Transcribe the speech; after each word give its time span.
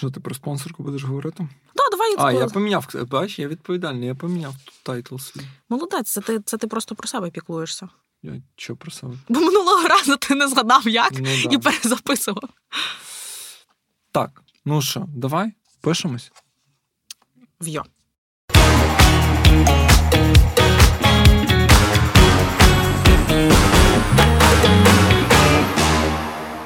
Що 0.00 0.10
ти 0.10 0.20
про 0.20 0.34
спонсорку 0.34 0.82
будеш 0.82 1.04
говорити? 1.04 1.48
Да, 1.76 1.82
давай 1.90 2.14
А, 2.18 2.32
я 2.32 2.46
поміняв. 2.46 2.88
Бач, 3.10 3.38
я 3.38 3.48
відповідальний, 3.48 4.08
я 4.08 4.14
поміняв 4.14 4.54
title 4.82 5.16
свій. 5.16 5.40
Молодець, 5.68 6.12
це 6.12 6.20
ти, 6.20 6.40
це 6.40 6.58
ти 6.58 6.66
просто 6.66 6.94
про 6.94 7.08
себе 7.08 7.30
піклуєшся. 7.30 7.88
Я 8.22 8.42
що 8.56 8.76
про 8.76 8.90
себе? 8.90 9.14
Бо 9.28 9.40
минулого 9.40 9.88
разу 9.88 10.16
ти 10.16 10.34
не 10.34 10.48
згадав 10.48 10.88
як 10.88 11.12
Ну, 11.12 11.30
і 11.50 11.58
перезаписував. 11.58 12.48
Так, 14.12 14.42
ну 14.64 14.82
що, 14.82 15.06
давай, 15.08 15.52
пишемось. 15.80 16.32
В'йо. 17.60 17.84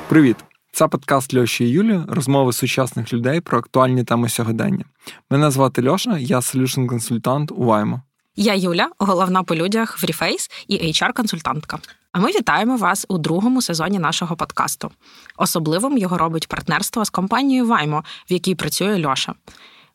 Привіт! 0.09 0.37
Це 0.75 0.88
подкаст 0.88 1.34
Льоші 1.34 1.64
і 1.64 1.68
Юлі, 1.68 2.00
розмови 2.09 2.52
сучасних 2.52 3.12
людей 3.12 3.41
про 3.41 3.59
актуальні 3.59 4.04
теми 4.04 4.29
сьогодення. 4.29 4.84
Мене 5.30 5.51
звати 5.51 5.88
Льоша, 5.88 6.19
я 6.19 6.38
solution 6.38 6.87
консультант 6.87 7.52
у 7.52 7.65
Ваймо. 7.65 8.02
Я 8.37 8.55
Юля, 8.55 8.88
головна 8.98 9.42
по 9.42 9.55
людях 9.55 10.02
в 10.02 10.05
Reface 10.05 10.51
і 10.68 10.92
HR-консультантка. 10.92 11.79
А 12.12 12.20
ми 12.20 12.29
вітаємо 12.29 12.77
вас 12.77 13.06
у 13.09 13.18
другому 13.18 13.62
сезоні 13.62 13.98
нашого 13.98 14.37
подкасту. 14.37 14.91
Особливим 15.37 15.98
його 15.98 16.18
робить 16.18 16.48
партнерство 16.48 17.04
з 17.04 17.10
компанією 17.10 17.66
Ваймо, 17.66 18.04
в 18.30 18.32
якій 18.32 18.54
працює 18.54 19.06
Льоша. 19.06 19.34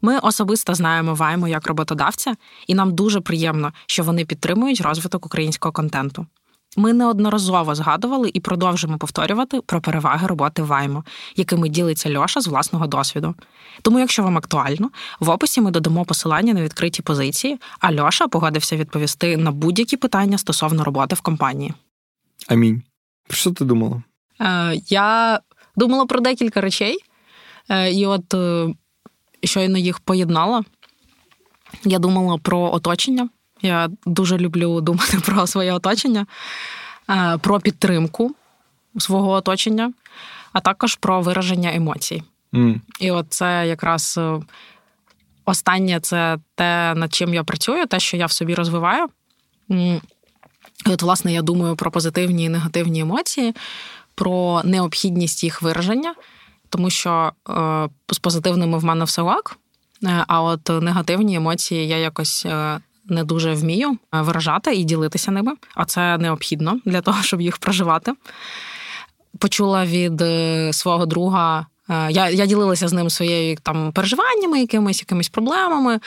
Ми 0.01 0.19
особисто 0.19 0.75
знаємо 0.75 1.13
Ваймо 1.13 1.47
як 1.47 1.67
роботодавця, 1.67 2.35
і 2.67 2.75
нам 2.75 2.95
дуже 2.95 3.21
приємно, 3.21 3.73
що 3.85 4.03
вони 4.03 4.25
підтримують 4.25 4.81
розвиток 4.81 5.25
українського 5.25 5.71
контенту. 5.71 6.25
Ми 6.77 6.93
неодноразово 6.93 7.75
згадували 7.75 8.31
і 8.33 8.39
продовжимо 8.39 8.97
повторювати 8.97 9.61
про 9.61 9.81
переваги 9.81 10.27
роботи 10.27 10.63
Ваймо, 10.63 11.03
якими 11.35 11.69
ділиться 11.69 12.19
Льоша 12.19 12.41
з 12.41 12.47
власного 12.47 12.87
досвіду. 12.87 13.35
Тому, 13.81 13.99
якщо 13.99 14.23
вам 14.23 14.37
актуально, 14.37 14.89
в 15.19 15.29
описі 15.29 15.61
ми 15.61 15.71
додамо 15.71 16.05
посилання 16.05 16.53
на 16.53 16.61
відкриті 16.61 17.01
позиції, 17.03 17.57
а 17.79 17.93
Льоша 17.93 18.27
погодився 18.27 18.77
відповісти 18.77 19.37
на 19.37 19.51
будь-які 19.51 19.97
питання 19.97 20.37
стосовно 20.37 20.83
роботи 20.83 21.15
в 21.15 21.21
компанії. 21.21 21.73
Амінь. 22.47 22.81
Про 23.27 23.37
що 23.37 23.51
ти 23.51 23.65
думала? 23.65 24.03
Е, 24.41 24.81
я 24.89 25.39
думала 25.75 26.05
про 26.05 26.19
декілька 26.19 26.61
речей, 26.61 26.97
е, 27.69 27.91
і 27.93 28.05
от 28.05 28.33
е, 28.33 28.73
щойно 29.43 29.77
їх 29.77 29.99
поєднала. 29.99 30.63
Я 31.83 31.99
думала 31.99 32.37
про 32.37 32.73
оточення. 32.73 33.29
Я 33.61 33.89
дуже 34.05 34.37
люблю 34.37 34.81
думати 34.81 35.19
про 35.25 35.47
своє 35.47 35.73
оточення, 35.73 36.25
е, 37.09 37.37
про 37.37 37.59
підтримку 37.59 38.35
свого 38.97 39.31
оточення, 39.31 39.93
а 40.53 40.59
також 40.59 40.95
про 40.95 41.21
вираження 41.21 41.73
емоцій. 41.73 42.23
М, 42.55 42.81
І 42.99 43.11
от 43.11 43.25
це 43.29 43.67
якраз 43.67 44.15
е, 44.17 44.39
останнє 45.45 45.99
це 45.99 46.37
те, 46.55 46.93
над 46.95 47.13
чим 47.13 47.33
я 47.33 47.43
працюю, 47.43 47.85
те, 47.85 47.99
що 47.99 48.17
я 48.17 48.25
в 48.25 48.31
собі 48.31 48.55
розвиваю. 48.55 49.07
І 49.69 49.99
от, 50.85 51.01
власне, 51.01 51.33
я 51.33 51.41
думаю 51.41 51.75
про 51.75 51.91
позитивні 51.91 52.43
і 52.43 52.49
негативні 52.49 52.99
емоції, 52.99 53.55
про 54.15 54.61
необхідність 54.63 55.43
їх 55.43 55.61
вираження, 55.61 56.15
тому 56.69 56.89
що 56.89 57.31
е, 57.49 57.89
з 58.13 58.19
позитивними 58.19 58.77
в 58.77 58.83
мене 58.83 59.05
все 59.05 59.21
е, 60.03 60.23
а 60.27 60.41
от 60.41 60.69
негативні 60.69 61.35
емоції 61.35 61.87
я 61.87 61.97
якось. 61.97 62.45
Не 63.09 63.23
дуже 63.23 63.53
вмію 63.53 63.97
е, 64.13 64.21
виражати 64.21 64.75
і 64.75 64.83
ділитися 64.83 65.31
ними, 65.31 65.51
а 65.75 65.85
це 65.85 66.17
необхідно 66.17 66.79
для 66.85 67.01
того, 67.01 67.23
щоб 67.23 67.41
їх 67.41 67.57
проживати. 67.57 68.13
Почула 69.39 69.85
від 69.85 70.21
е, 70.21 70.73
свого 70.73 71.05
друга. 71.05 71.65
е, 71.89 72.11
Я 72.11 72.29
я 72.29 72.45
ділилася 72.45 72.87
з 72.87 72.93
ним 72.93 73.09
своєю 73.09 73.57
там 73.63 73.91
переживаннями, 73.91 74.59
якимись 74.59 74.99
якимись 75.01 75.29
проблемами. 75.29 75.99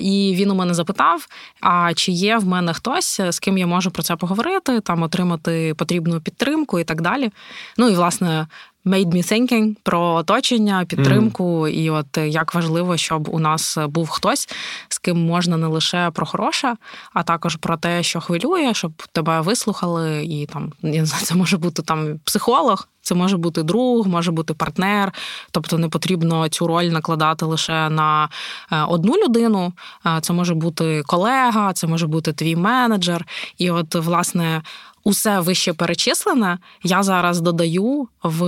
І 0.00 0.34
він 0.36 0.50
у 0.50 0.54
мене 0.54 0.74
запитав: 0.74 1.26
а 1.60 1.94
чи 1.94 2.12
є 2.12 2.38
в 2.38 2.46
мене 2.46 2.72
хтось, 2.74 3.20
з 3.30 3.38
ким 3.38 3.58
я 3.58 3.66
можу 3.66 3.90
про 3.90 4.02
це 4.02 4.16
поговорити, 4.16 4.80
там 4.80 5.02
отримати 5.02 5.74
потрібну 5.78 6.20
підтримку 6.20 6.78
і 6.78 6.84
так 6.84 7.00
далі. 7.00 7.30
Ну 7.76 7.88
і 7.88 7.94
власне. 7.94 8.46
Made 8.84 9.06
me 9.14 9.32
thinking 9.32 9.76
про 9.82 10.14
оточення, 10.14 10.84
підтримку, 10.84 11.68
і 11.68 11.90
от 11.90 12.18
е, 12.18 12.28
як 12.28 12.54
важливо, 12.54 12.96
щоб 12.96 13.28
у 13.28 13.38
нас 13.38 13.78
був 13.88 14.08
хтось, 14.08 14.48
з 14.88 14.98
ким 14.98 15.26
можна 15.26 15.56
не 15.56 15.66
лише 15.66 16.10
про 16.10 16.26
хороше, 16.26 16.76
а 17.12 17.22
також 17.22 17.56
про 17.56 17.76
те, 17.76 18.02
що 18.02 18.20
хвилює, 18.20 18.74
щоб 18.74 18.92
тебе 19.12 19.40
вислухали, 19.40 20.24
і 20.24 20.46
там 20.46 20.72
я 20.82 21.00
не 21.00 21.06
знаю, 21.06 21.24
це 21.24 21.34
може 21.34 21.58
бути 21.58 21.82
там 21.82 22.18
психолог, 22.24 22.88
це 23.02 23.14
може 23.14 23.36
бути 23.36 23.62
друг, 23.62 24.08
може 24.08 24.32
бути 24.32 24.54
партнер. 24.54 25.12
Тобто 25.50 25.78
не 25.78 25.88
потрібно 25.88 26.48
цю 26.48 26.66
роль 26.66 26.84
накладати 26.84 27.44
лише 27.44 27.90
на 27.90 28.28
е, 28.72 28.82
одну 28.82 29.14
людину. 29.14 29.72
Е, 30.06 30.18
Це 30.20 30.32
може 30.32 30.54
бути 30.54 31.02
колега, 31.06 31.72
це 31.72 31.86
може 31.86 32.06
бути 32.06 32.32
твій 32.32 32.56
менеджер. 32.56 33.26
І 33.58 33.70
от, 33.70 33.94
власне. 33.94 34.62
Усе 35.04 35.40
вище 35.40 35.72
перечислене 35.72 36.58
я 36.82 37.02
зараз 37.02 37.40
додаю 37.40 38.08
в 38.22 38.42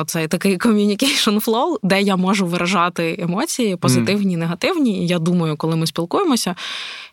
оцей 0.00 0.28
такий 0.28 0.58
communication 0.58 1.44
flow, 1.44 1.76
де 1.82 2.02
я 2.02 2.16
можу 2.16 2.46
виражати 2.46 3.16
емоції 3.18 3.76
позитивні, 3.76 4.36
негативні. 4.36 5.04
І 5.04 5.06
я 5.06 5.18
думаю, 5.18 5.56
коли 5.56 5.76
ми 5.76 5.86
спілкуємося, 5.86 6.54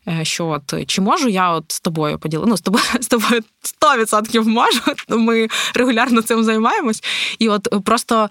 е, 0.08 0.26
що 0.26 0.48
от 0.48 0.88
чи 0.88 1.02
можу 1.02 1.30
я 1.30 1.52
от 1.52 1.72
з 1.72 1.80
тобою 1.80 2.20
поділити? 2.20 2.50
Ну, 2.50 2.58
з 2.58 2.62
тобою 2.62 2.84
з 3.00 3.08
тобою 3.08 3.42
100% 3.82 4.44
можу. 4.44 4.82
Ми 5.10 5.48
регулярно 5.74 6.22
цим 6.22 6.44
займаємось. 6.44 7.04
І 7.40 7.50
от 7.50 7.68
просто. 7.86 8.30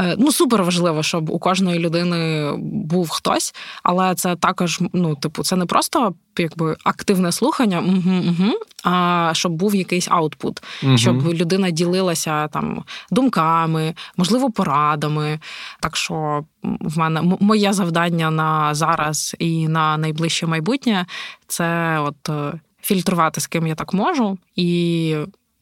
Е, 0.00 0.16
Ну, 0.18 0.32
супер 0.32 0.62
важливо, 0.62 1.02
щоб 1.02 1.30
у 1.30 1.38
кожної 1.38 1.78
людини 1.78 2.52
був 2.62 3.08
хтось, 3.10 3.54
але 3.82 4.14
це 4.14 4.36
також, 4.36 4.80
ну, 4.92 5.14
типу, 5.14 5.42
це 5.42 5.56
не 5.56 5.66
просто 5.66 6.14
якби 6.38 6.76
активне 6.84 7.32
слухання, 7.32 7.80
угу, 7.80 8.12
угу, 8.28 8.52
а 8.84 9.30
щоб 9.34 9.52
був 9.52 9.74
якийсь 9.74 10.08
аутпут, 10.10 10.62
Мгм. 10.82 10.98
щоб 10.98 11.26
людина 11.32 11.70
ділилася 11.70 12.48
там 12.48 12.84
думками, 13.10 13.94
можливо, 14.16 14.50
порадами. 14.50 15.40
Так 15.80 15.96
що 15.96 16.44
в 16.80 16.98
мене 16.98 17.22
моє 17.40 17.72
завдання 17.72 18.30
на 18.30 18.74
зараз 18.74 19.36
і 19.38 19.68
на 19.68 19.96
найближче 19.96 20.46
майбутнє 20.46 21.06
це 21.46 21.98
от 21.98 22.28
е, 22.28 22.60
фільтрувати, 22.82 23.40
з 23.40 23.46
ким 23.46 23.66
я 23.66 23.74
так 23.74 23.94
можу, 23.94 24.38
і 24.56 25.16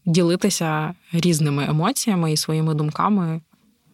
ділитися 0.07 0.95
різними 1.13 1.65
емоціями 1.69 2.33
і 2.33 2.37
своїми 2.37 2.75
думками 2.75 3.41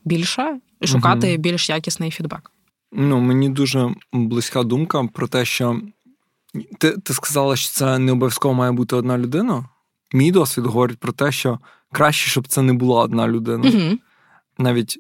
більше, 0.05 0.59
і 0.81 0.87
шукати 0.87 1.33
Мгм. 1.33 1.43
більш 1.43 1.69
якісний 1.71 2.11
фідбек. 2.11 2.51
Ну, 2.93 3.21
мені 3.21 3.49
дуже 3.49 3.95
близька 4.13 4.63
думка 4.63 5.05
про 5.13 5.29
те, 5.29 5.45
що 5.45 5.81
ти, 6.79 6.91
ти 6.91 7.13
сказала, 7.15 7.57
що 7.57 7.73
це 7.73 7.99
не 7.99 8.13
обов'язково 8.13 8.55
має 8.55 8.73
бути 8.73 8.97
одна 8.97 9.19
людина. 9.19 9.65
Мій 10.13 10.31
досвід 10.31 10.67
говорить 10.67 10.99
про 10.99 11.13
те, 11.13 11.33
що 11.33 11.59
краще, 11.93 12.31
щоб 12.31 12.49
це 12.49 12.63
не 12.63 12.73
була 12.73 13.03
одна 13.03 13.29
людина. 13.29 13.69
Угу. 13.69 13.99
Навіть, 14.59 14.99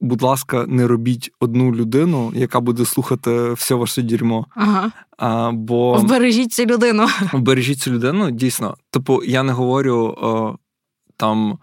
будь 0.00 0.22
ласка, 0.22 0.64
не 0.68 0.86
робіть 0.86 1.30
одну 1.40 1.74
людину, 1.74 2.32
яка 2.34 2.60
буде 2.60 2.84
слухати 2.84 3.52
все 3.52 3.74
ваше 3.74 4.02
дерьмо. 4.02 4.46
Ага. 4.54 4.92
А, 5.18 5.50
бо 5.52 5.94
Вбережіть 5.96 6.52
цю 6.52 6.64
людину. 6.64 7.06
бережіть 7.32 7.78
цю 7.78 7.90
людину, 7.92 8.30
дійсно. 8.30 8.76
Типу, 8.90 9.22
я 9.24 9.42
не 9.42 9.52
говорю 9.52 10.14
о, 10.20 10.56
там 11.16 11.58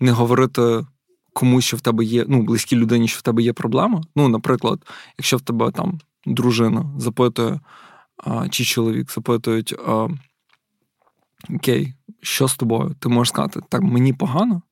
не 0.00 0.12
говорити 0.12 0.86
комусь, 1.34 1.64
що 1.64 1.76
в 1.76 1.80
тебе 1.80 2.04
є, 2.04 2.24
ну, 2.28 2.42
близькій 2.42 2.76
людині, 2.76 3.08
що 3.08 3.18
в 3.18 3.22
тебе 3.22 3.42
є 3.42 3.52
проблема. 3.52 4.02
Ну, 4.16 4.28
наприклад, 4.28 4.86
якщо 5.18 5.36
в 5.36 5.40
тебе 5.40 5.70
там 5.70 5.98
дружина 6.26 6.90
запитує, 6.98 7.60
а, 8.24 8.48
чи 8.48 8.64
чоловік 8.64 9.12
запитують, 9.12 9.74
а, 9.86 10.08
окей, 11.54 11.94
що 12.20 12.48
з 12.48 12.56
тобою? 12.56 12.94
Ти 12.98 13.08
можеш 13.08 13.28
сказати, 13.28 13.60
так, 13.68 13.82
мені 13.82 14.12
погано, 14.12 14.62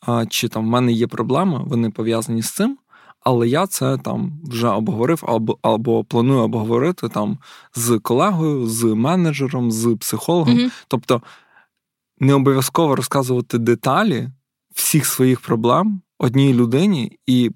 а, 0.00 0.26
чи 0.26 0.48
там 0.48 0.66
в 0.66 0.68
мене 0.68 0.92
є 0.92 1.06
проблема, 1.06 1.62
вони 1.66 1.90
пов'язані 1.90 2.42
з 2.42 2.54
цим. 2.54 2.78
Але 3.20 3.48
я 3.48 3.66
це 3.66 3.98
там 3.98 4.40
вже 4.44 4.68
обговорив 4.68 5.24
або, 5.26 5.58
або 5.62 6.04
планую 6.04 6.40
обговорити 6.40 7.08
там 7.08 7.38
з 7.74 7.98
колегою, 7.98 8.66
з 8.66 8.84
менеджером, 8.84 9.70
з 9.70 9.96
психологом. 10.00 10.54
Мгм. 10.54 10.70
Тобто 10.88 11.22
не 12.18 12.34
обов'язково 12.34 12.96
розказувати 12.96 13.58
деталі 13.58 14.28
всіх 14.78 15.06
своїх 15.06 15.40
проблем 15.40 16.00
одній 16.18 16.54
людині 16.54 17.18
і 17.26 17.50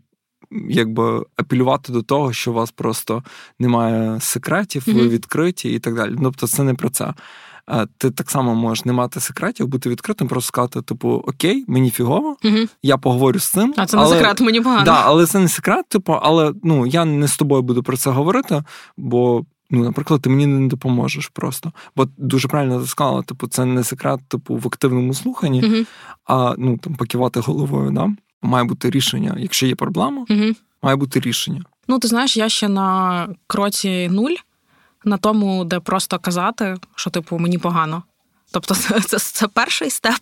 якби 0.68 1.24
апелювати 1.36 1.92
до 1.92 2.02
того, 2.02 2.32
що 2.32 2.50
у 2.50 2.54
вас 2.54 2.70
просто 2.70 3.22
немає 3.58 4.20
секретів, 4.20 4.82
ви 4.86 5.08
відкриті 5.08 5.64
і 5.74 5.78
так 5.78 5.94
далі. 5.94 6.16
Тобто, 6.22 6.46
це 6.46 6.62
не 6.62 6.74
про 6.74 6.90
це. 6.90 7.14
Ти 7.98 8.10
так 8.10 8.30
само 8.30 8.54
можеш 8.54 8.84
не 8.84 8.92
мати 8.92 9.20
секретів, 9.20 9.66
бути 9.66 9.88
відкритим, 9.90 10.28
просто 10.28 10.48
сказати, 10.48 10.82
типу, 10.82 11.08
окей, 11.08 11.64
мені 11.68 11.90
фігово, 11.90 12.36
Мгм. 12.42 12.68
я 12.82 12.96
поговорю 12.96 13.38
з 13.38 13.44
цим. 13.44 13.74
А 13.76 13.86
це 13.86 13.96
не 13.96 14.06
секрет, 14.06 14.40
мені 14.40 14.60
погано. 14.60 14.84
Да, 14.84 15.02
але 15.04 15.26
це 15.26 15.38
не 15.38 15.48
секрет, 15.48 15.88
типу, 15.88 16.12
але 16.12 16.52
ну 16.62 16.86
я 16.86 17.04
не 17.04 17.28
з 17.28 17.36
тобою 17.36 17.62
буду 17.62 17.82
про 17.82 17.96
це 17.96 18.10
говорити, 18.10 18.62
бо. 18.96 19.44
Ну, 19.74 19.84
наприклад, 19.84 20.22
ти 20.22 20.30
мені 20.30 20.46
не 20.46 20.68
допоможеш 20.68 21.28
просто. 21.28 21.72
Бо 21.96 22.08
дуже 22.16 22.48
правильно 22.48 22.80
ти 22.80 22.86
сказала, 22.86 23.22
типу, 23.22 23.46
це 23.46 23.64
не 23.64 23.84
секрет, 23.84 24.20
типу, 24.28 24.56
в 24.56 24.66
активному 24.66 25.14
слуханні, 25.14 25.62
Мгм. 25.62 25.86
а 26.26 26.54
ну 26.58 26.78
там 26.78 26.94
покивати 26.94 27.40
головою, 27.40 27.90
да? 27.90 28.10
має 28.42 28.64
бути 28.64 28.90
рішення. 28.90 29.36
Якщо 29.38 29.66
є 29.66 29.74
проблема, 29.74 30.26
Угу. 30.30 30.44
має 30.82 30.96
бути 30.96 31.20
рішення. 31.20 31.62
Ну, 31.88 31.98
ти 31.98 32.08
знаєш, 32.08 32.36
я 32.36 32.48
ще 32.48 32.68
на 32.68 33.28
кроці 33.46 34.08
нуль, 34.08 34.34
на 35.04 35.16
тому, 35.16 35.64
де 35.64 35.80
просто 35.80 36.18
казати, 36.18 36.76
що, 36.94 37.10
типу, 37.10 37.38
мені 37.38 37.58
погано. 37.58 38.02
Тобто, 38.52 38.74
це, 38.74 39.00
це, 39.00 39.18
це 39.18 39.48
перший 39.48 39.90
степ, 39.90 40.20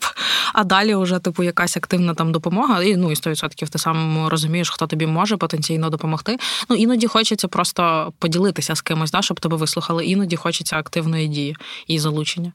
а 0.52 0.64
далі 0.64 0.94
вже, 0.94 1.18
типу, 1.18 1.42
якась 1.42 1.76
активна 1.76 2.14
там 2.14 2.32
допомога. 2.32 2.82
І 2.82 2.96
ну 2.96 3.10
і 3.10 3.14
100% 3.14 3.68
ти 3.68 3.78
сам 3.78 4.28
розумієш, 4.28 4.70
хто 4.70 4.86
тобі 4.86 5.06
може 5.06 5.36
потенційно 5.36 5.90
допомогти. 5.90 6.38
Ну, 6.68 6.76
іноді 6.76 7.06
хочеться 7.06 7.48
просто 7.48 8.12
поділитися 8.18 8.74
з 8.74 8.80
кимось, 8.80 9.10
да, 9.10 9.22
щоб 9.22 9.40
тебе 9.40 9.56
вислухали. 9.56 10.06
Іноді 10.06 10.36
хочеться 10.36 10.76
активної 10.76 11.28
дії 11.28 11.56
і 11.86 11.98
залучення. 11.98 12.52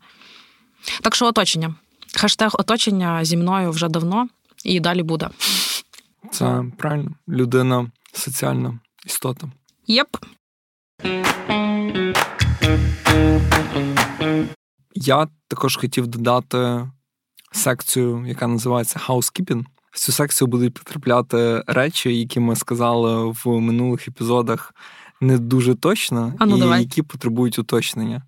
Так 1.02 1.16
що 1.16 1.26
оточення. 1.26 1.76
Хештег 2.16 2.52
оточення 2.54 3.26
зі 3.26 3.38
мною 3.38 3.72
вже 3.72 3.88
давно 3.88 4.28
і 4.64 4.80
далі 4.80 5.04
буде. 5.04 5.30
Це 6.32 6.64
правильно. 6.78 7.12
Людина 7.28 7.92
соціальна 8.14 8.80
істота. 9.06 9.48
Єп. 9.88 10.08
Я 14.96 15.28
також 15.48 15.76
хотів 15.76 16.08
додати 16.08 16.90
секцію, 17.52 18.26
яка 18.28 18.48
називається 18.48 19.00
Housekeeping. 19.08 19.66
В 19.92 20.00
цю 20.00 20.12
секцію 20.12 20.48
будуть 20.48 20.74
потрапляти 20.74 21.64
речі, 21.68 22.20
які 22.20 22.40
ми 22.40 22.56
сказали 22.56 23.34
в 23.44 23.48
минулих 23.48 24.08
епізодах 24.08 24.74
не 25.22 25.38
дуже 25.38 25.76
точно, 25.76 26.34
А 26.40 26.46
ну, 26.46 26.58
і 26.58 26.60
давай. 26.60 26.80
які 26.82 27.02
потребують 27.02 27.60
уточнення. 27.60 28.24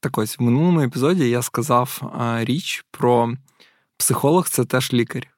Так 0.00 0.18
ось 0.18 0.38
в 0.38 0.42
минулому 0.42 0.80
епізоді 0.80 1.28
я 1.28 1.42
сказав 1.42 2.12
а, 2.18 2.44
річ 2.44 2.84
про 2.90 3.34
психолог 3.96 4.48
це 4.48 4.64
теж 4.64 4.92
лікар. 4.92 5.28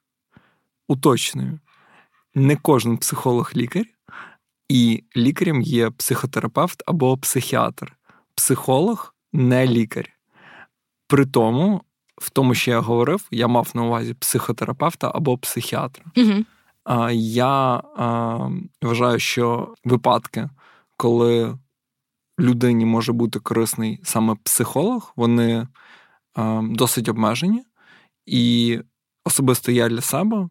Уточнюю, 0.87 1.59
не 2.35 2.55
кожен 2.55 2.97
психолог 2.97 3.51
лікар, 3.55 3.85
і 4.69 5.03
лікарем 5.17 5.61
є 5.61 5.89
психотерапевт 5.89 6.83
або 6.85 7.17
психіатр. 7.17 7.97
Психолог 8.35 9.13
не 9.33 9.67
лікар. 9.67 10.16
При 11.07 11.25
тому, 11.25 11.81
в 12.17 12.29
тому, 12.29 12.53
що 12.53 12.71
я 12.71 12.79
говорив, 12.79 13.27
я 13.31 13.47
мав 13.47 13.71
на 13.73 13.83
увазі 13.83 14.13
психотерапевта 14.13 15.11
або 15.15 15.37
психіатра. 15.37 16.05
Угу. 16.17 16.33
Я 17.13 17.83
вважаю, 18.81 19.19
що 19.19 19.73
випадки, 19.83 20.49
коли 20.97 21.57
людині 22.39 22.85
може 22.85 23.13
бути 23.13 23.39
корисний 23.39 23.99
саме 24.03 24.35
психолог, 24.43 25.13
вони 25.15 25.67
досить 26.61 27.09
обмежені. 27.09 27.63
І 28.25 28.79
особисто 29.25 29.71
я 29.71 29.89
для 29.89 30.01
себе 30.01 30.49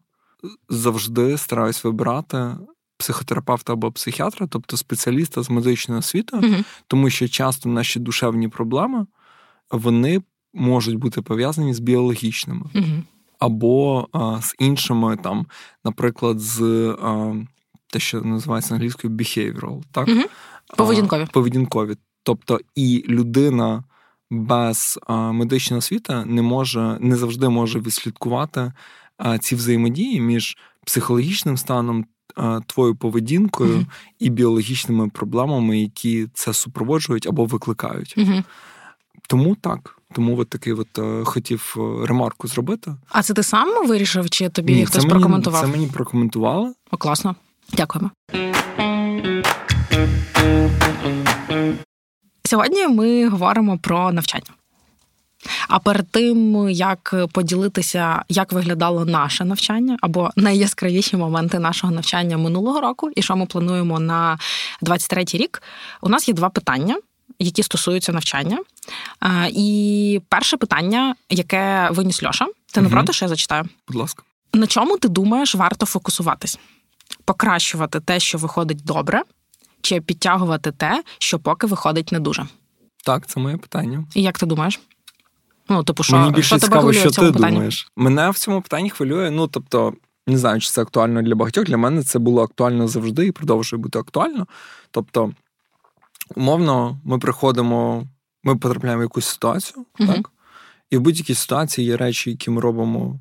завжди 0.69 1.37
стараюсь 1.37 1.83
вибирати 1.83 2.55
психотерапевта 2.97 3.73
або 3.73 3.91
психіатра, 3.91 4.47
тобто 4.47 4.77
спеціаліста 4.77 5.43
з 5.43 5.49
медичною 5.49 5.99
освітою, 5.99 6.53
Угу. 6.53 6.63
тому 6.87 7.09
що 7.09 7.27
часто 7.27 7.69
наші 7.69 7.99
душевні 7.99 8.47
проблеми 8.47 9.05
вони 9.71 10.21
можуть 10.57 10.95
бути 10.95 11.21
пов'язані 11.21 11.73
з 11.73 11.79
біологічними 11.79 12.65
Угу. 12.75 12.85
або 13.39 14.07
а, 14.11 14.41
з 14.41 14.55
іншими, 14.59 15.17
там, 15.23 15.45
наприклад, 15.85 16.39
з 16.39 16.61
а, 17.03 17.33
те, 17.89 17.99
що 17.99 18.21
називається 18.21 18.73
англійською 18.75 19.13
behavioral, 19.13 19.81
так? 19.91 20.07
Угу. 20.07 20.21
А, 20.69 20.75
Поведінкові. 20.75 21.27
поведінкові. 21.33 21.95
Тобто 22.23 22.59
і 22.75 23.05
людина 23.09 23.83
без 24.31 24.99
а, 25.07 25.31
медичної 25.31 25.77
освіти 25.77 26.25
не 26.25 26.41
може, 26.41 26.97
не 27.01 27.15
завжди 27.15 27.49
може 27.49 27.79
відслідкувати 27.79 28.71
а, 29.17 29.37
ці 29.37 29.55
взаємодії 29.55 30.21
між 30.21 30.57
психологічним 30.85 31.57
станом. 31.57 32.05
а, 32.35 32.59
Твоєю 32.67 32.95
поведінкою 32.95 33.75
Мгм. 33.75 33.87
і 34.19 34.29
біологічними 34.29 35.09
проблемами, 35.09 35.79
які 35.79 36.27
це 36.33 36.53
супроводжують 36.53 37.27
або 37.27 37.45
викликають. 37.45 38.13
Угу. 38.17 38.43
Тому 39.27 39.55
так, 39.55 39.99
тому 40.13 40.39
от 40.39 40.49
такий 40.49 40.73
от 40.73 40.99
е, 40.99 41.23
хотів 41.25 41.75
е, 41.77 42.07
ремарку 42.07 42.47
зробити. 42.47 42.95
А 43.09 43.23
це 43.23 43.33
ти 43.33 43.43
сам 43.43 43.87
вирішив, 43.87 44.29
чи 44.29 44.49
тобі 44.49 44.75
Ні, 44.75 44.85
хтось 44.85 45.03
це 45.03 45.09
прокоментував? 45.09 45.61
Це 45.61 45.67
мені 45.67 45.87
прокоментували. 45.87 46.73
О, 46.91 46.97
класно. 46.97 47.35
Дякуємо. 47.73 48.11
Сьогодні 52.43 52.87
ми 52.87 53.27
говоримо 53.29 53.77
про 53.77 54.11
навчання. 54.11 54.47
А 55.67 55.79
перед 55.79 56.11
тим, 56.11 56.69
як 56.69 57.15
поділитися, 57.33 58.23
як 58.29 58.51
виглядало 58.51 59.05
наше 59.05 59.45
навчання, 59.45 59.97
або 60.01 60.29
найяскравіші 60.35 61.17
моменти 61.17 61.59
нашого 61.59 61.93
навчання 61.93 62.37
минулого 62.37 62.81
року, 62.81 63.09
і 63.15 63.21
що 63.21 63.35
ми 63.35 63.45
плануємо 63.45 63.99
на 63.99 64.37
23-й 64.81 65.37
рік, 65.37 65.61
у 66.01 66.09
нас 66.09 66.27
є 66.27 66.33
два 66.33 66.49
питання, 66.49 66.97
які 67.39 67.63
стосуються 67.63 68.11
навчання. 68.11 68.59
І 69.49 70.21
перше 70.29 70.57
питання, 70.57 71.15
яке 71.29 71.89
виніс 71.91 72.23
Льоша, 72.23 72.45
ти 72.73 72.81
не 72.81 72.87
Мгм. 72.87 72.91
проти, 72.97 73.13
що 73.13 73.25
я 73.25 73.29
зачитаю? 73.29 73.65
Будь 73.87 73.95
ласка. 73.97 74.23
На 74.53 74.67
чому 74.67 74.97
ти 74.97 75.07
думаєш, 75.07 75.55
варто 75.55 75.85
фокусуватись? 75.85 76.59
Покращувати 77.25 77.99
те, 77.99 78.19
що 78.19 78.37
виходить 78.37 78.83
добре, 78.85 79.21
чи 79.81 80.01
підтягувати 80.01 80.71
те, 80.71 81.03
що 81.19 81.39
поки 81.39 81.67
виходить 81.67 82.11
не 82.11 82.19
дуже? 82.19 82.47
Так, 83.05 83.27
це 83.27 83.39
моє 83.39 83.57
питання. 83.57 84.05
І 84.15 84.21
як 84.21 84.39
ти 84.39 84.45
думаєш? 84.45 84.79
Ну, 85.69 85.83
типу, 85.83 86.03
що, 86.03 86.17
Мені 86.17 86.31
більше 86.31 86.47
що 86.47 86.55
тебе 86.59 86.67
цікаво, 86.67 86.93
що 86.93 87.09
в 87.09 87.11
цьому 87.11 87.27
ти 87.27 87.33
питанні? 87.33 87.53
думаєш. 87.53 87.87
Мене 87.95 88.29
в 88.29 88.37
цьому 88.37 88.61
питанні 88.61 88.89
хвилює. 88.89 89.31
Ну 89.31 89.47
тобто, 89.47 89.93
не 90.27 90.37
знаю, 90.37 90.61
чи 90.61 90.69
це 90.69 90.81
актуально 90.81 91.21
для 91.21 91.35
багатьох. 91.35 91.65
Для 91.65 91.77
мене 91.77 92.03
це 92.03 92.19
було 92.19 92.43
актуально 92.43 92.87
завжди 92.87 93.25
і 93.27 93.31
продовжує 93.31 93.81
бути 93.81 93.99
актуально. 93.99 94.47
Тобто, 94.91 95.31
умовно, 96.35 96.99
ми 97.03 97.19
приходимо, 97.19 98.07
ми 98.43 98.55
потрапляємо 98.55 98.99
в 98.99 99.03
якусь 99.03 99.25
ситуацію, 99.25 99.85
Мгм. 99.99 100.13
так? 100.13 100.31
І 100.89 100.97
в 100.97 101.01
будь-якій 101.01 101.33
ситуації 101.33 101.87
є 101.87 101.97
речі, 101.97 102.29
які 102.29 102.51
ми 102.51 102.61
робимо 102.61 103.19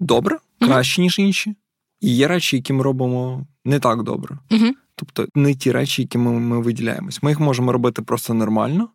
добре, 0.00 0.38
краще, 0.60 1.00
ніж 1.00 1.18
інші. 1.18 1.56
І 2.00 2.16
є 2.16 2.28
речі, 2.28 2.56
які 2.56 2.72
ми 2.72 2.82
робимо 2.82 3.46
не 3.64 3.78
так 3.78 4.02
добре. 4.02 4.38
Мгм. 4.50 4.74
Тобто 4.94 5.26
не 5.34 5.54
ті 5.54 5.72
речі, 5.72 6.02
які 6.02 6.18
ми, 6.18 6.30
ми 6.32 6.60
виділяємось. 6.60 7.22
Ми 7.22 7.30
їх 7.30 7.40
можемо 7.40 7.72
робити 7.72 8.02
просто 8.02 8.34
нормально. 8.34 8.88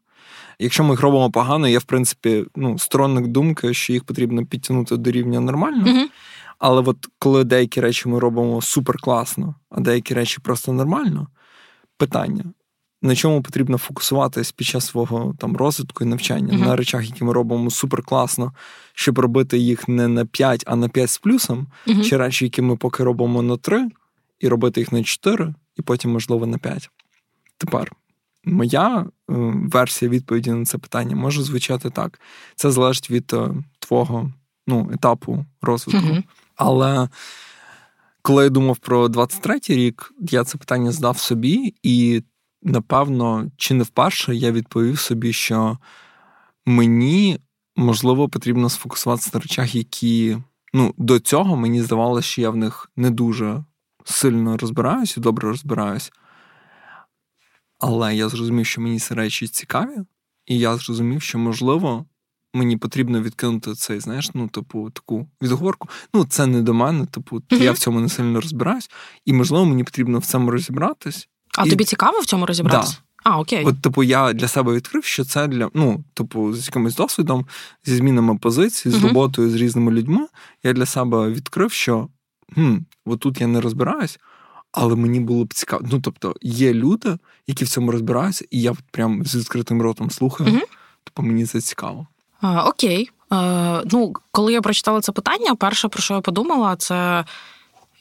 Якщо 0.60 0.84
ми 0.84 0.92
їх 0.92 1.02
робимо 1.02 1.32
погано, 1.32 1.68
є, 1.68 1.78
в 1.78 1.84
принципі, 1.84 2.46
ну, 2.56 2.80
сторонник 2.80 3.28
думки, 3.28 3.74
що 3.74 3.94
їх 3.94 4.04
потрібно 4.04 4.46
підтягнути 4.46 4.98
до 4.98 5.12
рівня 5.12 5.40
нормально. 5.40 6.08
Але 6.60 6.82
от 6.82 7.08
коли 7.20 7.44
деякі 7.44 7.82
речі 7.82 8.10
ми 8.10 8.20
робимо 8.20 8.62
супер 8.62 8.98
класно, 8.98 9.56
а 9.70 9.80
деякі 9.82 10.14
речі 10.14 10.40
просто 10.44 10.74
нормально, 10.74 11.28
питання. 11.98 12.44
На 13.02 13.16
чому 13.16 13.42
потрібно 13.42 13.78
фокусуватись 13.78 14.52
під 14.52 14.68
час 14.68 14.86
свого 14.86 15.36
там 15.38 15.58
розвитку 15.58 16.04
і 16.04 16.08
навчання 16.08 16.54
Мгм. 16.54 16.68
на 16.68 16.76
речах, 16.76 17.06
які 17.06 17.24
ми 17.24 17.34
робимо 17.34 17.70
супер 17.70 18.04
класно, 18.04 18.54
щоб 18.94 19.20
робити 19.20 19.58
їх 19.58 19.88
не 19.88 20.08
на 20.08 20.26
5, 20.26 20.64
а 20.68 20.76
на 20.76 20.90
5 20.90 21.10
з 21.10 21.18
плюсом, 21.18 21.68
Мгм. 21.88 22.04
чи 22.04 22.18
речі, 22.18 22.46
які 22.46 22.62
ми 22.62 22.76
поки 22.76 23.04
робимо 23.04 23.42
на 23.42 23.58
3, 23.58 23.90
і 24.40 24.48
робити 24.48 24.80
їх 24.82 24.92
на 24.92 25.04
4, 25.04 25.54
і 25.76 25.82
потім, 25.82 26.12
можливо, 26.12 26.46
на 26.46 26.58
5. 26.58 26.90
Тепер 27.58 27.92
моя 28.46 29.00
е, 29.00 29.08
версія 29.72 30.12
відповіді 30.12 30.52
на 30.52 30.66
це 30.66 30.78
питання 30.78 31.16
може 31.16 31.44
звучати 31.44 31.90
так: 31.90 32.20
це 32.56 32.72
залежить 32.72 33.12
від 33.12 33.34
е, 33.34 33.50
твого 33.80 34.32
ну, 34.68 34.90
етапу 34.94 35.46
розвитку. 35.62 36.02
Мгм. 36.06 36.24
Але 36.56 37.10
коли 38.22 38.44
я 38.44 38.50
думав 38.50 38.78
про 38.78 39.08
23-й 39.08 39.76
рік, 39.76 40.14
я 40.20 40.44
це 40.44 40.58
питання 40.58 40.92
здав 40.92 41.18
собі, 41.18 41.76
і 41.84 42.24
напевно, 42.64 43.52
чи 43.58 43.74
не 43.74 43.84
вперше 43.84 44.36
я 44.36 44.52
відповів 44.52 45.00
собі, 45.00 45.34
що 45.34 45.78
мені 46.66 47.40
можливо 47.76 48.30
потрібно 48.30 48.70
сфокусуватися 48.70 49.32
на 49.34 49.40
речах, 49.40 49.76
які 49.76 50.38
ну, 50.74 50.94
до 50.98 51.20
цього 51.20 51.58
мені 51.58 51.82
здавалося, 51.82 52.28
що 52.28 52.42
я 52.42 52.50
в 52.50 52.56
них 52.56 52.92
не 52.96 53.10
дуже 53.12 53.64
сильно 54.04 54.58
розбираюсь 54.58 55.18
і 55.18 55.20
добре 55.20 55.48
розбираюсь. 55.48 56.12
Але 57.80 58.16
я 58.16 58.30
зрозумів, 58.30 58.66
що 58.66 58.82
мені 58.82 59.00
ці 59.00 59.14
речі 59.14 59.48
цікаві, 59.48 59.98
і 60.46 60.60
я 60.60 60.78
зрозумів, 60.78 61.22
що 61.22 61.40
можливо. 61.40 62.06
Мені 62.54 62.78
потрібно 62.78 63.22
відкинути 63.22 63.74
цей, 63.74 64.00
знаєш, 64.00 64.30
ну, 64.34 64.48
типу, 64.48 64.90
таку 64.90 65.28
відговорку. 65.42 65.90
Ну, 66.14 66.26
це 66.26 66.48
не 66.48 66.62
до 66.62 66.74
мене, 66.74 67.06
типу, 67.06 67.42
я 67.50 67.72
в 67.72 67.78
цьому 67.78 68.00
не 68.00 68.10
сильно 68.10 68.42
розбираюсь, 68.42 68.90
і 69.26 69.34
можливо 69.34 69.66
мені 69.66 69.84
потрібно 69.84 70.20
в 70.20 70.26
цьому 70.26 70.52
розібратись. 70.52 71.30
А 71.58 71.66
І- 71.66 71.70
тобі 71.70 71.84
цікаво 71.84 72.20
в 72.20 72.26
цьому 72.26 72.46
розібратися? 72.46 72.98
А, 73.24 73.40
окей. 73.40 73.66
От, 73.66 73.82
типу, 73.82 74.04
я 74.04 74.34
для 74.34 74.48
себе 74.48 74.74
відкрив, 74.74 75.06
що 75.06 75.26
це 75.26 75.48
для 75.48 75.70
ну, 75.74 76.04
типу, 76.14 76.54
з 76.54 76.66
якимось 76.68 76.96
досвідом, 76.96 77.46
зі 77.86 77.96
змінами 77.96 78.38
позицій, 78.38 78.90
з 78.90 78.96
Мгм. 78.96 79.08
роботою 79.08 79.50
з 79.50 79.56
різними 79.56 79.92
людьми. 79.92 80.28
Я 80.64 80.74
для 80.74 80.86
себе 80.86 81.30
відкрив, 81.30 81.72
що 81.72 82.08
хм, 82.56 82.76
отут 83.06 83.42
я 83.42 83.48
не 83.48 83.62
розбираюсь, 83.62 84.20
але 84.72 84.96
мені 84.96 85.20
було 85.20 85.46
б 85.46 85.54
цікаво. 85.54 85.86
Ну, 85.92 86.00
тобто, 86.02 86.36
є 86.42 86.74
люди, 86.74 87.18
які 87.48 87.66
в 87.66 87.70
цьому 87.70 87.92
розбираються, 87.92 88.46
і 88.52 88.62
я 88.62 88.72
от 88.72 88.80
прям 88.92 89.26
з 89.26 89.36
відкритим 89.36 89.82
ротом 89.82 90.12
слухаю. 90.12 90.50
Мгм. 90.50 90.62
Типу, 91.04 91.22
мені 91.24 91.46
це 91.46 91.62
цікаво. 91.62 92.08
А, 92.42 92.64
окей. 92.70 93.10
Е, 93.34 93.82
ну, 93.92 94.14
коли 94.32 94.54
я 94.54 94.62
прочитала 94.62 95.02
це 95.02 95.12
питання, 95.12 95.56
перше, 95.56 95.88
про 95.88 96.02
що 96.02 96.14
я 96.14 96.22
подумала, 96.22 96.76
це 96.76 97.26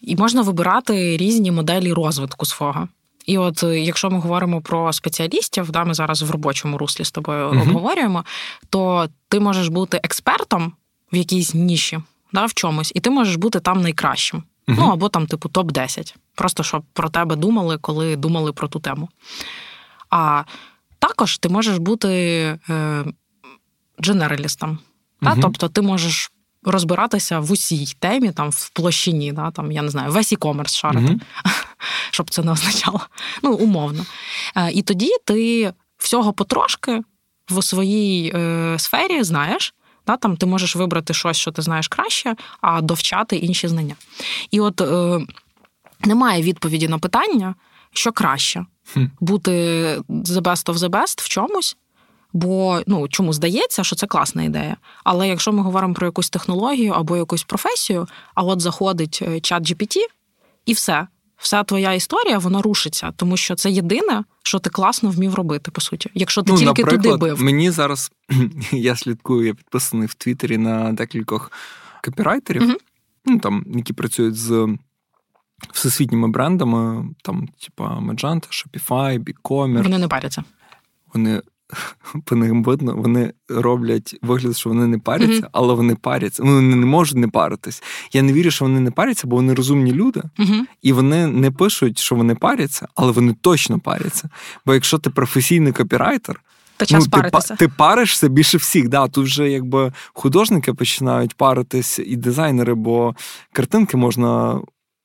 І 0.01 0.17
можна 0.17 0.43
вибирати 0.43 1.17
різні 1.17 1.51
моделі 1.51 1.93
розвитку 1.93 2.47
свого. 2.47 2.89
І 3.27 3.39
от 3.39 3.63
е, 3.63 3.81
якщо 3.81 4.11
ми 4.11 4.19
говоримо 4.19 4.61
про 4.61 4.93
спеціалістів, 4.93 5.71
да, 5.71 5.85
ми 5.85 5.95
зараз 5.95 6.23
в 6.23 6.31
робочому 6.31 6.79
руслі 6.79 7.05
з 7.05 7.11
тобою 7.11 7.51
uh 7.51 7.63
обговорюємо, 7.63 8.25
то 8.71 9.09
ти 9.29 9.41
можеш 9.41 9.69
бути 9.69 10.01
експертом 10.03 10.73
в 11.13 11.17
якійсь 11.17 11.55
ніші, 11.55 12.01
да, 12.33 12.47
в 12.47 12.55
чомусь, 12.55 12.93
і 12.95 13.01
ти 13.01 13.11
можеш 13.11 13.37
бути 13.37 13.61
там 13.61 13.81
найкращим. 13.81 14.43
uh 14.69 14.75
Ну 14.79 14.85
або 14.85 15.09
там, 15.09 15.27
типу, 15.27 15.49
топ-10. 15.49 16.15
Просто 16.35 16.63
щоб 16.63 16.83
про 16.93 17.09
тебе 17.09 17.37
думали, 17.37 17.79
коли 17.79 18.17
думали 18.17 18.53
про 18.53 18.69
ту 18.69 18.81
тему. 18.81 19.09
А 20.11 20.45
також 20.99 21.39
ти 21.39 21.49
можеш 21.49 21.79
бути 21.79 22.09
е, 22.71 23.05
дженералістом. 24.01 24.79
uh 25.23 25.39
Тобто 25.43 25.69
ти 25.69 25.83
можеш 25.83 26.33
розбиратися 26.63 27.41
в 27.41 27.53
усій 27.53 27.95
темі, 27.99 28.33
там 28.33 28.51
в 28.51 28.71
площині, 28.71 29.33
да, 29.33 29.51
там, 29.51 29.73
я 29.73 29.83
не 29.83 29.89
знаю, 29.89 30.13
весь 30.13 30.33
e-commerce 30.33 30.77
шарити, 30.77 31.13
mm-hmm. 31.13 31.65
щоб 32.11 32.31
це 32.31 32.43
не 32.43 32.53
означало. 32.53 33.01
Ну, 33.43 33.53
умовно. 33.53 34.07
Е, 34.57 34.71
і 34.73 34.83
тоді 34.83 35.11
ти 35.25 35.73
всього 35.99 36.33
потрошки 36.33 37.03
в 37.49 37.63
своїй 37.63 38.33
е, 38.35 38.79
сфері 38.79 39.23
знаєш. 39.23 39.75
Да, 40.07 40.17
там 40.17 40.37
Ти 40.37 40.47
можеш 40.47 40.77
вибрати 40.77 41.15
щось, 41.15 41.37
що 41.37 41.53
ти 41.53 41.63
знаєш 41.63 41.89
краще, 41.89 42.37
а 42.61 42.81
довчати 42.81 43.37
інші 43.37 43.69
знання. 43.69 43.95
І 44.51 44.61
от 44.61 44.81
е, 44.81 45.21
немає 46.05 46.43
відповіді 46.43 46.89
на 46.89 46.99
питання, 46.99 47.55
що 47.93 48.13
краще 48.13 48.67
бути 49.21 49.51
the 50.09 50.41
best 50.41 50.73
of 50.73 50.75
the 50.75 50.89
best 50.89 51.21
в 51.23 51.29
чомусь, 51.29 51.77
Бо 52.33 52.81
ну 52.87 53.09
чому 53.09 53.33
здається, 53.33 53.85
що 53.85 53.97
це 53.97 54.07
класна 54.07 54.43
ідея. 54.43 54.77
Але 55.05 55.29
якщо 55.29 55.53
ми 55.53 55.63
говоримо 55.63 55.95
про 55.95 56.07
якусь 56.07 56.31
технологію 56.31 56.93
або 56.93 57.17
якусь 57.17 57.43
професію, 57.43 58.09
а 58.35 58.43
от 58.43 58.61
заходить 58.61 59.19
е, 59.23 59.41
чат 59.41 59.63
GPT, 59.63 59.97
і 60.67 60.73
все, 60.73 61.07
вся 61.37 61.65
твоя 61.65 61.93
історія 61.93 62.39
вона 62.39 62.63
рушиться, 62.63 63.13
тому 63.17 63.37
що 63.37 63.55
це 63.55 63.71
єдине, 63.71 64.25
що 64.43 64.59
ти 64.59 64.71
класно 64.71 65.11
вмів 65.11 65.35
робити, 65.35 65.71
по 65.71 65.81
суті. 65.81 66.11
Якщо 66.15 66.43
ти 66.43 66.53
ну, 66.53 66.59
тільки 66.59 66.85
туди 66.85 67.17
бив. 67.17 67.43
Мені 67.43 67.71
зараз 67.71 68.13
я 68.73 68.97
слідкую, 68.97 69.47
я 69.47 69.55
підписаний 69.55 70.09
в 70.09 70.15
Твіттері 70.15 70.59
на 70.59 70.93
декількох 70.93 71.53
копірайтерів, 72.05 72.63
угу. 72.63 72.75
ну 73.25 73.39
там 73.39 73.65
які 73.75 73.93
працюють 73.93 74.37
з. 74.37 74.77
Всесвітніми 75.73 76.29
брендами, 76.29 77.09
там, 77.23 77.49
типа 77.65 77.85
Magento, 77.85 78.49
Shopify, 78.49 79.19
BigCommerce. 79.19 79.83
Вони 79.83 79.99
не 79.99 80.09
паряться. 80.09 80.45
Вони 81.15 81.43
по 82.25 82.37
ним 82.37 82.63
видно, 82.63 82.95
вони 82.97 83.33
роблять 83.49 84.17
вигляд, 84.23 84.57
що 84.57 84.71
вони 84.71 84.87
не 84.87 84.99
паряться, 84.99 85.43
mm-hmm. 85.43 85.51
але 85.53 85.75
вони 85.75 85.95
паряться. 85.95 86.43
Ну, 86.45 86.55
вони 86.55 86.77
не 86.77 86.87
можуть 86.87 87.19
не 87.19 87.29
паритись. 87.29 87.83
Я 88.13 88.23
не 88.23 88.33
вірю, 88.33 88.51
що 88.51 88.65
вони 88.65 88.81
не 88.81 88.91
паряться, 88.91 89.27
бо 89.27 89.37
вони 89.37 89.55
розумні 89.55 89.93
люди, 89.93 90.23
mm-hmm. 90.39 90.61
і 90.83 90.93
вони 90.93 91.27
не 91.27 91.51
пишуть, 91.51 91.99
що 91.99 92.15
вони 92.15 92.35
паряться, 92.35 92.89
але 92.95 93.13
вони 93.13 93.35
точно 93.41 93.81
паряться. 93.81 94.29
Бо 94.67 94.75
якщо 94.75 94.99
ти 94.99 95.11
професійний 95.11 95.73
копірайтер, 95.73 96.41
то 96.77 96.87
час 96.87 97.05
ну, 97.05 97.11
паритися. 97.11 97.55
Ти, 97.55 97.67
ти 97.67 97.73
паришся 97.77 98.29
більше 98.29 98.59
всіх. 98.59 98.89
Да, 98.89 99.09
Тут 99.09 99.25
вже 99.25 99.51
якби 99.51 99.93
художники 100.13 100.75
починають 100.75 101.35
паритись 101.35 101.99
і 101.99 102.17
дизайнери, 102.17 102.75
бо 102.75 103.15
картинки 103.53 103.97
можна 103.97 104.61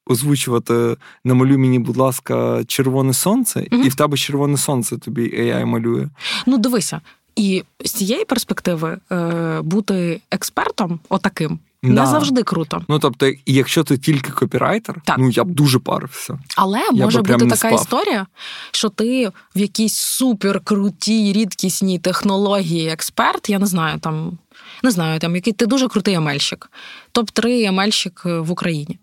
озвучувати 0.08 0.96
намалюй 1.24 1.58
мені, 1.58 1.80
будь 1.80 1.98
ласка, 1.98 2.64
червоне 2.68 3.14
сонце, 3.14 3.60
mm 3.60 3.86
і 3.86 3.90
в 3.90 3.96
тебе 3.96 4.18
червоне 4.18 4.58
сонце 4.58 4.98
тобі 4.98 5.22
AI 5.22 5.66
малює. 5.66 6.08
Ну, 6.46 6.58
дивися. 6.58 7.02
І 7.36 7.64
з 7.86 7.92
цієї 7.92 8.26
перспективи 8.26 8.98
е, 9.12 9.62
бути 9.62 10.22
експертом, 10.32 11.00
отаким, 11.10 11.60
да. 11.84 11.90
не 11.90 12.08
завжди 12.08 12.44
круто. 12.44 12.82
Ну 12.88 13.00
тобто, 13.00 13.32
якщо 13.46 13.84
ти 13.84 13.98
тільки 13.98 14.32
копірайтер, 14.32 15.02
так. 15.06 15.18
ну 15.18 15.30
я 15.30 15.44
б 15.44 15.52
дуже 15.52 15.80
парився. 15.80 16.40
Але 16.56 16.80
я 16.80 17.06
може 17.06 17.22
бути 17.22 17.38
така 17.38 17.56
спав. 17.56 17.76
історія, 17.76 18.26
що 18.72 18.90
ти 18.90 19.32
в 19.56 19.60
якійсь 19.60 19.96
суперкрутій, 19.96 21.34
рідкісній 21.34 22.00
технології 22.00 22.90
експерт, 22.90 23.50
я 23.50 23.60
не 23.60 23.66
знаю, 23.66 24.00
там 24.00 24.38
не 24.86 24.92
знаю, 24.92 25.20
там 25.20 25.36
який 25.36 25.54
ти 25.54 25.66
дуже 25.66 25.88
крутий 25.88 26.14
емельщик, 26.14 26.72
топ-3 27.14 27.68
емельщик 27.68 28.22
в 28.26 28.52
Україні. 28.52 29.00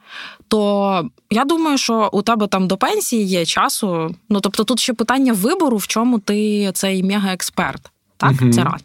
То 0.48 1.10
я 1.30 1.44
думаю, 1.44 1.78
що 1.78 2.10
у 2.12 2.22
тебе 2.22 2.46
там 2.46 2.68
до 2.68 2.76
пенсії 2.76 3.24
є 3.24 3.44
часу. 3.44 4.14
Ну 4.28 4.40
тобто, 4.40 4.64
тут 4.64 4.80
ще 4.80 4.94
питання 4.94 5.32
вибору, 5.32 5.76
в 5.76 5.86
чому 5.86 6.18
ти 6.18 6.70
цей 6.74 7.02
мега-експерт. 7.02 7.90
Так, 8.16 8.32
uh 8.32 8.52
це 8.52 8.64
раз. 8.64 8.80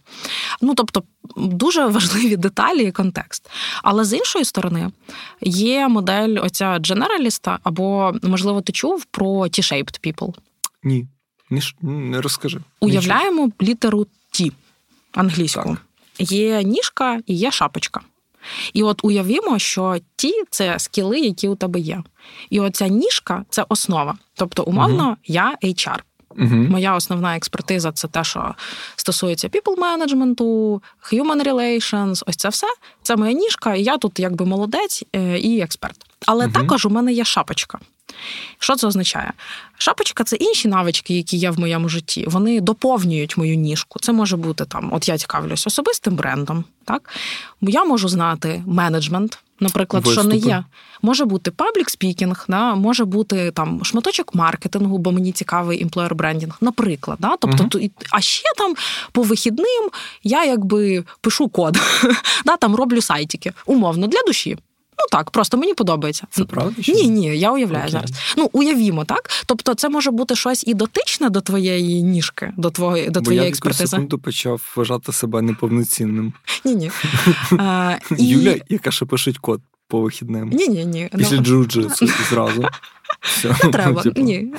Ну 0.61 0.75
тобто 0.75 1.03
дуже 1.37 1.85
важливі 1.85 2.35
деталі 2.35 2.83
і 2.83 2.91
контекст. 2.91 3.49
Але 3.83 4.05
з 4.05 4.13
іншої 4.13 4.45
сторони, 4.45 4.91
є 5.41 5.87
модель 5.87 6.37
оця 6.43 6.79
дженераліста, 6.79 7.59
або, 7.63 8.13
можливо, 8.23 8.61
ти 8.61 8.71
чув 8.71 9.05
про 9.05 9.25
T-shaped 9.25 10.07
people? 10.07 10.33
Ні, 10.83 11.07
не 11.81 12.21
розкажи. 12.21 12.59
Уявляємо 12.79 13.51
літеру 13.61 14.07
Т 14.31 14.51
англійську. 15.13 15.63
Так 15.69 15.86
є 16.19 16.63
ніжка 16.63 17.19
і 17.25 17.35
є 17.35 17.51
шапочка. 17.51 18.01
І 18.73 18.83
от 18.83 18.99
уявімо, 19.03 19.59
що 19.59 19.97
ті 20.15 20.33
це 20.49 20.79
скіли, 20.79 21.19
які 21.19 21.47
у 21.47 21.55
тебе 21.55 21.79
є. 21.79 22.03
І 22.49 22.59
оця 22.59 22.87
ніжка 22.87 23.45
це 23.49 23.65
основа. 23.69 24.17
Тобто, 24.33 24.63
умовно, 24.63 25.09
uh 25.09 25.15
я 25.23 25.55
HR. 25.63 25.99
uh 26.37 26.69
Моя 26.69 26.95
основна 26.95 27.35
експертиза 27.35 27.91
це 27.91 28.07
те, 28.07 28.23
що 28.23 28.55
стосується 28.95 29.47
people 29.47 29.79
менеджменту, 29.79 30.81
human 31.11 31.43
relations, 31.43 32.23
ось 32.25 32.35
це 32.35 32.49
все. 32.49 32.67
Це 33.03 33.15
моя 33.15 33.31
ніжка, 33.31 33.75
і 33.75 33.83
я 33.83 33.97
тут 33.97 34.19
якби 34.19 34.45
молодець 34.45 35.03
е, 35.15 35.39
і 35.39 35.61
експерт. 35.61 36.05
Але 36.25 36.47
uh 36.47 36.51
також 36.51 36.85
у 36.85 36.89
мене 36.89 37.13
є 37.13 37.23
шапочка. 37.25 37.79
Що 38.59 38.75
це 38.75 38.87
означає? 38.87 39.33
Шапочка 39.77 40.23
це 40.23 40.35
інші 40.35 40.67
навички, 40.67 41.13
які 41.13 41.37
є 41.37 41.51
в 41.51 41.59
моєму 41.59 41.89
житті. 41.89 42.25
Вони 42.27 42.61
доповнюють 42.61 43.37
мою 43.37 43.55
ніжку. 43.55 43.99
Це 43.99 44.13
може 44.13 44.37
бути 44.37 44.65
там, 44.65 44.93
от 44.93 45.07
я 45.07 45.17
цікавлюсь 45.17 45.67
особистим 45.67 46.15
брендом. 46.15 46.63
Так 46.85 47.09
я 47.61 47.85
можу 47.85 48.07
знати 48.07 48.63
менеджмент, 48.67 49.39
наприклад, 49.59 50.05
Виступи. 50.05 50.21
що 50.21 50.29
не 50.29 50.37
є. 50.37 50.63
Може 51.01 51.25
бути 51.25 51.51
public 51.51 51.89
speaking, 51.89 52.45
да? 52.47 52.75
може 52.75 53.05
бути 53.05 53.51
там 53.51 53.83
шматочок 53.83 54.35
маркетингу, 54.35 54.97
бо 54.97 55.11
мені 55.11 55.31
цікавий 55.31 55.81
employer 55.81 56.15
branding, 56.15 56.57
наприклад. 56.61 57.17
Да? 57.21 57.37
Тобто, 57.39 57.63
uh 57.63 57.91
а 58.11 58.21
ще 58.21 58.43
там 58.57 58.75
по 59.11 59.21
вихідним 59.21 59.89
я 60.23 60.45
якби 60.45 61.03
пишу 61.21 61.47
код, 61.47 61.77
да? 62.45 62.57
там 62.57 62.75
роблю 62.75 63.01
сайтики, 63.01 63.53
умовно 63.65 64.07
для 64.07 64.19
душі. 64.27 64.57
Ну 64.99 65.05
так, 65.11 65.31
просто 65.31 65.57
мені 65.57 65.73
подобається. 65.73 66.27
Це 66.29 66.43
правда? 66.43 66.81
Чи? 66.81 66.93
Ні, 66.93 67.07
ні, 67.07 67.37
я 67.37 67.51
уявляю 67.51 67.85
okay. 67.85 67.91
зараз. 67.91 68.11
Ну, 68.37 68.49
уявімо, 68.53 69.05
так? 69.05 69.29
Тобто, 69.45 69.73
це 69.73 69.89
може 69.89 70.11
бути 70.11 70.35
щось 70.35 70.63
і 70.67 70.73
дотичне 70.73 71.29
до 71.29 71.41
твоєї 71.41 72.03
ніжки, 72.03 72.53
до 72.57 72.69
твоєї 72.69 73.09
до 73.09 73.21
твоєї 73.21 73.47
експертизи. 73.47 73.83
Я 73.83 73.87
секунду 73.87 74.19
почав 74.19 74.61
вважати 74.75 75.11
себе 75.11 75.41
неповноцінним. 75.41 76.33
Ні, 76.65 76.75
ні. 76.75 76.91
Юля, 78.17 78.55
яка 78.69 78.91
ще 78.91 79.05
пишуть 79.05 79.37
код 79.37 79.61
по 79.87 80.01
вихідним. 80.01 80.49
Ні, 80.49 80.67
ні, 80.67 80.85
ні. 80.85 81.09
Після 81.17 81.37
джиу-джитсу 81.37 82.29
зразу. 82.29 82.65
Не 83.63 83.71
треба. 83.71 84.03
Ні 84.15 84.53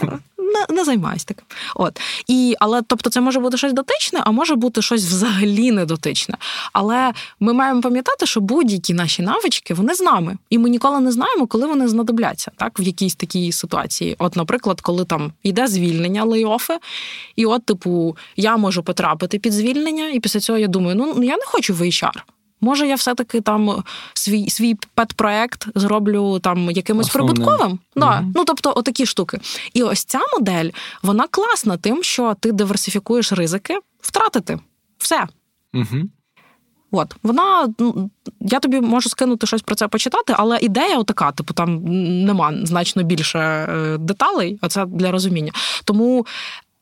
не, 0.48 0.76
не 0.76 0.84
займаюсь 0.84 1.24
таким. 1.24 1.44
От. 1.74 2.00
І, 2.26 2.54
Але 2.60 2.82
тобто 2.82 3.10
це 3.10 3.20
може 3.20 3.40
бути 3.40 3.56
щось 3.56 3.72
дотичне, 3.72 4.20
а 4.24 4.30
може 4.30 4.54
бути 4.54 4.82
щось 4.82 5.04
взагалі 5.04 5.70
недотичне. 5.72 6.34
Але 6.72 7.12
ми 7.40 7.52
маємо 7.52 7.80
пам'ятати, 7.80 8.26
що 8.26 8.40
будь-які 8.40 8.94
наші 8.94 9.22
навички 9.22 9.74
вони 9.74 9.94
з 9.94 10.00
нами. 10.00 10.38
І 10.50 10.58
ми 10.58 10.70
ніколи 10.70 11.00
не 11.00 11.12
знаємо, 11.12 11.46
коли 11.46 11.66
вони 11.66 11.88
знадобляться 11.88 12.50
так, 12.56 12.80
в 12.80 12.82
якійсь 12.82 13.14
такій 13.14 13.52
ситуації. 13.52 14.16
От, 14.18 14.36
наприклад, 14.36 14.80
коли 14.80 15.04
там 15.04 15.32
йде 15.42 15.66
звільнення, 15.66 16.24
лейофи, 16.24 16.78
і 17.36 17.46
от, 17.46 17.64
типу, 17.64 18.16
я 18.36 18.56
можу 18.56 18.82
потрапити 18.82 19.38
під 19.38 19.52
звільнення, 19.52 20.08
і 20.08 20.20
після 20.20 20.40
цього 20.40 20.58
я 20.58 20.66
думаю, 20.66 20.96
ну 20.96 21.24
я 21.24 21.36
не 21.36 21.44
хочу 21.46 21.74
в 21.74 21.82
HR. 21.82 22.22
Може, 22.60 22.86
я 22.86 22.94
все-таки 22.94 23.40
там 23.40 23.84
свій 24.14 24.50
свій 24.50 24.76
пет-проект 24.94 25.68
зроблю 25.74 26.38
там 26.38 26.70
якимось 26.70 27.06
Основне. 27.06 27.34
прибутковим. 27.34 27.78
Mm-hmm. 27.96 28.32
Ну 28.34 28.44
тобто, 28.44 28.72
отакі 28.76 29.06
штуки. 29.06 29.40
І 29.74 29.82
ось 29.82 30.04
ця 30.04 30.20
модель 30.38 30.70
вона 31.02 31.26
класна 31.30 31.76
тим, 31.76 32.02
що 32.02 32.34
ти 32.40 32.52
диверсифікуєш 32.52 33.32
ризики 33.32 33.78
втратити 34.00 34.58
все. 34.98 35.26
Mm-hmm. 35.74 36.04
От 36.90 37.16
вона 37.22 37.68
ну, 37.78 38.10
я 38.40 38.60
тобі 38.60 38.80
можу 38.80 39.08
скинути 39.08 39.46
щось 39.46 39.62
про 39.62 39.74
це 39.74 39.88
почитати, 39.88 40.34
але 40.36 40.58
ідея 40.58 40.98
отака, 40.98 41.32
типу, 41.32 41.54
там 41.54 41.82
нема 42.24 42.54
значно 42.62 43.02
більше 43.02 43.38
е, 43.38 43.98
деталей, 43.98 44.58
а 44.60 44.68
це 44.68 44.86
для 44.86 45.10
розуміння. 45.10 45.52
Тому 45.84 46.26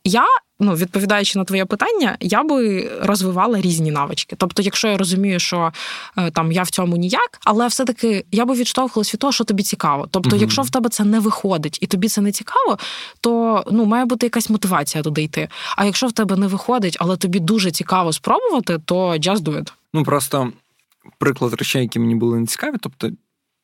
я 0.03 0.25
ну, 0.59 0.75
відповідаючи 0.75 1.39
на 1.39 1.45
твоє 1.45 1.65
питання, 1.65 2.17
я 2.19 2.43
би 2.43 2.91
розвивала 3.01 3.61
різні 3.61 3.91
навички. 3.91 4.35
Тобто, 4.39 4.61
якщо 4.61 4.87
я 4.87 4.97
розумію, 4.97 5.39
що 5.39 5.71
е, 6.17 6.31
там 6.31 6.51
я 6.51 6.63
в 6.63 6.69
цьому 6.69 6.97
ніяк, 6.97 7.39
але 7.43 7.67
все-таки 7.67 8.25
я 8.31 8.45
би 8.45 8.53
відштовхувалась 8.53 9.13
від 9.13 9.19
того, 9.19 9.33
що 9.33 9.43
тобі 9.43 9.63
цікаво. 9.63 10.07
Тобто, 10.11 10.29
угу. 10.29 10.41
якщо 10.41 10.61
в 10.61 10.69
тебе 10.69 10.89
це 10.89 11.03
не 11.03 11.19
виходить 11.19 11.77
і 11.81 11.87
тобі 11.87 12.09
це 12.09 12.21
не 12.21 12.31
цікаво, 12.31 12.77
то 13.21 13.63
ну 13.71 13.85
має 13.85 14.05
бути 14.05 14.25
якась 14.25 14.49
мотивація 14.49 15.03
туди 15.03 15.23
йти. 15.23 15.49
А 15.75 15.85
якщо 15.85 16.07
в 16.07 16.11
тебе 16.11 16.35
не 16.35 16.47
виходить, 16.47 16.97
але 16.99 17.17
тобі 17.17 17.39
дуже 17.39 17.71
цікаво 17.71 18.13
спробувати, 18.13 18.79
то 18.85 19.11
just 19.11 19.39
do 19.39 19.57
it. 19.57 19.73
Ну 19.93 20.03
просто 20.03 20.51
приклад 21.17 21.53
речей, 21.53 21.81
які 21.81 21.99
мені 21.99 22.15
були 22.15 22.39
не 22.39 22.45
цікаві. 22.45 22.75
Тобто, 22.81 23.07
в 23.07 23.13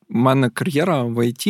мене 0.08 0.50
кар'єра 0.50 1.02
в 1.02 1.26
ІТ, 1.26 1.46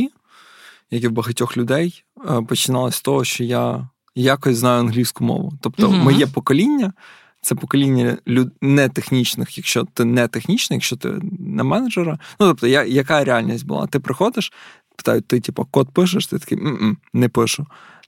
як 0.91 1.05
і 1.05 1.09
в 1.09 1.13
багатьох 1.13 1.57
людей, 1.57 2.05
е, 2.31 2.43
починалось 2.49 2.95
з 2.95 3.01
того, 3.01 3.25
що 3.25 3.45
я 3.45 3.89
якось 4.15 4.57
знаю 4.57 4.81
англійську 4.81 5.25
мову. 5.25 5.53
Тобто, 5.61 5.89
угу. 5.89 5.97
моє 5.97 6.27
покоління. 6.27 6.93
Це 7.41 7.55
покоління 7.55 8.19
люд... 8.29 8.53
не 8.61 8.89
технічних, 8.89 9.59
якщо 9.59 9.85
ти 9.95 10.05
не 10.05 10.29
технічний, 10.29 10.77
якщо 10.77 10.97
ти 10.97 11.09
не 11.39 11.63
менеджера. 11.63 12.19
Ну 12.41 12.47
тобто, 12.47 12.67
я, 12.67 12.85
яка 12.85 13.25
реальність 13.25 13.67
була? 13.67 13.87
Ти 13.87 14.01
приходиш, 14.01 14.53
питають, 14.97 15.27
ти 15.27 15.41
типу, 15.41 15.65
код 15.71 15.89
пишеш, 15.93 16.27
ти 16.27 16.39
такий 16.39 16.59
М-м, 16.59 16.97
не 17.13 17.29
пишу. 17.29 17.67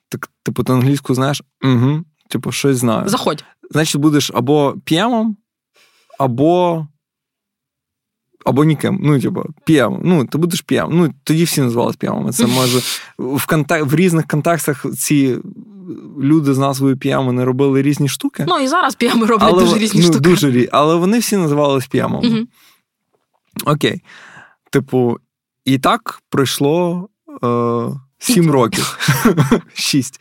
Так, 0.08 0.30
типу, 0.42 0.64
ти 0.64 0.72
англійську 0.72 1.14
знаєш, 1.14 1.42
угу, 1.64 2.04
типу, 2.28 2.52
щось 2.52 2.76
знаю. 2.76 3.08
Заходь. 3.08 3.44
Значить, 3.70 4.00
будеш 4.00 4.30
або 4.34 4.74
п'ємом, 4.84 5.36
або 6.18 6.86
або 8.44 8.64
ніким. 8.64 8.98
Ну, 9.02 9.20
типу, 9.20 9.44
п'єм. 9.64 10.00
Ну, 10.04 10.26
ти 10.26 10.38
будеш 10.38 10.60
п'єм. 10.60 10.88
Ну, 10.92 11.14
тоді 11.24 11.44
всі 11.44 11.60
називалися 11.60 11.98
п'ємами. 11.98 12.32
Це 12.32 12.46
може 12.46 12.78
в 13.18 13.46
контак... 13.46 13.86
в 13.86 13.94
різних 13.94 14.26
контекстах 14.26 14.86
ці 14.98 15.36
люди 16.20 16.54
з 16.54 16.58
назвою 16.58 16.96
п'єм 16.96 17.26
вони 17.26 17.44
робили 17.44 17.82
різні 17.82 18.08
штуки. 18.08 18.44
Ну 18.48 18.58
і 18.58 18.68
зараз 18.68 18.94
п'єми 18.94 19.26
роблять 19.26 19.50
але, 19.52 19.64
дуже 19.64 19.78
різні 19.78 20.00
ну, 20.00 20.06
штуки. 20.06 20.20
Дуже. 20.20 20.68
Але 20.72 20.94
вони 20.94 21.18
всі 21.18 21.36
називалися 21.36 21.88
п'ємами. 21.90 22.28
Угу. 22.28 22.46
Окей. 23.64 24.02
Tипу, 24.70 25.18
і 25.64 25.78
так 25.78 26.22
пройшло 26.28 27.08
е, 27.44 27.86
сім 28.18 28.50
років. 28.50 28.98
Шість. 29.74 30.20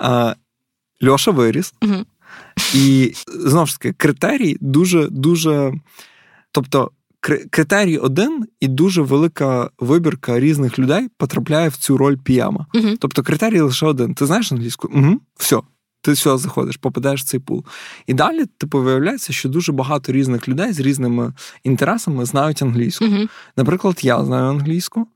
Е, 0.00 0.36
Льоша 1.04 1.30
виріс. 1.30 1.74
Угу. 1.82 2.04
І 2.74 3.12
знову 3.28 3.66
ж 3.66 3.78
таки, 3.78 3.92
критерій 3.92 4.56
дуже 4.60 5.08
дуже. 5.08 5.72
Тобто, 6.52 6.90
критерій 7.50 7.98
один, 7.98 8.46
і 8.60 8.68
дуже 8.68 9.02
велика 9.02 9.70
вибірка 9.78 10.40
різних 10.40 10.78
людей 10.78 11.08
потрапляє 11.18 11.68
в 11.68 11.76
цю 11.76 11.96
роль 11.96 12.16
піяма. 12.16 12.66
uh 12.74 12.96
Тобто 13.00 13.22
критерій 13.22 13.60
лише 13.60 13.86
один. 13.86 14.14
Ти 14.14 14.26
знаєш 14.26 14.52
англійську? 14.52 14.90
Угу, 14.94 15.20
Все. 15.36 15.60
Ти 16.02 16.12
все 16.12 16.38
заходиш, 16.38 16.76
попадаєш 16.76 17.20
в 17.20 17.24
цей 17.24 17.40
пул. 17.40 17.64
І 18.06 18.14
далі 18.14 18.46
типу, 18.58 18.82
виявляється, 18.82 19.32
що 19.32 19.48
дуже 19.48 19.72
багато 19.72 20.12
різних 20.12 20.48
людей 20.48 20.72
з 20.72 20.80
різними 20.80 21.32
інтересами 21.64 22.24
знають 22.24 22.62
англійську. 22.62 23.04
uh 23.04 23.28
Наприклад, 23.56 23.98
я 24.02 24.24
знаю 24.24 24.44
англійську, 24.44 25.06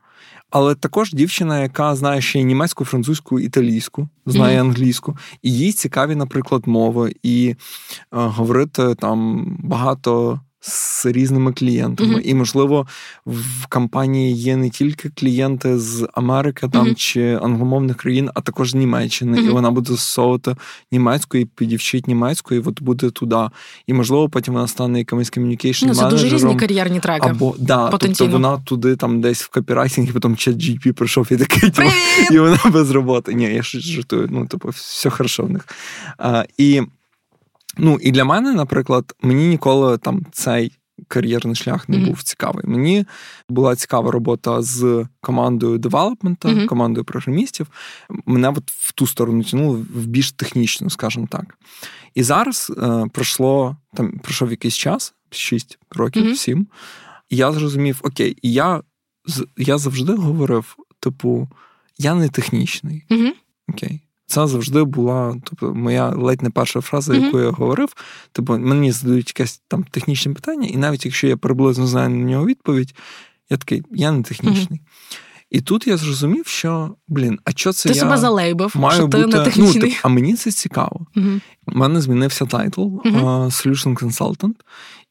але 0.51 0.75
також 0.75 1.13
дівчина, 1.13 1.63
яка 1.63 1.97
знає 1.97 2.21
ще 2.21 2.41
й 2.41 2.45
німецьку, 2.45 2.85
французьку, 2.85 3.41
італійську, 3.41 4.09
знає 4.27 4.59
mm-hmm. 4.59 4.67
англійську, 4.67 5.17
і 5.43 5.53
їй 5.53 5.73
цікаві, 5.73 6.15
наприклад, 6.15 6.63
мови, 6.67 7.15
і 7.23 7.49
е, 7.49 7.57
говорити 8.11 8.95
там 8.95 9.47
багато 9.63 10.41
з 10.61 11.07
різними 11.07 11.53
клієнтами. 11.53 12.15
Mm-hmm. 12.15 12.21
І, 12.21 12.35
можливо, 12.35 12.87
в 13.27 13.67
компанії 13.69 14.35
є 14.35 14.57
не 14.57 14.71
тільки 14.71 15.09
клієнти 15.09 15.79
з 15.79 16.09
Америки 16.15 16.69
там 16.73 16.87
mm-hmm. 16.87 16.95
чи 16.95 17.39
англомовних 17.43 17.97
країн, 17.97 18.31
а 18.35 18.41
також 18.41 18.71
з 18.71 18.75
Німеччини. 18.75 19.39
Mm-hmm. 19.39 19.49
І 19.49 19.51
вона 19.51 19.71
буде 19.71 19.91
застосовувати 19.91 20.57
німецьку 20.93 21.39
і 21.39 21.45
підівчить 21.45 22.07
німецьку, 22.07 22.55
і 22.55 22.59
от 22.59 22.83
буде 22.83 23.11
туди. 23.11 23.49
І, 23.87 23.93
можливо, 23.93 24.29
потім 24.29 24.55
вона 24.55 24.67
стане 24.67 24.99
якимось 24.99 25.31
communication 25.31 25.87
ну, 25.87 25.95
Це 25.95 26.09
дуже 26.09 26.29
різні 26.29 26.57
кар'єрні 26.57 27.01
треки. 27.01 27.29
Або 27.29 27.55
да, 27.59 27.89
тобто 27.89 28.27
вона 28.27 28.57
туди 28.57 28.97
там 28.97 29.21
десь 29.21 29.43
в 29.43 29.49
копірайтингі, 29.49 30.13
потім 30.13 30.37
чат 30.37 30.57
GPT 30.57 30.93
прийшов 30.93 31.29
і 31.31 31.37
такий, 31.37 31.71
типу, 31.71 31.91
і 32.31 32.39
вона 32.39 32.59
без 32.73 32.91
роботи. 32.91 33.35
Ні, 33.35 33.45
я 33.45 33.63
щось 33.63 33.83
жартую. 33.83 34.29
Ну, 34.31 34.47
типу, 34.47 34.69
все 34.69 35.11
хорошо 35.11 35.43
в 35.43 35.51
них. 35.51 35.69
А, 36.19 36.45
І 36.59 36.83
Ну 37.79 37.99
і 38.01 38.11
для 38.11 38.25
мене, 38.25 38.53
наприклад, 38.53 39.15
мені 39.23 39.49
ніколи 39.49 39.99
там 39.99 40.27
цей 40.33 40.73
кар'єрний 41.09 41.55
шлях 41.55 41.89
не 41.89 41.97
mm-hmm. 41.97 42.07
був 42.07 42.23
цікавий. 42.23 42.65
Мені 42.67 43.05
була 43.49 43.77
цікава 43.77 44.11
робота 44.11 44.63
з 44.63 45.07
командою 45.21 45.79
development 45.79 46.38
а, 46.38 46.49
mm-hmm. 46.49 46.67
командою 46.67 47.05
програмістів. 47.05 47.67
Мене 48.27 48.49
от 48.49 48.71
в 48.71 48.93
ту 48.93 49.07
сторону 49.07 49.45
тянуло 49.45 49.75
в 49.95 50.07
більш 50.07 50.33
технічну, 50.33 50.91
скажімо 50.91 51.29
так. 51.31 51.59
І 52.15 52.23
зараз 52.23 52.73
е, 52.83 53.05
пройшло 53.13 53.77
там 53.95 54.19
пройшов 54.19 54.51
якийсь 54.51 54.75
час, 54.75 55.15
6 55.31 55.79
років, 55.91 56.25
mm-hmm. 56.25 56.37
7, 56.37 56.67
і 57.29 57.37
я 57.37 57.53
зрозумів, 57.53 58.01
окей, 58.03 58.37
я 58.43 58.83
я 59.57 59.79
завжди 59.79 60.13
говорив: 60.13 60.77
типу, 61.01 61.49
я 61.99 62.15
не 62.15 62.29
технічний. 62.29 63.05
Окей. 63.69 64.01
Це 64.31 64.47
завжди 64.47 64.85
була 64.85 65.37
тобто, 65.45 65.75
моя 65.75 66.09
ледь 66.09 66.43
не 66.43 66.51
перша 66.51 66.81
фраза, 66.81 67.13
mm-hmm. 67.13 67.25
яку 67.25 67.41
я 67.41 67.51
говорив. 67.51 67.89
Тобто 68.33 68.59
мені 68.59 68.93
задають 68.93 69.29
якесь 69.29 69.63
там 69.69 69.85
технічне 69.85 70.33
питання, 70.33 70.69
і 70.69 70.77
навіть 70.77 71.05
якщо 71.05 71.27
я 71.27 71.37
приблизно 71.37 71.87
знаю 71.87 72.09
на 72.09 72.25
нього 72.25 72.47
відповідь, 72.47 72.95
я 73.51 73.57
такий, 73.57 73.83
я 73.91 74.13
не 74.13 74.23
технічний. 74.23 74.81
Mm-hmm. 74.81 75.19
І 75.51 75.61
тут 75.61 75.87
я 75.87 75.97
зрозумів, 75.97 76.47
що 76.47 76.95
блін, 77.09 77.39
а 77.45 77.51
що 77.51 77.73
це 77.73 77.89
ти 77.89 77.95
я 77.95 78.01
себе 78.01 78.17
залейблив, 78.17 78.73
маю 78.77 78.95
що 78.95 79.07
бути... 79.07 79.29
ти 79.29 79.61
не. 79.61 79.67
Ну, 79.67 79.73
тип, 79.73 79.93
а 80.03 80.09
мені 80.09 80.35
це 80.35 80.51
цікаво. 80.51 81.07
Uh-huh. 81.17 81.41
У 81.67 81.79
мене 81.79 82.01
змінився 82.01 82.47
title 82.47 82.81
uh-huh. 82.81 83.25
uh, 83.25 83.45
Solution 83.45 83.95
Consultant, 83.95 84.55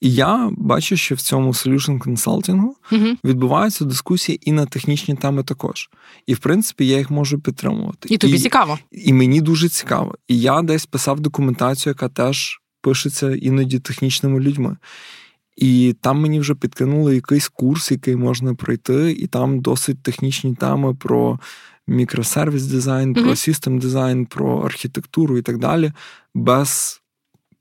і 0.02 0.14
я 0.14 0.50
бачу, 0.58 0.98
що 0.98 1.16
в 1.16 1.22
цьому 1.22 1.52
Solution 1.52 2.00
Consulting 2.00 2.64
uh-huh. 2.92 3.18
відбуваються 3.24 3.86
дискусії 3.86 4.40
і 4.50 4.52
на 4.52 4.66
технічні 4.66 5.16
теми 5.16 5.44
також. 5.44 5.90
І 6.28 6.34
в 6.34 6.40
принципі 6.40 6.88
я 6.88 6.98
їх 6.98 7.12
можу 7.12 7.40
підтримувати. 7.40 8.14
І 8.14 8.18
тобі 8.18 8.34
і, 8.34 8.40
цікаво. 8.40 8.80
І 8.92 9.14
мені 9.14 9.42
дуже 9.42 9.70
цікаво. 9.70 10.16
І 10.28 10.40
я 10.40 10.62
десь 10.62 10.86
писав 10.86 11.20
документацію, 11.20 11.92
яка 11.92 12.10
теж 12.10 12.62
пишеться 12.82 13.36
іноді 13.36 13.80
технічними 13.80 14.40
людьми. 14.40 14.78
І 15.60 15.96
там 16.02 16.22
мені 16.22 16.40
вже 16.40 16.56
підкинули 16.56 17.16
якийсь 17.16 17.48
курс, 17.48 17.92
який 17.92 18.16
можна 18.16 18.56
пройти, 18.56 19.12
і 19.12 19.28
там 19.28 19.60
досить 19.60 20.04
технічні 20.04 20.56
теми 20.56 20.96
про 20.96 21.40
мікросервіс 21.88 22.64
дизайн, 22.64 23.14
mm-hmm. 23.14 23.24
про 23.24 23.36
систем 23.36 23.80
дизайн, 23.80 24.26
про 24.26 24.60
архітектуру 24.60 25.38
і 25.38 25.42
так 25.42 25.58
далі, 25.58 25.92
без 26.34 27.02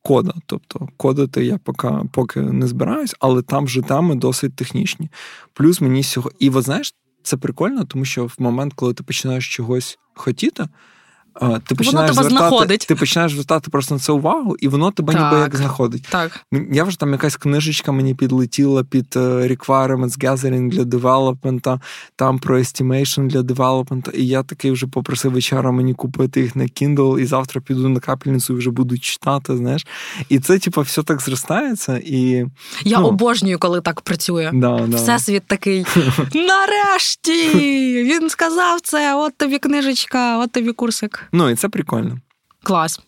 кода. 0.02 0.34
Тобто 0.46 0.88
кодити 0.96 1.44
я 1.44 1.58
поки 1.58 1.88
поки 2.12 2.40
не 2.40 2.66
збираюсь, 2.66 3.14
але 3.20 3.42
там 3.42 3.64
вже 3.64 3.82
теми 3.82 4.14
досить 4.14 4.56
технічні. 4.56 5.08
Плюс 5.52 5.80
мені 5.80 6.02
сьогодні. 6.02 6.36
І 6.40 6.50
ви 6.50 6.62
знаєш, 6.62 6.94
це 7.22 7.36
прикольно, 7.36 7.84
тому 7.84 8.04
що 8.04 8.26
в 8.26 8.34
момент, 8.38 8.72
коли 8.74 8.94
ти 8.94 9.02
починаєш 9.02 9.54
чогось 9.54 9.98
хотіти 10.14 10.68
ти 11.38 11.74
починаєш 11.74 11.84
воно 11.84 12.02
тебе 12.02 12.12
звертати, 12.12 12.28
знаходить. 12.28 12.86
Ти 12.88 12.94
починаєш 12.94 13.32
звертати 13.32 13.70
просто 13.70 13.94
на 13.94 14.00
це 14.00 14.12
увагу, 14.12 14.56
і 14.60 14.68
воно 14.68 14.90
тебе 14.90 15.12
так, 15.12 15.22
ніби 15.22 15.42
як 15.42 15.56
знаходить. 15.56 16.06
Так. 16.10 16.40
Я 16.72 16.84
вже 16.84 16.98
там 16.98 17.12
якась 17.12 17.36
книжечка 17.36 17.92
мені 17.92 18.14
підлетіла 18.14 18.84
під 18.84 19.06
е, 19.16 19.20
requirements 19.20 20.24
gathering 20.24 20.68
для 20.68 20.84
девелопмента, 20.84 21.80
там 22.16 22.38
про 22.38 22.58
estimation 22.58 23.26
для 23.26 23.42
девелопмента, 23.42 24.10
і 24.14 24.26
я 24.26 24.42
такий 24.42 24.70
вже 24.70 24.86
попросив 24.86 25.32
вечора 25.32 25.72
мені 25.72 25.94
купити 25.94 26.40
їх 26.40 26.56
на 26.56 26.64
Kindle, 26.64 27.18
і 27.18 27.26
завтра 27.26 27.60
піду 27.60 27.88
на 27.88 28.00
капельницю 28.00 28.54
і 28.54 28.56
вже 28.56 28.70
буду 28.70 28.98
читати. 28.98 29.56
знаєш. 29.56 29.86
І 30.28 30.38
це, 30.38 30.58
типу, 30.58 30.80
все 30.80 31.02
так 31.02 31.22
зростається. 31.22 32.00
і... 32.04 32.46
Я 32.84 33.00
ну, 33.00 33.06
обожнюю, 33.06 33.58
коли 33.58 33.80
так 33.80 34.00
працює. 34.00 34.50
Да, 34.54 34.86
да. 34.86 34.96
Всесвіт 34.96 35.42
такий. 35.46 35.86
Нарешті! 36.34 37.48
Він 38.04 38.30
сказав 38.30 38.80
це, 38.80 39.14
от 39.14 39.36
тобі 39.36 39.58
книжечка, 39.58 40.38
от 40.38 40.52
тобі 40.52 40.72
курсик. 40.72 41.27
Ну 41.32 41.50
і 41.50 41.54
це 41.54 41.68
прикольно. 41.68 42.18
Клас. 42.62 43.00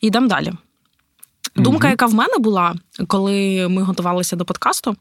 Ідемо 0.00 0.28
далі. 0.28 0.52
Думка, 1.56 1.88
яка 1.88 2.06
в 2.06 2.14
мене 2.14 2.38
була, 2.38 2.74
коли 3.06 3.68
ми 3.68 3.82
готувалися 3.82 4.36
до 4.36 4.44
подкасту, 4.44 4.96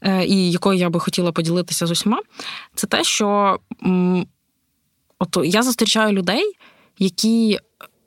е, 0.00 0.24
і 0.24 0.50
якою 0.50 0.78
я 0.78 0.90
би 0.90 1.00
хотіла 1.00 1.32
поділитися 1.32 1.86
з 1.86 1.90
усіма, 1.90 2.20
це 2.74 2.86
те, 2.86 3.04
що 3.04 3.58
от 5.18 5.38
я 5.44 5.62
зустрічаю 5.62 6.12
людей, 6.12 6.52
які 6.98 7.58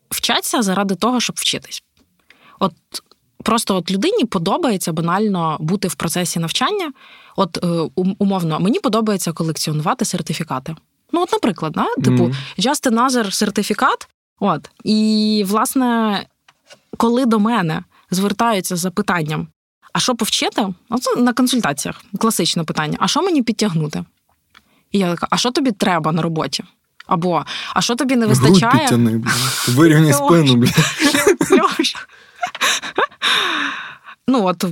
вчаться 0.10 0.62
заради 0.62 0.96
того, 0.96 1.20
щоб 1.20 1.36
вчитись. 1.36 1.84
От 2.60 2.74
просто 3.44 3.76
от 3.76 3.92
людині 3.92 4.26
подобається 4.26 4.92
банально 4.94 5.58
бути 5.60 5.88
в 5.88 5.96
процесі 5.96 6.40
навчання. 6.40 6.92
От 7.36 7.64
е, 7.64 7.68
умовно, 7.96 8.60
мені 8.60 8.80
подобається 8.80 9.32
колекціонувати 9.32 10.06
сертифікати. 10.06 10.76
Ну, 11.12 11.22
от, 11.22 11.32
наприклад, 11.32 11.72
да? 11.72 11.86
типу, 12.04 12.24
mm. 12.24 12.34
just 12.58 12.92
another 12.92 13.32
сертифікат. 13.32 14.08
От. 14.40 14.70
І, 14.84 15.44
власне, 15.48 16.26
коли 16.98 17.26
до 17.26 17.40
мене 17.40 17.84
звертаються 18.12 18.76
з 18.76 18.80
запитанням, 18.80 19.48
а 19.94 20.00
що 20.00 20.16
повчити? 20.16 20.68
Оце 20.90 21.16
на 21.16 21.34
консультаціях 21.34 22.04
класичне 22.20 22.64
питання: 22.64 22.98
а 23.00 23.08
що 23.08 23.22
мені 23.22 23.44
підтягнути? 23.44 24.04
І 24.92 25.00
я 25.00 25.12
така, 25.12 25.28
а 25.30 25.38
що 25.38 25.52
тобі 25.52 25.72
треба 25.72 26.12
на 26.12 26.22
роботі? 26.22 26.64
Або 27.08 27.46
а 27.74 27.82
що 27.82 27.96
тобі 27.96 28.16
не 28.16 28.28
вистачає? 28.28 28.88
Вирівняй 29.68 30.14
спину, 30.14 30.56
бля. 30.56 30.70
Ну, 34.28 34.46
от 34.46 34.66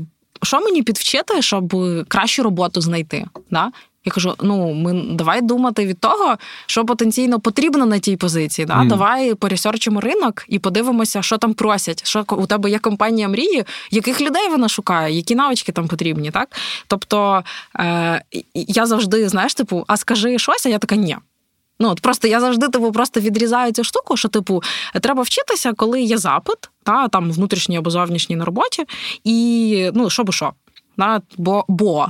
що 0.43 0.59
мені 0.59 0.83
підвчити, 0.83 1.41
щоб 1.41 1.75
кращу 2.07 2.43
роботу 2.43 2.81
знайти? 2.81 3.25
Да? 3.51 3.71
Я 4.05 4.11
кажу: 4.11 4.35
ну 4.41 4.73
ми 4.73 5.03
давай 5.11 5.41
думати 5.41 5.85
від 5.85 5.99
того, 5.99 6.37
що 6.65 6.85
потенційно 6.85 7.39
потрібно 7.39 7.85
на 7.85 7.99
тій 7.99 8.15
позиції. 8.15 8.65
Да? 8.65 8.73
Mm. 8.73 8.87
Давай 8.87 9.33
пересерчимо 9.33 10.01
ринок 10.01 10.45
і 10.47 10.59
подивимося, 10.59 11.21
що 11.21 11.37
там 11.37 11.53
просять. 11.53 12.07
Що 12.07 12.25
у 12.29 12.45
тебе 12.45 12.69
є 12.69 12.79
компанія 12.79 13.27
мрії, 13.27 13.63
яких 13.91 14.21
людей 14.21 14.49
вона 14.49 14.69
шукає, 14.69 15.15
які 15.15 15.35
навички 15.35 15.71
там 15.71 15.87
потрібні, 15.87 16.31
так? 16.31 16.49
Тобто 16.87 17.43
е, 17.79 18.21
я 18.53 18.85
завжди, 18.85 19.29
знаєш, 19.29 19.55
типу, 19.55 19.85
а 19.87 19.97
скажи 19.97 20.39
щось, 20.39 20.65
а 20.65 20.69
я 20.69 20.77
така 20.77 20.95
ні. 20.95 21.17
Ну, 21.79 21.89
от 21.89 22.01
просто 22.01 22.27
я 22.27 22.39
завжди 22.39 22.67
типу, 22.67 22.91
просто 22.91 23.19
відрізаю 23.19 23.71
цю 23.71 23.83
штуку, 23.83 24.17
що, 24.17 24.27
типу, 24.27 24.63
треба 25.01 25.21
вчитися, 25.21 25.73
коли 25.73 26.01
є 26.01 26.17
запит, 26.17 26.57
та 26.83 27.07
там 27.07 27.31
внутрішній 27.31 27.77
або 27.77 27.89
зовнішній 27.89 28.35
на 28.35 28.45
роботі, 28.45 28.85
і 29.23 29.91
ну, 29.93 30.09
що 30.09 30.23
бо 30.23 30.31
що. 30.31 30.53
Да? 30.97 31.21
Бо 31.37 31.65
бо 31.67 32.07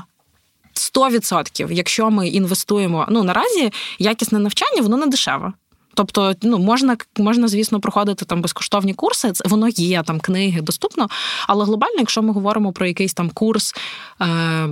100%, 0.74 1.72
якщо 1.72 2.10
ми 2.10 2.28
інвестуємо, 2.28 3.06
ну 3.10 3.24
наразі 3.24 3.72
якісне 4.00 4.40
навчання, 4.40 4.82
воно 4.82 4.98
не 4.98 5.08
дешеве. 5.08 5.54
Тобто, 5.94 6.36
ну 6.42 6.58
можна, 6.58 6.98
можна, 7.18 7.48
звісно, 7.48 7.80
проходити 7.80 8.26
там 8.26 8.42
безкоштовні 8.42 8.94
курси, 8.94 9.32
Це 9.32 9.50
воно 9.50 9.68
є 9.68 10.04
там 10.04 10.20
книги 10.20 10.62
доступно. 10.62 11.08
Але 11.48 11.66
глобально, 11.66 11.96
якщо 12.00 12.22
ми 12.22 12.34
говоримо 12.34 12.72
про 12.72 12.88
якийсь 12.88 13.14
там 13.14 13.30
курс. 13.30 13.76
Е- 14.22 14.70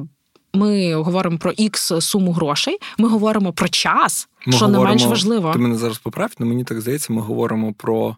ми 0.55 0.95
говоримо 0.95 1.38
про 1.38 1.51
ікс 1.51 1.93
суму 1.99 2.31
грошей, 2.31 2.77
ми 2.97 3.10
говоримо 3.10 3.53
про 3.53 3.69
час, 3.69 4.27
ми 4.45 4.53
що 4.53 4.65
говоримо, 4.65 4.84
не 4.84 4.89
менш 4.89 5.05
важливо. 5.05 5.53
Ти 5.53 5.60
мене 5.60 5.75
зараз 5.75 5.97
поправ, 5.97 6.31
але 6.39 6.49
мені 6.49 6.63
так 6.63 6.81
здається, 6.81 7.13
ми 7.13 7.21
говоримо 7.21 7.73
про 7.73 8.15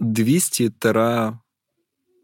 200 0.00 0.70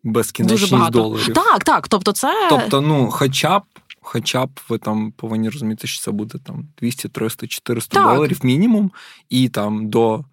безкінечність 0.05 0.91
доларів. 0.91 1.35
Так, 1.35 1.65
так. 1.65 1.89
Тобто, 1.89 2.13
це. 2.13 2.47
Тобто, 2.51 2.81
ну, 2.81 3.11
хоча 3.11 3.59
б. 3.59 3.63
Хоча 4.09 4.47
б 4.47 4.61
ви 4.69 4.79
там 4.79 5.13
повинні 5.13 5.49
розуміти, 5.49 5.87
що 5.87 6.05
це 6.05 6.11
буде 6.11 6.39
там 6.39 6.69
200, 6.79 7.09
300, 7.09 7.47
400 7.47 7.95
так. 7.95 8.15
доларів 8.15 8.41
мінімум, 8.43 8.93
і 9.29 9.49
там 9.49 9.91
до 9.91 10.25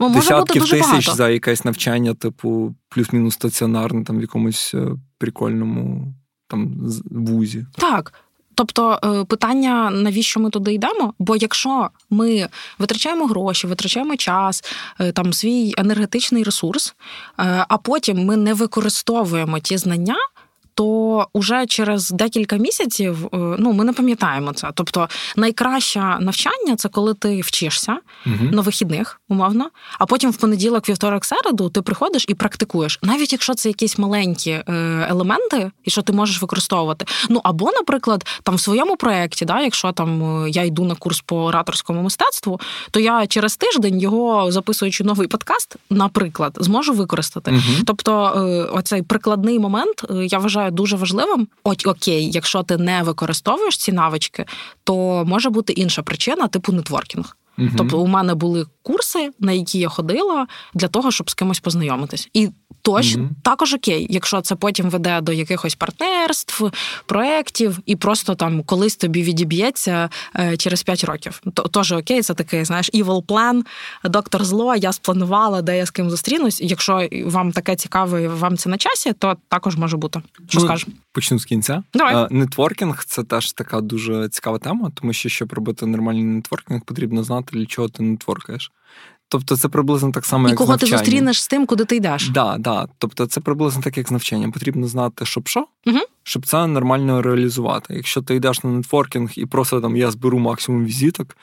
ну, 0.00 0.10
десятків 0.10 0.62
тисяч 0.62 0.80
багато. 0.80 1.14
за 1.14 1.28
якесь 1.28 1.64
навчання, 1.64 2.14
типу, 2.14 2.74
плюс-мінус 2.88 3.34
стаціонарне, 3.34 4.04
там 4.04 4.18
в 4.18 4.20
якомусь 4.20 4.74
е, 4.74 4.88
прикольному 5.18 6.14
там 6.48 6.74
вузі. 7.10 7.66
Так. 7.78 8.14
Тобто 8.54 8.98
е, 9.04 9.24
питання, 9.24 9.90
навіщо 9.90 10.40
ми 10.40 10.50
туди 10.50 10.74
йдемо? 10.74 11.14
Бо 11.18 11.36
якщо 11.36 11.88
ми 12.10 12.48
витрачаємо 12.78 13.26
гроші, 13.26 13.66
витрачаємо 13.66 14.16
час, 14.16 14.64
е, 15.00 15.12
там 15.12 15.32
свій 15.32 15.74
енергетичний 15.78 16.42
ресурс, 16.42 16.94
а 17.68 17.78
потім 17.78 18.24
ми 18.24 18.36
не 18.36 18.54
використовуємо 18.54 19.58
ті 19.58 19.78
знання, 19.78 20.16
то 20.74 21.26
уже 21.32 21.66
через 21.66 22.10
декілька 22.10 22.56
місяців 22.56 23.26
е, 23.26 23.36
ну 23.58 23.72
ми 23.72 23.84
не 23.84 23.92
пам'ятаємо 23.92 24.52
це. 24.52 24.70
Тобто 24.74 25.08
найкраще 25.36 26.00
навчання 26.20 26.76
це 26.76 26.88
коли 26.88 27.14
ти 27.14 27.40
вчишся 27.40 27.98
угу. 28.26 28.36
на 28.52 28.62
вихідних, 28.62 29.20
умовно, 29.28 29.70
а 29.98 30.06
потім 30.06 30.30
в 30.30 30.36
понеділок, 30.36 30.88
вівторок, 30.88 31.24
середу 31.24 31.68
ти 31.68 31.82
приходиш 31.82 32.24
і 32.28 32.34
практикуєш, 32.34 32.98
навіть 33.02 33.32
якщо 33.32 33.54
це 33.54 33.68
якісь 33.68 33.98
маленькі 33.98 34.50
е, 34.50 34.62
елементи, 35.10 35.70
і 35.84 35.90
що 35.90 36.02
ти 36.02 36.12
можеш 36.12 36.42
використовувати. 36.42 37.06
Ну 37.28 37.40
або, 37.44 37.70
наприклад, 37.72 38.26
там 38.42 38.54
в 38.54 38.60
своєму 38.60 38.96
проєкті, 38.96 39.44
да, 39.44 39.60
якщо 39.60 39.92
там 39.92 40.44
е, 40.44 40.50
я 40.50 40.62
йду 40.62 40.84
на 40.84 40.94
курс 40.94 41.20
по 41.20 41.44
ораторському 41.44 42.02
мистецтву, 42.02 42.60
то 42.90 43.00
я 43.00 43.26
через 43.26 43.56
тиждень 43.56 44.00
його 44.00 44.52
записуючи 44.52 45.04
новий 45.04 45.28
подкаст, 45.28 45.76
наприклад, 45.90 46.58
зможу 46.60 46.92
використати. 46.92 47.50
Угу. 47.50 47.84
Тобто, 47.86 48.12
оцей 48.72 49.02
прикладний 49.02 49.58
момент 49.58 50.04
я 50.10 50.38
вважаю 50.38 50.61
вважаю 50.62 50.72
дуже 50.72 50.96
важливим. 50.96 51.48
От 51.64 51.86
окей, 51.86 52.30
якщо 52.30 52.62
ти 52.62 52.76
не 52.76 53.02
використовуєш 53.02 53.76
ці 53.76 53.92
навички, 53.92 54.46
то 54.84 55.24
може 55.26 55.50
бути 55.50 55.72
інша 55.72 56.02
причина, 56.02 56.48
типу 56.48 56.72
нетворкінг. 56.72 57.36
Угу. 57.58 57.68
Тобто, 57.76 57.98
у 57.98 58.06
мене 58.06 58.34
були 58.34 58.66
курси, 58.82 59.30
на 59.40 59.52
які 59.52 59.78
я 59.78 59.88
ходила 59.88 60.46
для 60.74 60.88
того, 60.88 61.10
щоб 61.10 61.30
з 61.30 61.34
кимось 61.34 61.60
познайомитись. 61.60 62.28
І 62.32 62.48
точ 62.82 63.16
mm-hmm. 63.16 63.28
також 63.42 63.74
окей, 63.74 64.06
якщо 64.10 64.40
це 64.40 64.54
потім 64.54 64.90
веде 64.90 65.20
до 65.20 65.32
якихось 65.32 65.74
партнерств, 65.74 66.70
проєктів, 67.06 67.78
і 67.86 67.96
просто 67.96 68.34
там 68.34 68.62
колись 68.62 68.96
тобі 68.96 69.22
відіб'ється 69.22 70.08
е, 70.36 70.56
через 70.56 70.82
5 70.82 71.04
років. 71.04 71.42
То 71.54 71.62
теж 71.62 71.92
окей, 71.92 72.22
це 72.22 72.34
такий, 72.34 72.64
знаєш, 72.64 72.90
evil 72.94 73.24
plan, 73.24 73.62
доктор 74.04 74.44
зло. 74.44 74.76
Я 74.76 74.92
спланувала, 74.92 75.62
де 75.62 75.78
я 75.78 75.86
з 75.86 75.90
ким 75.90 76.10
зустрінусь. 76.10 76.60
Якщо 76.60 77.08
вам 77.24 77.52
таке 77.52 77.76
цікаве, 77.76 78.28
вам 78.28 78.56
це 78.56 78.70
на 78.70 78.78
часі, 78.78 79.12
то 79.12 79.36
також 79.48 79.76
може 79.76 79.96
бути. 79.96 80.22
Що 80.48 80.60
ну, 80.60 80.66
скажеш? 80.66 80.86
Почну 81.12 81.38
з 81.38 81.44
кінця. 81.44 81.82
Давай. 81.94 82.26
Нетворкінг 82.30 83.04
це 83.04 83.22
теж 83.22 83.52
така 83.52 83.80
дуже 83.80 84.28
цікава 84.28 84.58
тема, 84.58 84.90
тому 84.94 85.12
що 85.12 85.28
щоб 85.28 85.52
робити 85.52 85.86
нормальний 85.86 86.24
нетворкінг, 86.24 86.80
потрібно 86.84 87.24
знати, 87.24 87.41
для 87.52 87.66
чого 87.66 87.88
ти 87.88 88.02
нетворкаєш. 88.02 88.72
Тобто 89.28 89.56
це 89.56 89.68
приблизно 89.68 90.12
так 90.12 90.24
само, 90.24 90.48
і 90.48 90.50
як 90.50 90.58
кого 90.58 90.66
з 90.66 90.70
навчанням. 90.70 90.98
ти 90.98 91.04
зустрінеш 91.04 91.42
з 91.42 91.48
тим, 91.48 91.66
куди 91.66 91.84
ти 91.84 91.96
йдеш. 91.96 92.28
Да, 92.28 92.56
да. 92.58 92.88
Тобто 92.98 93.26
це 93.26 93.40
приблизно 93.40 93.82
так, 93.82 93.96
як 93.96 94.08
з 94.08 94.10
навчанням. 94.10 94.52
Потрібно 94.52 94.86
знати, 94.86 95.26
щоб 95.26 95.48
що, 95.48 95.66
угу. 95.86 95.98
щоб 96.22 96.46
це 96.46 96.66
нормально 96.66 97.22
реалізувати. 97.22 97.94
Якщо 97.94 98.22
ти 98.22 98.34
йдеш 98.34 98.64
на 98.64 98.70
нетворкінг 98.70 99.30
і 99.36 99.46
просто 99.46 99.80
там 99.80 99.96
я 99.96 100.10
зберу 100.10 100.38
максимум 100.38 100.84
візиток, 100.84 101.36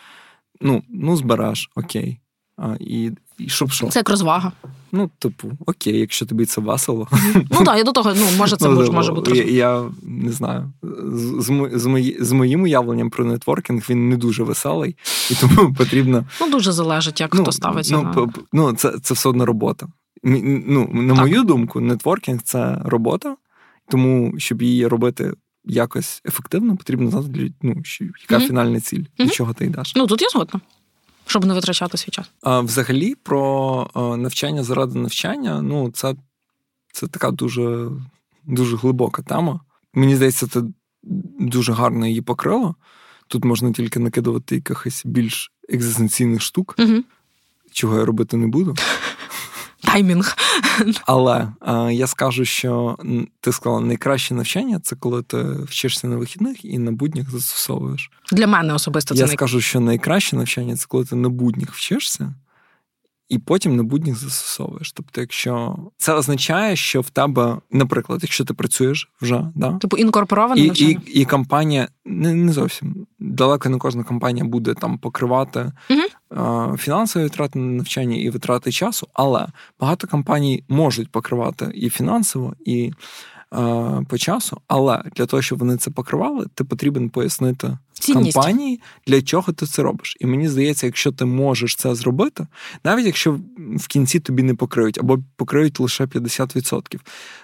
ну 0.62 0.84
ну 0.90 1.18
збереш, 1.18 1.70
окей. 1.76 2.20
А, 2.58 2.76
І 2.80 3.12
і 3.38 3.50
щоб 3.50 3.72
що? 3.72 3.88
Це 3.88 4.00
як 4.00 4.10
розвага. 4.10 4.52
Ну, 4.92 5.10
типу, 5.20 5.52
окей, 5.66 6.00
якщо 6.00 6.26
тобі 6.26 6.46
це 6.46 6.62
весело. 6.62 7.08
Ну 7.52 7.64
так, 7.66 7.78
я 7.78 7.84
до 7.84 7.92
того, 7.92 8.14
ну, 8.16 8.26
може, 8.38 8.58
це 8.58 8.70
ну, 8.70 8.76
може, 8.76 8.92
може 8.92 9.12
бути. 9.12 9.38
Я, 9.38 9.44
я 9.44 9.84
не 10.04 10.32
знаю. 10.32 10.72
З, 11.14 11.52
з, 11.74 11.86
мої, 11.86 12.18
з 12.20 12.32
моїм 12.32 12.64
уявленням 12.64 13.10
про 13.10 13.26
нетворкінг 13.26 13.86
він 13.90 14.10
не 14.10 14.18
дуже 14.18 14.44
веселий, 14.44 14.96
і 15.32 15.36
тому 15.36 15.74
потрібно. 15.78 16.26
Ну, 16.42 16.50
дуже 16.50 16.72
залежить, 16.72 17.20
як 17.20 17.34
ну, 17.34 17.42
хто 17.42 17.52
ставиться. 17.52 17.98
Ну, 17.98 18.04
на... 18.04 18.34
ну 18.54 18.74
це 18.74 19.00
це 19.00 19.14
все 19.14 19.30
одно 19.30 19.46
робота. 19.46 19.88
Ну, 20.24 20.90
На 20.94 21.16
так. 21.16 21.22
мою 21.22 21.44
думку, 21.44 21.80
нетворкінг 21.80 22.42
це 22.42 22.82
робота, 22.86 23.36
тому 23.90 24.34
щоб 24.38 24.62
її 24.62 24.88
робити. 24.88 25.34
Якось 25.66 26.22
ефективно 26.26 26.78
потрібно 26.78 27.10
знати, 27.10 27.54
ну, 27.62 27.70
яка 27.70 28.44
mm-hmm. 28.44 28.48
фінальна 28.48 28.80
ціль, 28.80 29.00
mm-hmm. 29.00 29.26
до 29.26 29.30
чого 29.30 29.54
ти 29.54 29.66
йдеш. 29.66 29.94
Ну 29.96 30.08
тут 30.08 30.22
я 30.22 30.30
згодна 30.30 30.60
щоб 31.30 31.46
не 31.46 31.54
витрачати 31.54 31.98
свій 31.98 32.12
час. 32.12 32.32
А 32.42 32.60
взагалі 32.60 33.16
про 33.16 33.90
навчання 34.18 34.64
заради 34.64 35.00
навчання, 35.00 35.62
ну 35.62 35.92
це 35.92 36.16
це 36.94 37.08
така 37.08 37.32
дуже 37.32 37.90
дуже 38.46 38.78
глибока 38.78 39.22
тема. 39.22 39.60
Мені 39.94 40.16
здається, 40.16 40.48
це 40.48 40.62
дуже 41.40 41.74
гарно 41.74 42.08
її 42.08 42.22
покрило. 42.22 42.76
Тут 43.28 43.46
можна 43.46 43.72
тільки 43.72 44.00
накидувати 44.00 44.56
якихось 44.56 45.02
більш 45.06 45.52
екзистенційних 45.70 46.42
штук, 46.42 46.76
угу. 46.80 47.04
чого 47.72 47.98
я 47.98 48.06
робити 48.06 48.38
не 48.38 48.48
буду. 48.48 48.76
Таймінг. 49.84 50.38
Але 51.06 51.48
е, 51.68 51.94
я 51.94 52.08
скажу, 52.08 52.46
що 52.46 52.98
ти 53.42 53.52
сказала, 53.52 53.82
найкраще 53.82 54.34
навчання 54.34 54.80
це 54.84 54.96
коли 54.96 55.24
ти 55.24 55.38
вчишся 55.44 56.08
на 56.08 56.18
вихідних 56.18 56.66
і 56.66 56.78
на 56.78 56.92
буднях 56.92 57.32
застосовуєш. 57.32 58.12
Для 58.32 58.48
мене 58.48 58.74
особисто 58.74 59.16
це 59.16 59.20
я 59.20 59.26
най... 59.28 59.36
скажу, 59.36 59.62
що 59.62 59.80
найкраще 59.80 60.36
навчання 60.36 60.76
це 60.76 60.86
коли 60.88 61.06
ти 61.06 61.16
на 61.16 61.30
буднях 61.30 61.74
вчишся. 61.74 62.34
І 63.30 63.40
потім 63.40 63.76
на 63.76 63.84
будніх 63.84 64.16
застосовуєш. 64.16 64.92
Тобто, 64.92 65.22
якщо 65.22 65.78
це 65.98 66.14
означає, 66.14 66.76
що 66.76 67.02
в 67.02 67.10
тебе, 67.10 67.58
наприклад, 67.72 68.20
якщо 68.24 68.46
ти 68.46 68.54
працюєш 68.54 69.10
вже, 69.22 69.46
да? 69.56 69.74
типу 69.74 69.98
інкорпороване 69.98 70.62
і, 70.62 70.68
навчання? 70.68 71.02
І 71.08 71.22
і 71.22 71.26
компанія 71.26 71.88
не 72.06 72.34
не 72.34 72.54
зовсім 72.54 73.08
далеко 73.20 73.70
не 73.70 73.78
кожна 73.78 74.04
компанія 74.04 74.46
буде 74.46 74.74
там 74.74 74.98
покривати 74.98 75.72
угу 75.90 76.02
фінансові 76.78 77.24
витрати 77.24 77.60
на 77.60 77.72
навчання 77.72 78.18
і 78.18 78.30
витрати 78.30 78.72
часу, 78.72 79.08
але 79.14 79.48
багато 79.80 80.08
компаній 80.08 80.64
можуть 80.70 81.12
покривати 81.12 81.72
і 81.76 81.90
фінансово, 81.90 82.54
і 82.66 82.92
по 84.08 84.18
часу. 84.18 84.62
Але 84.68 85.04
для 85.16 85.26
того, 85.26 85.42
щоб 85.42 85.60
вони 85.60 85.78
це 85.78 85.92
покривали, 85.92 86.46
ти 86.54 86.64
потрібен 86.64 87.10
пояснити 87.10 87.78
Цінність. 87.94 88.34
компанії, 88.34 88.82
для 89.08 89.22
чого 89.22 89.54
ти 89.54 89.66
це 89.66 89.84
робиш. 89.84 90.18
І 90.20 90.26
мені 90.26 90.50
здається, 90.50 90.86
якщо 90.86 91.12
ти 91.12 91.26
можеш 91.26 91.76
це 91.76 91.96
зробити, 91.96 92.48
навіть 92.84 93.06
якщо 93.06 93.40
в 93.76 93.88
кінці 93.88 94.20
тобі 94.20 94.44
не 94.44 94.54
покриють 94.54 94.98
або 94.98 95.20
покриють 95.36 95.80
лише 95.80 96.06
50%, 96.06 97.00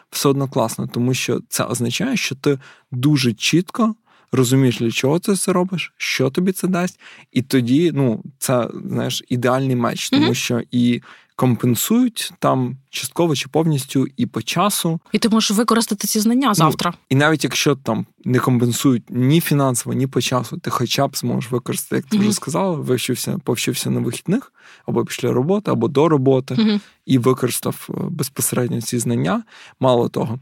все 0.10 0.30
одно 0.30 0.48
класно, 0.48 0.88
тому 0.88 1.14
що 1.14 1.40
це 1.50 1.64
означає, 1.64 2.18
що 2.18 2.36
ти 2.36 2.60
дуже 2.92 3.34
чітко 3.34 3.96
розумієш, 4.36 4.80
для 4.80 4.92
чого 4.92 5.20
ти 5.20 5.36
це 5.36 5.54
робиш, 5.54 5.94
що 5.98 6.30
тобі 6.30 6.52
це 6.52 6.68
дасть, 6.68 7.00
і 7.32 7.42
тоді 7.42 7.92
ну, 7.94 8.24
це 8.40 8.68
знаєш, 8.86 9.24
ідеальний 9.30 9.76
меч, 9.76 10.10
тому 10.10 10.28
mm-hmm. 10.28 10.34
що 10.34 10.62
і 10.72 11.02
компенсують 11.36 12.34
там 12.40 12.78
частково 12.90 13.36
чи 13.36 13.48
повністю 13.48 14.08
і 14.18 14.26
по 14.26 14.42
часу. 14.42 15.00
І 15.12 15.20
ти 15.20 15.30
можеш 15.30 15.52
використати 15.52 16.08
ці 16.08 16.20
знання 16.20 16.48
ну, 16.48 16.54
завтра. 16.54 16.92
Ну, 16.92 16.98
і 17.10 17.16
навіть 17.16 17.44
якщо 17.44 17.76
там 17.76 18.06
не 18.26 18.40
компенсують 18.40 19.04
ні 19.10 19.42
фінансово, 19.42 19.94
ні 19.94 20.08
по 20.08 20.22
часу, 20.22 20.58
ти 20.58 20.70
хоча 20.70 21.08
б 21.08 21.18
зможеш 21.18 21.52
використати, 21.52 21.96
як 21.96 22.06
ти 22.06 22.18
mm-hmm. 22.18 22.22
вже 22.22 22.32
сказала, 22.32 22.76
вивчився, 22.76 23.38
повчився 23.44 23.90
на 23.90 24.00
вихідних 24.00 24.54
або 24.86 25.06
після 25.06 25.34
роботи, 25.34 25.72
або 25.72 25.88
до 25.88 26.10
роботи, 26.10 26.56
mm-hmm. 26.56 26.80
і 27.06 27.18
використав 27.18 27.88
е, 27.90 27.94
безпосередньо 28.10 28.82
ці 28.82 29.00
знання. 29.00 29.44
Мало 29.80 30.10
того 30.10 30.40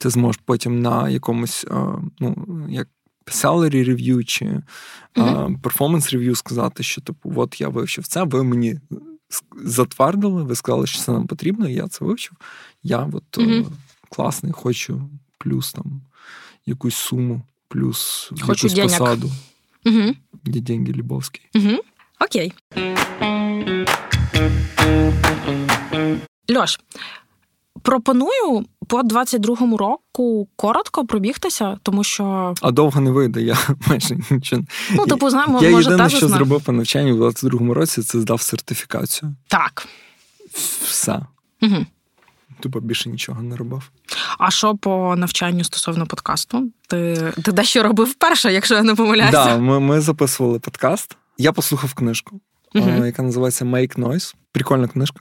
ти 0.00 0.10
зможеш 0.10 0.42
потім 0.44 0.82
на 0.82 1.08
якомусь, 1.08 1.66
ну, 2.20 2.66
як 2.68 2.88
salary 3.26 3.88
review 3.88 4.24
чи 4.24 4.62
перформанс 5.62 6.12
рев'ю 6.12 6.34
сказати, 6.34 6.82
що 6.82 7.00
типу, 7.00 7.32
от 7.36 7.60
я 7.60 7.68
вивчив 7.68 8.06
це, 8.06 8.22
ви 8.22 8.42
мені 8.42 8.80
затвердили, 9.64 10.42
ви 10.42 10.54
сказали, 10.54 10.86
що 10.86 10.98
це 10.98 11.12
нам 11.12 11.26
потрібно, 11.26 11.68
я 11.68 11.88
це 11.88 12.04
вивчив. 12.04 12.32
Я 12.82 13.10
от 13.12 13.38
mm 13.38 13.66
класний, 14.08 14.52
хочу 14.52 15.10
плюс 15.38 15.72
там 15.72 16.02
якусь 16.66 16.94
суму, 16.94 17.42
плюс 17.68 18.30
хочу 18.40 18.66
якусь 18.66 18.72
денег. 18.72 18.98
посаду. 18.98 19.30
Угу. 19.86 20.14
Де 20.44 20.60
деньги 20.60 20.92
Любовський. 20.92 21.42
Угу. 21.54 21.78
Окей. 22.20 22.52
Льош, 26.56 26.80
пропоную 27.82 28.64
по 28.86 29.00
22-му 29.00 29.76
року 29.76 30.48
коротко 30.56 31.06
пробігтися, 31.06 31.78
тому 31.82 32.04
що. 32.04 32.54
А 32.62 32.70
довго 32.70 33.00
не 33.00 33.10
вийде, 33.10 33.42
я 33.42 33.58
майже 33.88 34.18
нічого. 34.30 34.62
Ну, 34.90 35.06
типу, 35.06 35.30
знаємо, 35.30 35.62
я 35.62 35.70
може, 35.70 35.90
єдине, 35.90 36.10
що 36.10 36.28
зробив 36.28 36.62
по 36.62 36.72
навчанню 36.72 37.16
в 37.16 37.22
22-му 37.22 37.74
році, 37.74 38.02
це 38.02 38.20
здав 38.20 38.40
сертифікацію. 38.40 39.34
Так. 39.48 39.88
Все. 40.84 41.20
Угу. 41.62 41.86
Тупо 42.60 42.80
більше 42.80 43.08
нічого 43.08 43.42
не 43.42 43.56
робив. 43.56 43.90
А 44.38 44.50
що 44.50 44.76
по 44.76 45.14
навчанню 45.16 45.64
стосовно 45.64 46.06
подкасту? 46.06 46.70
Ти 46.88 47.32
ти 47.44 47.52
дещо 47.52 47.82
робив 47.82 48.06
вперше, 48.06 48.52
якщо 48.52 48.74
я 48.74 48.82
не 48.82 48.94
помиляюся? 48.94 49.44
Так, 49.44 49.46
да, 49.46 49.58
ми 49.58 49.80
ми 49.80 50.00
записували 50.00 50.58
подкаст. 50.58 51.16
Я 51.38 51.52
послухав 51.52 51.94
книжку, 51.94 52.40
uh 52.74 53.06
яка 53.06 53.22
називається 53.22 53.64
Make 53.64 53.98
Noise. 53.98 54.34
Прикольна 54.52 54.88
книжка. 54.88 55.20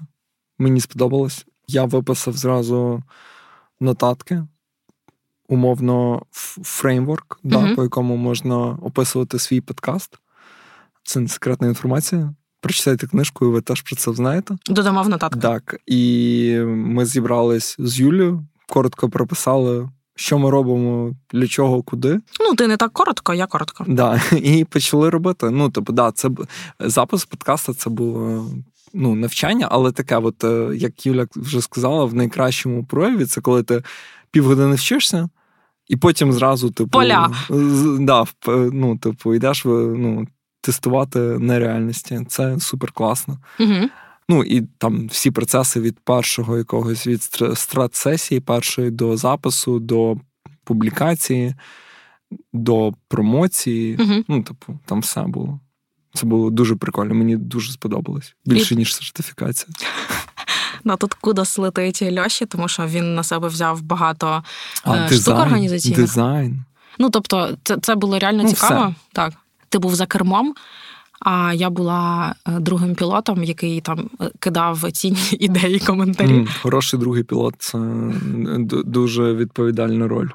Мені 0.60 0.82
сподобалось. 0.82 1.46
Я 1.72 1.86
виписав 1.86 2.38
зразу 2.38 3.04
нотатки, 3.80 4.44
умовно, 5.48 6.22
фреймворк, 6.64 7.40
uh 7.44 7.50
да, 7.50 7.76
по 7.76 7.84
якому 7.84 8.16
можна 8.16 8.58
описувати 8.58 9.40
свій 9.40 9.62
подкаст. 9.62 10.20
Це 11.04 11.20
не 11.20 11.28
секретна 11.28 11.68
інформація. 11.68 12.34
Прочитайте 12.62 13.08
книжку, 13.08 13.46
і 13.46 13.50
ви 13.50 13.62
теж 13.62 13.82
про 13.82 13.96
це 13.96 14.14
знаєте. 14.14 14.58
Додамо 14.66 15.04
в 15.04 15.10
нотатки. 15.10 15.40
Так. 15.40 15.76
І 15.86 16.60
ми 16.66 17.06
зібрались 17.06 17.76
з 17.80 18.00
Юлією, 18.00 18.46
коротко 18.70 19.10
прописали, 19.10 19.90
що 20.16 20.40
ми 20.40 20.50
робимо, 20.50 21.16
для 21.34 21.48
чого, 21.48 21.82
куди. 21.84 22.20
Ну, 22.40 22.56
ти 22.56 22.68
не 22.68 22.78
так 22.78 22.94
коротко, 22.94 23.34
я 23.34 23.48
коротко. 23.48 23.86
Да, 23.88 24.22
І 24.32 24.64
почали 24.66 25.10
робити. 25.10 25.50
Ну, 25.50 25.70
тобто, 25.70 25.94
да, 25.94 26.12
це 26.12 26.30
запис 26.80 27.26
подкасту 27.26 27.74
це 27.74 27.90
було 27.90 28.46
ну, 28.94 29.16
навчання, 29.16 29.68
але 29.72 29.92
таке, 29.92 30.18
от, 30.18 30.44
е, 30.44 30.72
як 30.76 31.06
Юля 31.06 31.28
вже 31.36 31.62
сказала, 31.62 32.06
в 32.06 32.14
найкращому 32.14 32.86
прояві 32.86 33.26
це 33.26 33.42
коли 33.42 33.64
ти 33.64 33.84
півгодини 34.32 34.76
вчишся. 34.76 35.30
І 35.88 35.98
потім 35.98 36.34
зразу, 36.34 36.72
типу, 36.72 36.90
Поля. 36.90 37.32
да, 38.00 38.26
ну, 38.48 38.98
типу, 38.98 39.36
йдеш 39.36 39.66
ну, 39.66 40.28
тестувати 40.62 41.20
на 41.20 41.60
реальності. 41.60 42.22
Це 42.28 42.60
супер 42.60 42.92
класно. 42.92 43.38
Угу. 43.60 43.90
Ну 44.30 44.44
і 44.44 44.62
там 44.62 45.08
всі 45.08 45.32
процеси 45.32 45.82
від 45.82 46.00
першого 46.00 46.58
якогось 46.58 47.08
від 47.08 47.22
страт-сесії, 47.56 48.42
першої 48.42 48.92
до 48.92 49.18
запису, 49.18 49.80
до 49.80 50.18
публікації, 50.64 51.56
до 52.54 52.94
промоції. 53.08 53.98
Угу. 53.98 54.24
Ну, 54.28 54.44
типу, 54.44 54.80
там 54.86 55.00
все 55.00 55.22
було. 55.22 55.60
Це 56.14 56.26
було 56.26 56.50
дуже 56.50 56.76
прикольно. 56.76 57.14
Мені 57.14 57.38
дуже 57.38 57.72
сподобалось. 57.72 58.36
Більше, 58.46 58.74
і... 58.74 58.78
ніж 58.78 58.96
сертифікація. 58.96 59.74
Ну, 60.84 60.96
тут 60.96 61.14
кудос 61.14 61.58
летить 61.58 62.02
Льоші, 62.02 62.46
тому 62.46 62.68
що 62.68 62.86
він 62.86 63.16
на 63.16 63.24
себе 63.24 63.48
взяв 63.48 63.82
багато 63.82 64.44
а, 64.84 64.96
е, 64.96 65.10
дизайн, 65.10 65.22
штук 65.22 65.40
організаційних. 65.40 66.00
Дизайн. 66.00 66.64
Ну, 67.00 67.10
тобто, 67.10 67.58
це 67.64 67.78
це 67.78 67.96
було 67.96 68.20
реально 68.20 68.44
ну, 68.44 68.50
цікаво. 68.50 68.86
Все. 68.86 68.96
Так. 69.14 69.34
Ти 69.70 69.80
був 69.80 69.96
за 69.96 70.06
кермом, 70.06 70.54
а 71.20 71.54
я 71.54 71.70
була 71.70 72.36
е, 72.48 72.52
другим 72.60 72.96
пілотом, 72.96 73.44
який 73.44 73.82
там 73.82 74.10
е, 74.22 74.32
кидав 74.40 74.92
цінні 74.92 75.20
ідеї, 75.40 75.80
коментарі. 75.80 76.34
Mm, 76.34 76.62
хороший 76.62 77.00
другий 77.00 77.24
пілот 77.24 77.56
це 77.58 77.80
дуже 78.86 79.34
відповідальна 79.34 80.08
роль. 80.08 80.30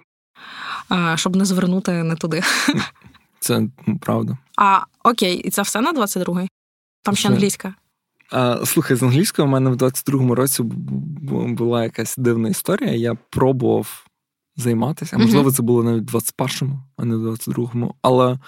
Щоб 1.15 1.37
не 1.37 1.45
звернути 1.45 1.93
не 1.93 2.15
туди. 2.17 2.43
Це 3.45 3.69
правда. 4.01 4.39
А 4.57 4.81
окей, 5.05 5.37
і 5.37 5.51
це 5.51 5.63
все 5.63 5.81
на 5.81 5.93
22-й? 5.93 6.49
Там 7.03 7.17
ще 7.17 7.29
англійська. 7.29 7.75
А, 8.31 8.67
Слухай, 8.67 8.97
з 8.97 9.03
англійською 9.03 9.49
у 9.49 9.51
мене 9.51 9.71
в 9.71 9.75
22-му 9.75 10.35
році 10.35 10.63
була 11.49 11.83
якась 11.83 12.17
дивна 12.17 12.49
історія. 12.49 12.93
Я 12.93 13.15
пробував 13.31 14.07
займатися. 14.57 15.19
Можливо, 15.19 15.53
це 15.53 15.63
було 15.63 15.83
навіть 15.83 16.13
в 16.13 16.17
21-му, 16.17 16.79
а 16.97 17.05
не 17.05 17.17
в 17.17 17.27
22-му. 17.27 17.95
Але 18.03 18.39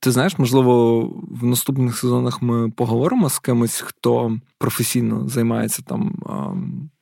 ти 0.00 0.10
знаєш, 0.10 0.38
можливо, 0.38 1.00
в 1.30 1.46
наступних 1.46 1.98
сезонах 1.98 2.42
ми 2.42 2.70
поговоримо 2.70 3.30
з 3.30 3.38
кимось, 3.38 3.80
хто 3.80 4.38
професійно 4.58 5.28
займається 5.28 5.82
там, 5.82 6.14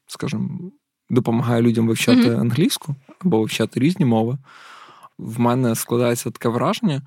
скажімо, 0.07 0.49
допомагає 1.11 1.63
людям 1.63 1.87
вивчати 1.87 2.35
англійську 2.35 2.95
або 3.25 3.39
вивчати 3.39 3.81
різні 3.81 4.05
мови. 4.05 4.39
В 5.21 5.41
мене 5.41 5.75
складається 5.75 6.31
таке 6.31 6.49
враження. 6.49 7.03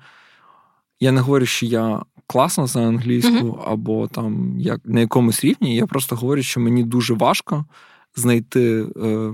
Я 1.00 1.12
не 1.12 1.20
говорю, 1.20 1.46
що 1.46 1.66
я 1.66 2.02
класно 2.26 2.66
знаю 2.66 2.88
англійську, 2.88 3.30
mm-hmm. 3.30 3.62
або 3.66 4.08
там 4.08 4.54
як 4.58 4.80
на 4.84 5.00
якомусь 5.00 5.44
рівні. 5.44 5.76
Я 5.76 5.86
просто 5.86 6.16
говорю, 6.16 6.42
що 6.42 6.60
мені 6.60 6.84
дуже 6.84 7.14
важко 7.14 7.64
знайти 8.16 8.86
е, 8.96 9.32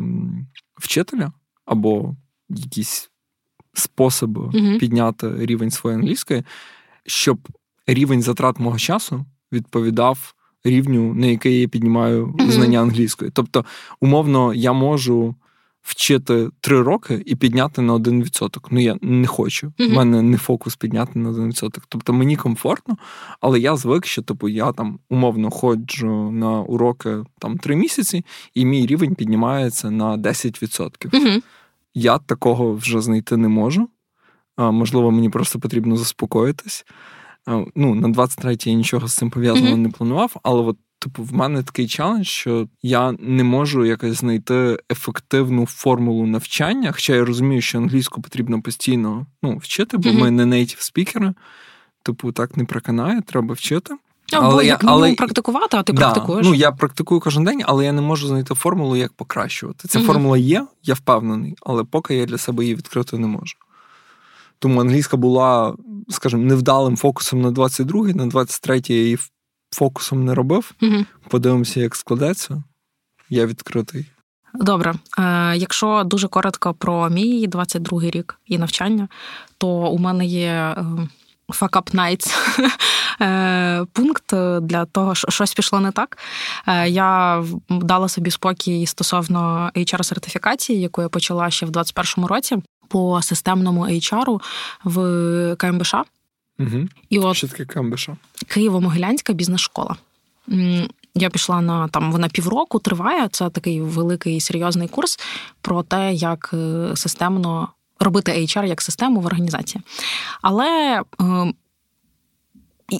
вчителя 0.78 1.32
або 1.64 2.16
якісь 2.48 3.10
способи 3.74 4.40
mm-hmm. 4.40 4.78
підняти 4.78 5.46
рівень 5.46 5.70
своєї 5.70 6.00
англійської, 6.00 6.42
щоб 7.06 7.48
рівень 7.86 8.22
затрат 8.22 8.60
мого 8.60 8.78
часу 8.78 9.24
відповідав 9.52 10.34
рівню, 10.64 11.14
на 11.14 11.26
який 11.26 11.60
я 11.60 11.68
піднімаю 11.68 12.26
mm-hmm. 12.26 12.50
знання 12.50 12.80
англійської. 12.80 13.30
Тобто, 13.34 13.64
умовно, 14.00 14.54
я 14.54 14.72
можу 14.72 15.34
вчити 15.82 16.48
три 16.60 16.82
роки 16.82 17.22
і 17.26 17.36
підняти 17.36 17.82
на 17.82 17.94
один 17.94 18.22
відсоток. 18.22 18.68
Ну, 18.70 18.80
я 18.80 18.96
не 19.00 19.26
хочу. 19.26 19.72
У 19.78 19.88
мене 19.88 20.22
не 20.22 20.36
фокус 20.36 20.76
підняти 20.76 21.18
на 21.18 21.28
один 21.30 21.48
відсоток. 21.48 21.84
Тобто 21.88 22.12
мені 22.12 22.36
комфортно, 22.36 22.96
але 23.40 23.60
я 23.60 23.76
звик, 23.76 24.06
що 24.06 24.22
типу 24.22 24.48
я 24.48 24.72
там 24.72 24.98
умовно 25.10 25.50
ходжу 25.50 26.30
на 26.30 26.60
уроки 26.60 27.16
там 27.38 27.58
три 27.58 27.76
місяці, 27.76 28.24
і 28.54 28.64
мій 28.64 28.86
рівень 28.86 29.14
піднімається 29.14 29.90
на 29.90 30.16
10%. 30.16 31.42
Я 31.94 32.18
такого 32.18 32.74
вже 32.74 33.00
знайти 33.00 33.36
не 33.36 33.48
можу. 33.48 33.88
Можливо, 34.58 35.10
мені 35.10 35.30
просто 35.30 35.60
потрібно 35.60 35.96
заспокоїтись. 35.96 36.84
Ну, 37.74 37.94
На 37.94 38.08
23-й 38.08 38.70
я 38.70 38.76
нічого 38.76 39.08
з 39.08 39.14
цим 39.14 39.30
пов'язаного 39.30 39.76
mm-hmm. 39.76 39.80
не 39.80 39.88
планував, 39.88 40.36
але 40.42 40.62
от, 40.62 40.76
типу, 41.00 41.22
в 41.22 41.32
мене 41.34 41.62
такий 41.62 41.88
челендж, 41.88 42.26
що 42.26 42.68
я 42.82 43.14
не 43.18 43.44
можу 43.44 43.84
якось 43.84 44.18
знайти 44.18 44.78
ефективну 44.92 45.66
формулу 45.66 46.26
навчання. 46.26 46.92
Хоча 46.92 47.14
я 47.14 47.24
розумію, 47.24 47.62
що 47.62 47.78
англійську 47.78 48.22
потрібно 48.22 48.62
постійно 48.62 49.26
ну, 49.42 49.56
вчити, 49.56 49.96
бо 49.96 50.08
mm-hmm. 50.08 50.20
ми 50.20 50.30
не 50.30 50.46
нейтів 50.46 50.80
спікери. 50.80 51.34
Типу, 52.02 52.32
так 52.32 52.56
не 52.56 52.64
проканає, 52.64 53.20
треба 53.20 53.54
вчити. 53.54 53.94
Або 54.32 54.62
як 54.62 54.82
я, 54.82 54.88
але... 54.90 55.14
практикувати, 55.14 55.76
а 55.76 55.82
ти 55.82 55.92
да, 55.92 56.00
практикуєш? 56.00 56.46
Ну, 56.46 56.54
я 56.54 56.72
практикую 56.72 57.20
кожен 57.20 57.44
день, 57.44 57.62
але 57.64 57.84
я 57.84 57.92
не 57.92 58.02
можу 58.02 58.28
знайти 58.28 58.54
формулу, 58.54 58.96
як 58.96 59.12
покращувати. 59.12 59.88
Ця 59.88 59.98
mm-hmm. 59.98 60.06
формула 60.06 60.38
є, 60.38 60.66
я 60.82 60.94
впевнений, 60.94 61.54
але 61.62 61.84
поки 61.84 62.14
я 62.14 62.26
для 62.26 62.38
себе 62.38 62.64
її 62.64 62.74
відкрити 62.74 63.18
не 63.18 63.26
можу. 63.26 63.56
Тому 64.58 64.80
англійська 64.80 65.16
була, 65.16 65.74
скажімо, 66.08 66.42
невдалим 66.42 66.96
фокусом 66.96 67.40
на 67.40 67.50
22-й, 67.50 68.14
на 68.14 68.26
23-й 68.26 68.94
я 68.94 69.02
її 69.02 69.18
фокусом 69.70 70.24
не 70.24 70.34
робив. 70.34 70.74
Mm-hmm. 70.82 71.04
Подивимося, 71.28 71.80
як 71.80 71.96
складеться. 71.96 72.62
Я 73.28 73.46
відкритий. 73.46 74.06
Добре. 74.54 74.94
Е, 75.18 75.56
Якщо 75.56 76.02
дуже 76.04 76.28
коротко 76.28 76.74
про 76.74 77.10
мій 77.10 77.48
22-й 77.48 78.10
рік 78.10 78.40
і 78.46 78.58
навчання, 78.58 79.08
то 79.58 79.68
у 79.68 79.98
мене 79.98 80.26
є. 80.26 80.74
Е, 80.78 81.08
Fuck 81.50 81.70
up 81.70 81.94
nights 81.94 82.30
пункт 83.92 84.34
для 84.62 84.84
того, 84.84 85.14
що 85.14 85.30
щось 85.30 85.54
пішло 85.54 85.80
не 85.80 85.92
так. 85.92 86.18
Я 86.86 87.42
дала 87.68 88.08
собі 88.08 88.30
спокій 88.30 88.86
стосовно 88.86 89.70
hr-сертифікації, 89.76 90.72
яку 90.72 91.02
я 91.02 91.08
почала 91.08 91.50
ще 91.50 91.66
в 91.66 91.70
2021 91.70 92.28
році 92.28 92.62
по 92.88 93.22
системному 93.22 93.86
HR 93.86 94.40
в 94.84 95.56
КМБШ. 95.56 95.94
Угу. 96.60 96.88
І 97.10 97.18
от 97.18 97.36
Що 97.36 97.48
таке 97.48 97.64
КМБШ? 97.64 98.08
Києво-Могилянська 98.46 99.32
бізнес-школа. 99.32 99.96
Я 101.14 101.30
пішла 101.30 101.60
на 101.60 101.88
там 101.88 102.12
вона 102.12 102.28
півроку 102.28 102.78
триває. 102.78 103.28
Це 103.28 103.50
такий 103.50 103.80
великий 103.80 104.40
серйозний 104.40 104.88
курс 104.88 105.18
про 105.60 105.82
те, 105.82 106.12
як 106.12 106.50
е, 106.54 106.90
системно 106.96 107.68
робити 108.00 108.32
HR 108.32 108.66
як 108.66 108.82
систему 108.82 109.20
в 109.20 109.26
організації. 109.26 109.82
Але 110.42 111.02
е, 111.20 111.52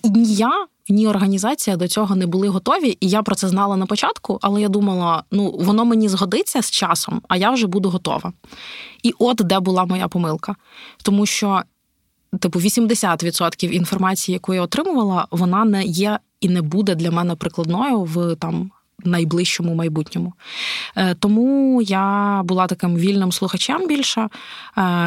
ні 0.04 0.34
я, 0.34 0.66
ні 0.88 1.08
організація 1.08 1.76
до 1.76 1.88
цього 1.88 2.16
не 2.16 2.26
були 2.26 2.48
готові, 2.48 2.98
і 3.00 3.08
я 3.08 3.22
про 3.22 3.34
це 3.34 3.48
знала 3.48 3.76
на 3.76 3.86
початку, 3.86 4.38
але 4.42 4.60
я 4.60 4.68
думала, 4.68 5.24
ну 5.30 5.50
воно 5.50 5.84
мені 5.84 6.08
згодиться 6.08 6.62
з 6.62 6.70
часом, 6.70 7.22
а 7.28 7.36
я 7.36 7.50
вже 7.50 7.66
буду 7.66 7.90
готова. 7.90 8.32
І 9.02 9.14
от 9.18 9.36
де 9.36 9.60
була 9.60 9.84
моя 9.84 10.08
помилка. 10.08 10.56
Тому 11.02 11.26
що, 11.26 11.62
типу, 12.38 12.58
80% 12.58 13.70
інформації, 13.70 14.32
яку 14.32 14.54
я 14.54 14.62
отримувала, 14.62 15.26
вона 15.30 15.64
не 15.64 15.84
є 15.84 16.18
і 16.40 16.48
не 16.48 16.62
буде 16.62 16.94
для 16.94 17.10
мене 17.10 17.34
прикладною 17.34 18.00
в 18.00 18.34
там. 18.34 18.70
Найближчому 19.04 19.74
майбутньому. 19.74 20.32
Е, 20.96 21.14
тому 21.14 21.82
я 21.82 22.40
була 22.44 22.66
таким 22.66 22.96
вільним 22.96 23.32
слухачем 23.32 23.88
більше. 23.88 24.20
Е, 24.20 24.28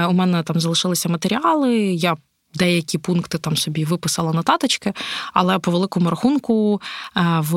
у 0.05 0.13
мене 0.13 0.43
там 0.43 0.59
залишилися 0.59 1.09
матеріали. 1.09 1.73
Я 1.93 2.15
деякі 2.55 2.97
пункти 2.97 3.37
там 3.37 3.57
собі 3.57 3.85
виписала 3.85 4.33
нотаточки, 4.33 4.93
але 5.33 5.59
по 5.59 5.71
великому 5.71 6.09
рахунку 6.09 6.81
е, 7.17 7.21
в 7.39 7.53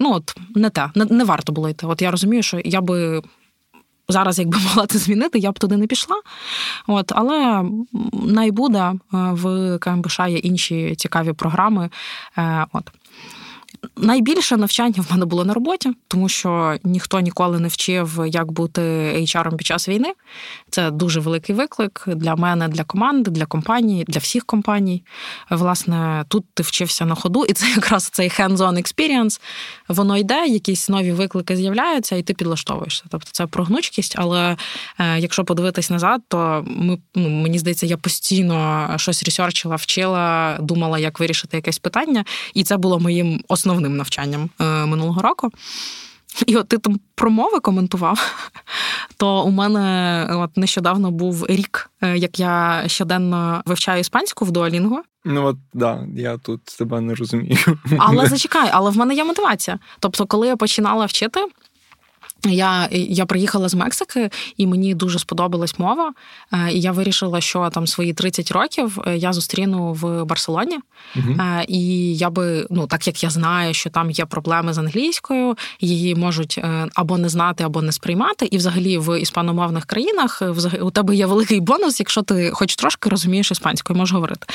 ну 0.00 0.12
от 0.14 0.36
не 0.54 0.70
те, 0.70 0.90
не, 0.94 1.04
не 1.04 1.24
варто 1.24 1.52
було 1.52 1.68
йти. 1.68 1.86
От 1.86 2.02
я 2.02 2.10
розумію, 2.10 2.42
що 2.42 2.60
я 2.64 2.80
би. 2.80 3.22
Зараз, 4.08 4.38
якби 4.38 4.58
могла 4.64 4.86
це 4.86 4.98
змінити, 4.98 5.38
я 5.38 5.52
б 5.52 5.58
туди 5.58 5.76
не 5.76 5.86
пішла. 5.86 6.16
От, 6.86 7.12
Але 7.14 7.64
найбуде 8.12 8.92
в 9.12 9.78
КМБШ 9.78 10.18
є 10.18 10.38
інші 10.38 10.94
цікаві 10.96 11.32
програми. 11.32 11.90
От. 12.72 12.84
Найбільше 13.96 14.56
навчання 14.56 15.04
в 15.08 15.12
мене 15.12 15.26
було 15.26 15.44
на 15.44 15.54
роботі, 15.54 15.90
тому 16.08 16.28
що 16.28 16.78
ніхто 16.84 17.20
ніколи 17.20 17.60
не 17.60 17.68
вчив, 17.68 18.24
як 18.26 18.52
бути 18.52 18.80
HR 19.16 19.56
під 19.56 19.66
час 19.66 19.88
війни. 19.88 20.12
Це 20.70 20.90
дуже 20.90 21.20
великий 21.20 21.54
виклик 21.54 22.04
для 22.06 22.36
мене, 22.36 22.68
для 22.68 22.84
команди, 22.84 23.30
для 23.30 23.46
компанії, 23.46 24.04
для 24.08 24.20
всіх 24.20 24.44
компаній. 24.44 25.04
Власне, 25.50 26.24
тут 26.28 26.44
ти 26.54 26.62
вчився 26.62 27.04
на 27.04 27.14
ходу, 27.14 27.44
і 27.44 27.52
це 27.52 27.70
якраз 27.70 28.04
цей 28.04 28.28
hands-on 28.28 28.74
experience. 28.74 29.40
Воно 29.88 30.16
йде, 30.16 30.46
якісь 30.46 30.88
нові 30.88 31.12
виклики 31.12 31.56
з'являються, 31.56 32.16
і 32.16 32.22
ти 32.22 32.34
підлаштовуєшся. 32.34 33.04
Тобто 33.10 33.28
це 33.32 33.46
про 33.46 33.64
гнучкість, 33.64 34.14
але 34.18 34.56
е, 34.98 35.18
якщо 35.18 35.44
подивитись 35.44 35.90
назад, 35.90 36.20
то 36.28 36.64
ми 36.66 36.98
ну, 37.14 37.28
мені 37.28 37.58
здається, 37.58 37.86
я 37.86 37.96
постійно 37.96 38.88
щось 38.96 39.22
ресерчила, 39.22 39.76
вчила, 39.76 40.56
думала, 40.60 40.98
як 40.98 41.20
вирішити 41.20 41.56
якесь 41.56 41.78
питання, 41.78 42.24
і 42.54 42.64
це 42.64 42.76
було 42.76 43.00
моїм 43.00 43.40
основним 43.48 43.67
навчанням 43.74 44.50
е, 44.60 44.64
минулого 44.86 45.22
року. 45.22 45.50
І 46.46 46.56
от 46.56 46.68
ти 46.68 46.78
там 46.78 47.00
промови 47.14 47.60
коментував, 47.60 48.50
то 49.16 49.42
у 49.44 49.50
мене 49.50 50.26
от 50.32 50.56
нещодавно 50.56 51.10
був 51.10 51.46
рік, 51.48 51.90
е, 52.00 52.18
як 52.18 52.40
я 52.40 52.84
щоденно 52.86 53.62
вивчаю 53.66 54.00
іспанську 54.00 54.44
в 54.44 54.50
дуалінгу. 54.50 54.98
Ну 55.24 55.44
от 55.44 55.56
да, 55.74 56.06
я 56.16 56.38
тут 56.38 56.64
тебе 56.64 57.00
не 57.00 57.14
розумію. 57.14 57.58
Але 57.98 58.26
зачекай, 58.28 58.70
але 58.72 58.90
в 58.90 58.96
мене 58.96 59.14
є 59.14 59.24
мотивація. 59.24 59.78
Тобто, 60.00 60.26
коли 60.26 60.46
я 60.46 60.56
починала 60.56 61.06
вчити, 61.06 61.40
я 62.46 62.88
я 62.92 63.26
приїхала 63.26 63.68
з 63.68 63.74
Мексики, 63.74 64.30
і 64.56 64.66
мені 64.66 64.94
дуже 64.94 65.18
сподобалась 65.18 65.78
мова. 65.78 66.12
Е, 66.52 66.72
і 66.72 66.80
я 66.80 66.92
вирішила, 66.92 67.40
що 67.40 67.70
там 67.70 67.86
свої 67.86 68.12
30 68.12 68.52
років 68.52 68.98
е, 69.06 69.16
я 69.16 69.32
зустріну 69.32 69.92
в 69.92 70.24
Барселоні. 70.24 70.78
Uh-huh. 71.16 71.64
І 71.68 72.14
я 72.16 72.30
би, 72.30 72.66
ну 72.70 72.86
так 72.86 73.06
як 73.06 73.22
я 73.22 73.30
знаю, 73.30 73.74
що 73.74 73.90
там 73.90 74.10
є 74.10 74.24
проблеми 74.24 74.72
з 74.72 74.78
англійською, 74.78 75.56
її 75.80 76.14
можуть 76.14 76.60
або 76.94 77.18
не 77.18 77.28
знати, 77.28 77.64
або 77.64 77.82
не 77.82 77.92
сприймати. 77.92 78.48
І 78.50 78.56
взагалі 78.56 78.98
в 78.98 79.20
іспаномовних 79.20 79.84
країнах 79.84 80.42
у 80.80 80.90
тебе 80.90 81.16
є 81.16 81.26
великий 81.26 81.60
бонус, 81.60 82.00
якщо 82.00 82.22
ти 82.22 82.50
хоч 82.54 82.76
трошки 82.76 83.10
розумієш 83.10 83.50
іспанською, 83.50 83.98
можеш 83.98 84.14
говорити. 84.14 84.46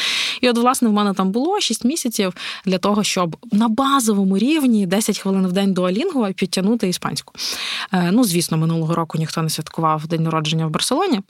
І 0.41 0.49
от, 0.49 0.57
власне, 0.57 0.89
в 0.89 0.93
мене 0.93 1.13
там 1.13 1.31
було 1.31 1.59
6 1.59 1.85
місяців 1.85 2.33
для 2.65 2.77
того, 2.77 3.03
щоб 3.03 3.37
на 3.51 3.67
базовому 3.67 4.37
рівні 4.37 4.85
10 4.85 5.19
хвилин 5.19 5.47
в 5.47 5.51
день 5.51 5.73
до 5.73 5.83
Алінгу 5.83 6.27
підтягнути 6.33 6.87
іспанську. 6.87 7.33
Е, 7.93 8.09
ну, 8.11 8.23
звісно, 8.23 8.57
минулого 8.57 8.95
року 8.95 9.17
ніхто 9.17 9.41
не 9.41 9.49
святкував 9.49 10.07
день 10.07 10.23
народження 10.23 10.67
в 10.67 10.69
Барселоні, 10.69 11.21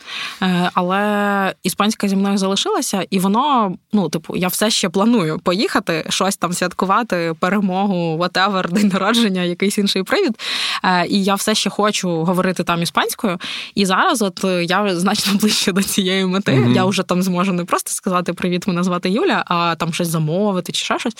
е, 0.41 0.69
але 0.73 1.53
іспанська 1.63 2.07
зі 2.07 2.15
мною 2.15 2.37
залишилася, 2.37 3.05
і 3.09 3.19
воно, 3.19 3.75
ну, 3.93 4.09
типу, 4.09 4.35
я 4.35 4.47
все 4.47 4.69
ще 4.69 4.89
планую 4.89 5.39
поїхати, 5.39 6.05
щось 6.09 6.37
там 6.37 6.53
святкувати, 6.53 7.33
перемогу, 7.39 8.17
whatever, 8.17 8.71
день 8.71 8.87
народження, 8.87 9.41
якийсь 9.41 9.77
інший 9.77 10.03
привід. 10.03 10.37
Е, 10.83 11.07
і 11.07 11.23
я 11.23 11.35
все 11.35 11.55
ще 11.55 11.69
хочу 11.69 12.09
говорити 12.09 12.63
там 12.63 12.81
іспанською. 12.81 13.37
І 13.75 13.85
зараз, 13.85 14.21
от 14.21 14.43
я 14.43 14.95
значно 14.95 15.33
ближче 15.41 15.71
до 15.71 15.83
цієї 15.83 16.25
мети. 16.25 16.51
Mm-hmm. 16.51 16.75
Я 16.75 16.85
вже 16.85 17.03
там 17.03 17.23
зможу 17.23 17.53
не 17.53 17.65
просто 17.65 17.91
сказати 17.91 18.33
Привіт, 18.33 18.67
мене 18.67 18.83
звати 18.83 19.09
Юля, 19.09 19.43
а 19.47 19.75
там 19.75 19.93
щось 19.93 20.07
замовити 20.07 20.71
чи 20.71 20.85
ще 20.85 20.99
щось. 20.99 21.13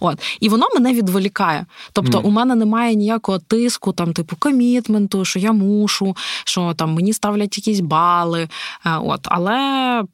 От. 0.00 0.18
І 0.40 0.48
воно 0.48 0.66
мене 0.74 0.92
відволікає. 0.92 1.66
Тобто, 1.92 2.18
mm-hmm. 2.18 2.26
у 2.26 2.30
мене 2.30 2.54
немає 2.54 2.94
ніякого 2.94 3.38
тиску, 3.38 3.92
там, 3.92 4.12
типу, 4.12 4.36
комі 4.38 4.69
комітменту, 4.70 5.24
що 5.24 5.38
я 5.38 5.52
мушу, 5.52 6.16
що 6.44 6.74
там 6.74 6.94
мені 6.94 7.12
ставлять 7.12 7.58
якісь 7.58 7.80
бали. 7.80 8.48
Е, 8.86 8.96
от, 8.96 9.20
Але, 9.24 10.04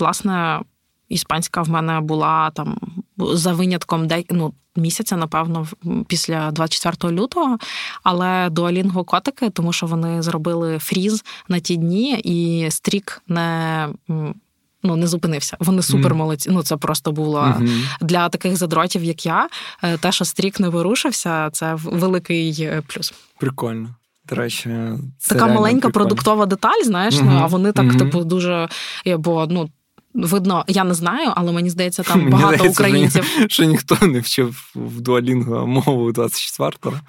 власне, 0.00 0.60
іспанська 1.08 1.62
в 1.62 1.68
мене 1.68 2.00
була 2.00 2.50
там 2.50 2.78
за 3.18 3.52
винятком 3.52 4.06
де, 4.06 4.24
ну, 4.30 4.54
місяця, 4.76 5.16
напевно, 5.16 5.66
після 6.08 6.50
24 6.50 7.12
лютого. 7.12 7.58
Але 8.02 8.50
дуалінго 8.50 9.04
котики, 9.04 9.50
тому 9.50 9.72
що 9.72 9.86
вони 9.86 10.22
зробили 10.22 10.78
фріз 10.78 11.24
на 11.48 11.60
ті 11.60 11.76
дні, 11.76 12.20
і 12.24 12.70
стрік 12.70 13.22
не. 13.28 13.88
Ну, 14.82 14.96
не 14.96 15.06
зупинився. 15.06 15.56
Вони 15.60 15.82
супер 15.82 16.14
молодці. 16.14 16.50
Ну, 16.52 16.62
це 16.62 16.76
просто 16.76 17.12
було 17.12 17.40
mm-hmm. 17.40 17.84
для 18.00 18.28
таких 18.28 18.56
задротів, 18.56 19.04
як 19.04 19.26
я. 19.26 19.48
Е, 19.82 19.96
те, 19.96 20.12
що 20.12 20.24
стрік 20.24 20.60
не 20.60 20.68
вирушився, 20.68 21.50
це 21.52 21.74
великий 21.74 22.56
е, 22.60 22.82
плюс. 22.86 23.14
Прикольно. 23.38 23.94
До 24.28 24.34
речі, 24.34 24.70
це 25.18 25.34
така 25.34 25.46
маленька 25.46 25.80
прикольно. 25.80 25.92
продуктова 25.92 26.46
деталь, 26.46 26.82
знаєш, 26.84 27.14
uh-huh. 27.14 27.24
ну 27.24 27.40
а 27.42 27.46
вони 27.46 27.72
так, 27.72 27.86
uh-huh. 27.86 27.98
типу, 27.98 28.24
дуже. 28.24 28.68
Бо 29.18 29.46
ну. 29.50 29.70
Видно, 30.14 30.64
я 30.68 30.84
не 30.84 30.94
знаю, 30.94 31.32
але 31.36 31.52
мені 31.52 31.70
здається, 31.70 32.02
там 32.02 32.20
багато 32.30 32.46
мені 32.46 32.56
здається, 32.56 32.82
українців. 32.82 33.24
Що, 33.24 33.48
що 33.48 33.64
ніхто 33.64 34.06
не 34.06 34.20
вчив 34.20 34.70
в 34.74 35.00
дуалінгу 35.00 35.66
мову 35.66 36.10
24-го. 36.10 37.00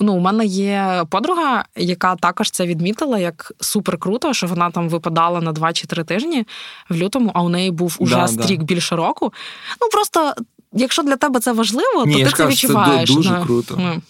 Ну, 0.00 0.14
у 0.14 0.20
мене 0.20 0.46
є 0.46 1.04
подруга, 1.10 1.64
яка 1.76 2.16
також 2.16 2.50
це 2.50 2.66
відмітила 2.66 3.18
як 3.18 3.52
супер 3.60 3.98
круто, 3.98 4.34
що 4.34 4.46
вона 4.46 4.70
там 4.70 4.88
випадала 4.88 5.40
на 5.40 5.52
2 5.52 5.72
чи 5.72 5.86
3 5.86 6.04
тижні 6.04 6.44
в 6.90 6.96
лютому, 6.96 7.30
а 7.34 7.42
у 7.42 7.48
неї 7.48 7.70
був 7.70 7.96
уже 7.98 8.16
да, 8.16 8.28
стрік 8.28 8.58
да. 8.58 8.64
більше 8.64 8.96
року. 8.96 9.32
Ну 9.80 9.88
просто, 9.92 10.34
якщо 10.72 11.02
для 11.02 11.16
тебе 11.16 11.40
це 11.40 11.52
важливо, 11.52 12.06
Ні, 12.06 12.12
то 12.12 12.18
ти 12.18 12.24
це 12.24 12.36
кажу, 12.36 12.48
відчуваєш. 12.48 13.10
Це 13.10 13.16
дуже 13.16 13.38
ну, 13.38 13.44
круто. 13.44 13.74
Ну. 13.78 14.02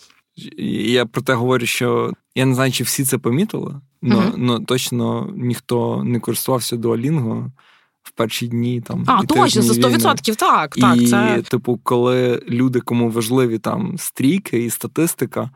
Я 0.66 1.06
про 1.06 1.22
те 1.22 1.34
говорю, 1.34 1.66
що 1.66 2.12
я 2.34 2.46
не 2.46 2.54
знаю, 2.54 2.72
чи 2.72 2.84
всі 2.84 3.04
це 3.04 3.18
помітили, 3.18 3.74
але 4.02 4.14
uh-huh. 4.14 4.64
точно 4.64 5.30
ніхто 5.36 6.02
не 6.04 6.20
користувався 6.20 6.76
дуалінго 6.76 7.50
в 8.02 8.10
перші 8.10 8.48
дні. 8.48 8.80
Там, 8.80 9.04
А, 9.06 9.22
точно, 9.22 9.62
за 9.62 9.72
100%, 9.72 10.36
так. 10.36 10.76
так. 10.76 10.96
І, 10.96 11.06
це... 11.06 11.42
типу, 11.48 11.80
коли 11.82 12.42
люди, 12.48 12.80
кому 12.80 13.10
важливі 13.10 13.58
там 13.58 13.94
стрійки 13.98 14.64
і 14.64 14.70
статистика. 14.70 15.50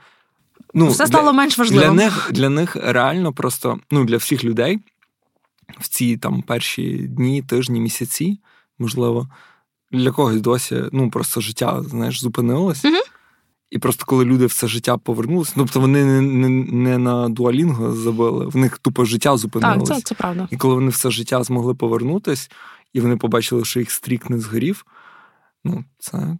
Ну, 0.74 0.88
Все 0.88 1.06
стало 1.06 1.24
для, 1.24 1.32
менш 1.32 1.58
важливим. 1.58 1.96
Для 1.96 2.04
них 2.04 2.30
для 2.32 2.48
них 2.48 2.76
реально 2.76 3.32
просто 3.32 3.78
ну, 3.90 4.04
для 4.04 4.16
всіх 4.16 4.44
людей 4.44 4.78
в 5.80 5.88
ці 5.88 6.16
там 6.16 6.42
перші 6.42 6.98
дні, 6.98 7.42
тижні, 7.42 7.80
місяці, 7.80 8.40
можливо, 8.78 9.28
для 9.90 10.10
когось 10.10 10.40
досі 10.40 10.84
ну, 10.92 11.10
просто 11.10 11.40
життя 11.40 11.82
знаєш, 11.82 12.20
зупинилось. 12.20 12.84
Угу. 12.84 12.96
І 13.70 13.78
просто 13.78 14.04
коли 14.06 14.24
люди 14.24 14.46
в 14.46 14.52
це 14.52 14.68
життя 14.68 14.96
повернулися, 14.96 15.52
тобто 15.56 15.80
вони 15.80 16.04
не 16.04 16.20
не, 16.20 16.48
не 16.72 16.98
на 16.98 17.28
дуалінго 17.28 17.92
забили, 17.92 18.46
в 18.46 18.56
них 18.56 18.78
тупо 18.78 19.04
життя 19.04 19.36
зупинилось. 19.36 19.88
Так, 19.88 19.96
це, 19.98 20.02
це 20.02 20.14
правда. 20.14 20.48
І 20.50 20.56
коли 20.56 20.74
вони 20.74 20.88
все 20.88 21.10
життя 21.10 21.42
змогли 21.42 21.74
повернутись, 21.74 22.50
і 22.92 23.00
вони 23.00 23.16
побачили, 23.16 23.64
що 23.64 23.80
їх 23.80 23.90
стрік 23.90 24.30
не 24.30 24.38
згорів, 24.38 24.86
ну 25.64 25.84
це. 25.98 26.38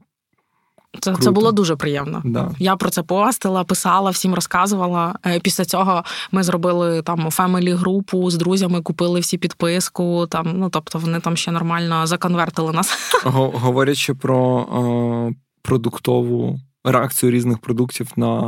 Це 1.01 1.17
це 1.21 1.31
було 1.31 1.53
дуже 1.53 1.77
приємно. 1.77 2.23
Да. 2.25 2.51
Я 2.59 2.77
про 2.77 2.91
це 2.91 3.03
постила, 3.03 3.65
писала, 3.65 4.11
всім 4.11 4.35
розказувала. 4.35 5.19
Е, 5.27 5.41
після 5.41 5.65
цього 5.65 6.05
ми 6.33 6.43
зробили 6.43 7.03
там 7.03 7.31
фемелі 7.31 7.73
групу 7.73 8.31
з 8.31 8.37
друзями, 8.37 8.83
купили 8.83 9.21
всі 9.21 9.39
підписку. 9.39 10.27
Там, 10.27 10.55
ну 10.59 10.71
тобто 10.71 10.99
вони 10.99 11.21
там 11.21 11.37
ще 11.37 11.51
нормально 11.51 12.07
законвертили 12.07 12.73
нас. 12.73 12.99
Говорячи 13.25 14.15
про 14.15 14.39
о, 14.39 15.31
продуктову 15.63 16.61
реакцію 16.85 17.33
різних 17.33 17.59
продуктів 17.59 18.13
на 18.17 18.41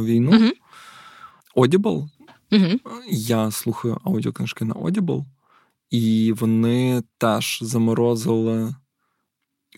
е, 0.00 0.04
війну. 0.04 0.52
Audible. 1.56 2.08
Uh-huh. 2.52 2.78
Я 3.10 3.50
слухаю 3.50 3.98
аудіокнижки 4.04 4.64
на 4.64 4.74
Audible, 4.74 5.24
і 5.90 6.34
вони 6.40 7.02
теж 7.18 7.58
заморозили 7.62 8.74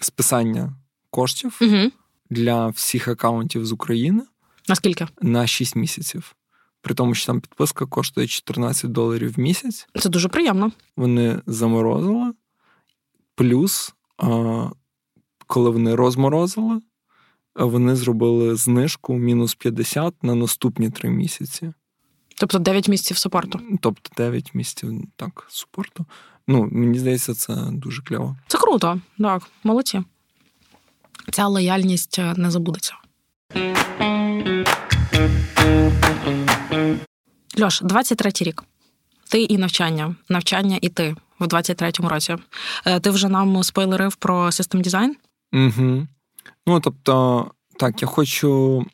списання 0.01 0.74
коштів 1.13 1.59
uh-huh. 1.61 1.91
для 2.31 2.69
всіх 2.69 3.09
акаунтів 3.09 3.67
з 3.67 3.73
України. 3.73 4.23
Наскільки? 4.69 5.07
На 5.23 5.47
6 5.47 5.77
місяців. 5.77 6.35
При 6.81 6.95
тому, 6.95 7.15
що 7.15 7.27
там 7.27 7.41
підписка 7.41 7.87
коштує 7.87 8.27
14 8.27 8.93
доларів 8.93 9.35
в 9.37 9.39
місяць. 9.39 9.89
Це 10.01 10.09
дуже 10.09 10.29
приємно. 10.29 10.73
Вони 10.97 11.41
заморозили. 11.47 12.33
Плюс, 13.35 13.95
коли 15.47 15.71
вони 15.71 15.95
розморозили, 15.95 16.81
вони 17.55 17.97
зробили 17.97 18.57
знижку 18.57 19.15
мінус 19.15 19.55
50 19.55 20.23
на 20.23 20.35
наступні 20.35 20.91
три 20.91 21.11
місяці. 21.11 21.73
Тобто 22.37 22.59
9 22.59 22.89
місяців 22.89 23.17
супорту. 23.17 23.61
Тобто 23.81 24.11
9 24.17 24.55
місяців 24.55 25.03
так, 25.17 25.47
супорту. 25.49 26.07
Ну, 26.49 26.69
мені 26.73 26.99
здається, 26.99 27.35
це 27.35 27.55
дуже 27.73 28.03
кльово. 28.03 28.37
Це 28.47 28.59
круто, 28.59 29.01
так, 29.19 29.43
молодці. 29.65 30.03
Ця 31.33 31.47
лояльність 31.47 32.19
е, 32.19 32.35
не 32.37 32.51
забудеться. 32.51 32.95
Льош, 37.61 37.81
23 37.83 38.31
рік. 38.41 38.65
Ти 39.31 39.43
і 39.43 39.59
навчання, 39.59 40.17
навчання 40.29 40.79
і 40.83 40.89
ти 40.89 41.17
в 41.39 41.45
23-му 41.45 42.09
році. 42.09 42.37
Е, 42.87 43.01
ти 43.01 43.11
вже 43.11 43.29
нам 43.29 43.63
спойлерив 43.63 44.17
про 44.17 44.53
систем 44.53 44.81
дизайн? 44.83 45.17
Угу. 45.53 46.07
Ну, 46.67 46.81
тобто, 46.81 47.51
так, 47.79 48.03
я 48.03 48.09
хочу. 48.09 48.85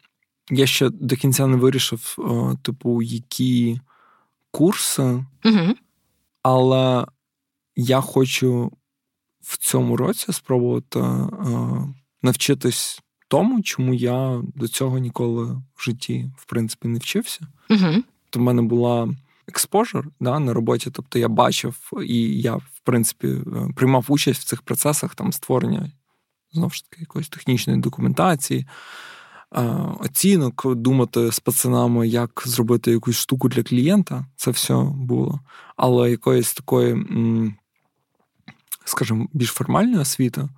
Я 0.50 0.66
ще 0.66 0.88
до 0.88 1.16
кінця 1.16 1.46
не 1.46 1.56
вирішив, 1.56 2.14
о, 2.18 2.54
типу, 2.62 3.02
які 3.02 3.80
курси, 4.50 5.24
Угу. 5.44 5.74
але 6.42 7.06
я 7.76 8.00
хочу 8.00 8.72
в 9.40 9.56
цьому 9.58 9.96
році 9.96 10.32
спробувати 10.32 10.98
о, 10.98 11.88
навчитись 12.22 13.00
тому, 13.28 13.62
чому 13.62 13.94
я 13.94 14.42
до 14.54 14.68
цього 14.68 14.98
ніколи 14.98 15.44
в 15.74 15.82
житті, 15.82 16.30
в 16.36 16.44
принципі, 16.46 16.88
не 16.88 16.98
вчився. 16.98 17.40
Угу. 17.70 18.02
То 18.30 18.40
в 18.40 18.42
мене 18.42 18.62
була 18.62 19.14
експожер 19.48 20.04
да, 20.20 20.38
на 20.38 20.52
роботі, 20.52 20.90
тобто 20.92 21.18
я 21.18 21.28
бачив 21.28 21.90
і 22.06 22.40
я, 22.40 22.56
в 22.56 22.80
принципі, 22.84 23.28
е, 23.28 23.42
приймав 23.76 24.04
участь 24.08 24.40
в 24.40 24.44
цих 24.44 24.62
процесах 24.62 25.14
там 25.14 25.32
створення 25.32 25.90
знову 26.52 26.70
ж 26.70 26.84
таки 26.90 27.00
якоїсь 27.00 27.28
технічної 27.28 27.80
документації, 27.80 28.66
е, 29.56 29.60
оцінок, 30.00 30.74
думати 30.74 31.32
з 31.32 31.40
пацанами, 31.40 32.08
як 32.08 32.42
зробити 32.46 32.90
якусь 32.90 33.16
штуку 33.16 33.48
для 33.48 33.62
клієнта. 33.62 34.26
Це 34.36 34.50
все 34.50 34.74
було. 34.94 35.40
Але 35.76 36.10
якоїсь 36.10 36.54
такої, 36.54 37.06
скажімо, 38.84 39.28
більш 39.32 39.48
формальної 39.48 39.98
освіти 39.98 40.48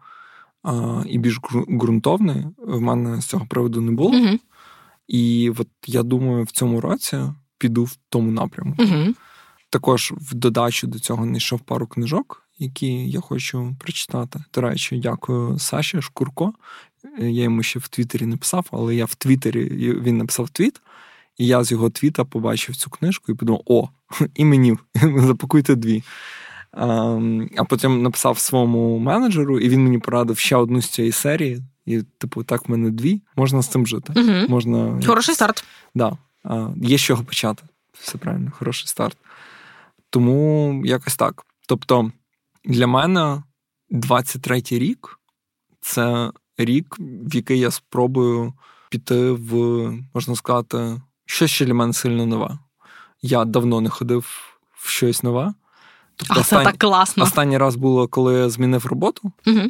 е, 0.67 0.73
і 1.07 1.19
більш 1.19 1.41
ґру- 1.41 1.79
ґрунтовної 1.79 2.47
в 2.59 2.81
мене 2.81 3.21
з 3.21 3.27
цього 3.27 3.47
приводу 3.47 3.81
не 3.81 3.93
було. 3.93 4.11
Угу. 4.11 4.39
І 5.09 5.53
от 5.59 5.69
я 5.87 6.03
думаю, 6.03 6.45
в 6.45 6.51
цьому 6.51 6.81
році 6.81 7.19
піду 7.59 7.85
в 7.85 7.97
тому 8.09 8.31
напрямку. 8.31 8.83
Угу. 8.83 9.15
Також 9.71 10.13
в 10.17 10.35
додачу 10.35 10.87
до 10.87 10.99
цього 10.99 11.25
знайшов 11.25 11.61
пару 11.61 11.87
книжок, 11.87 12.49
які 12.59 13.11
я 13.11 13.21
хочу 13.21 13.77
прочитати. 13.79 14.45
До 14.55 14.61
речі, 14.61 14.99
дякую 14.99 15.59
Саші 15.59 16.03
Шкурко. 16.03 16.53
Я 17.19 17.43
йому 17.43 17.63
ще 17.63 17.79
в 17.79 17.89
Твіттері 17.89 18.27
не 18.27 18.37
писав, 18.37 18.67
але 18.73 18.95
я 18.95 19.05
в 19.05 19.15
Твіттері 19.15 19.65
він 20.01 20.17
написав 20.19 20.49
твіт, 20.51 20.81
і 21.39 21.47
я 21.47 21.65
з 21.65 21.71
його 21.71 21.91
твіта 21.91 22.25
побачив 22.25 22.77
цю 22.77 22.91
книжку 22.91 23.33
і 23.33 23.35
подумав: 23.35 23.63
о, 23.67 23.89
і 24.35 24.45
мені 24.45 24.77
запакуйте 25.03 25.75
дві. 25.75 26.03
Ем, 26.73 27.51
А 27.57 27.65
потім 27.65 28.03
написав 28.03 28.39
своєму 28.39 28.99
менеджеру, 28.99 29.61
і 29.61 29.69
він 29.69 29.85
мені 29.85 29.99
порадив 29.99 30.39
ще 30.39 30.57
одну 30.57 30.83
з 30.83 30.89
цієї 30.89 31.13
серії. 31.13 31.63
І, 31.87 32.03
типу, 32.19 32.45
так, 32.45 32.69
в 32.69 32.71
мене 32.71 32.91
дві. 32.91 33.23
Можна 33.37 33.63
з 33.63 33.69
цим 33.69 33.87
жити. 33.87 34.13
Угу. 34.17 34.49
Можна 34.49 35.01
Хороший 35.07 35.35
старт. 35.35 35.65
Да. 35.95 36.19
Є 36.77 36.99
з 36.99 37.01
чого 37.01 37.25
почати. 37.25 37.63
Все 37.93 38.19
правильно, 38.19 38.53
хороший 38.59 38.87
старт. 38.89 39.17
Тому 40.11 40.83
якось 40.85 41.17
так. 41.17 41.47
Тобто, 41.67 42.13
для 42.65 42.87
мене 42.87 43.43
23-й 43.91 44.79
рік 44.79 45.19
це 45.81 46.31
рік, 46.59 46.97
в 46.99 47.35
який 47.35 47.59
я 47.59 47.71
спробую 47.71 48.53
піти 48.91 49.31
в, 49.31 49.55
можна 50.15 50.37
сказати, 50.37 51.01
щось 51.27 51.51
ще 51.51 51.65
для 51.65 51.75
мене 51.75 51.93
сильно 51.93 52.27
нове. 52.27 52.59
Я 53.23 53.45
давно 53.45 53.81
не 53.81 53.89
ходив 53.89 54.57
в 54.73 54.89
щось 54.89 55.23
нове. 55.23 55.55
Тобто, 56.29 56.41
А 56.41 56.45
це 56.45 56.65
так 56.65 56.79
класно. 56.79 57.23
останній 57.23 57.59
раз 57.59 57.77
було, 57.77 58.09
коли 58.09 58.35
я 58.35 58.51
змінив 58.51 58.87
роботу, 58.87 59.33
Угу. 59.47 59.61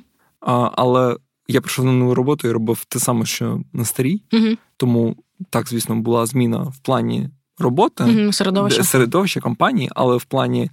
а, 0.40 0.70
але 0.74 1.16
я 1.48 1.60
прийшов 1.60 1.84
на 1.84 1.92
нову 1.92 2.14
роботу 2.14 2.48
і 2.48 2.50
робив 2.50 2.84
те 2.84 2.98
саме, 2.98 3.26
що 3.26 3.60
на 3.72 3.84
старій. 3.84 4.22
Угу. 4.32 4.46
Тому 4.76 5.16
так, 5.50 5.68
звісно, 5.68 5.96
була 5.96 6.26
зміна 6.26 6.58
в 6.62 6.78
плані 6.78 7.28
роботи, 7.58 8.04
Угу. 8.04 8.32
Середовище. 8.32 8.82
середовища 8.84 9.40
компанії, 9.40 9.90
але 9.94 10.16
в 10.16 10.24
плані 10.24 10.70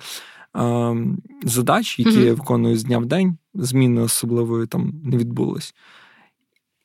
е, 0.58 0.96
задач, 1.44 2.00
які 2.00 2.20
я 2.22 2.34
виконую 2.34 2.78
з 2.78 2.84
дня 2.84 2.98
в 3.00 3.06
день, 3.06 3.38
зміни 3.54 4.02
особливої 4.02 4.68
там 4.68 4.94
не 5.04 5.18
відбулось. 5.18 5.74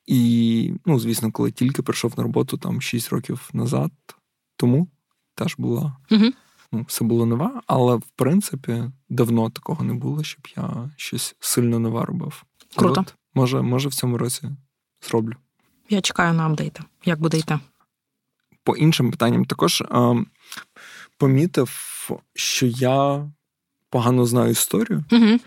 І, 0.05 0.73
ну, 0.85 0.99
звісно, 0.99 1.31
коли 1.31 1.51
тільки 1.51 1.81
прийшов 1.81 2.13
на 2.17 2.23
роботу 2.23 2.57
там 2.57 2.81
6 2.81 3.09
років 3.09 3.49
назад, 3.53 3.91
тому 4.57 4.87
теж 5.35 5.55
була. 5.57 5.97
Угу. 6.11 6.25
Ну, 6.73 6.85
все 6.87 7.03
було 7.03 7.25
нове, 7.25 7.51
але 7.67 7.95
в 7.95 8.09
принципі 8.15 8.83
давно 9.09 9.49
такого 9.49 9.83
не 9.83 9.93
було, 9.93 10.23
щоб 10.23 10.47
я 10.57 10.89
щось 10.97 11.35
сильно 11.39 11.79
нове 11.79 12.05
робив. 12.05 12.43
Круто. 12.75 13.01
От, 13.01 13.15
може, 13.33 13.61
може, 13.61 13.89
в 13.89 13.93
цьому 13.93 14.17
році 14.17 14.49
зроблю. 15.09 15.33
Я 15.89 16.01
чекаю 16.01 16.33
на 16.33 16.47
апдейти. 16.47 16.83
Як 17.05 17.21
буде 17.21 17.37
йти? 17.37 17.59
по 18.63 18.75
іншим 18.75 19.11
питанням 19.11 19.45
також 19.45 19.81
е, 19.81 20.25
помітив, 21.17 22.09
що 22.35 22.65
я 22.65 23.27
погано 23.89 24.25
знаю 24.25 24.51
історію, 24.51 25.03
Угу. 25.11 25.39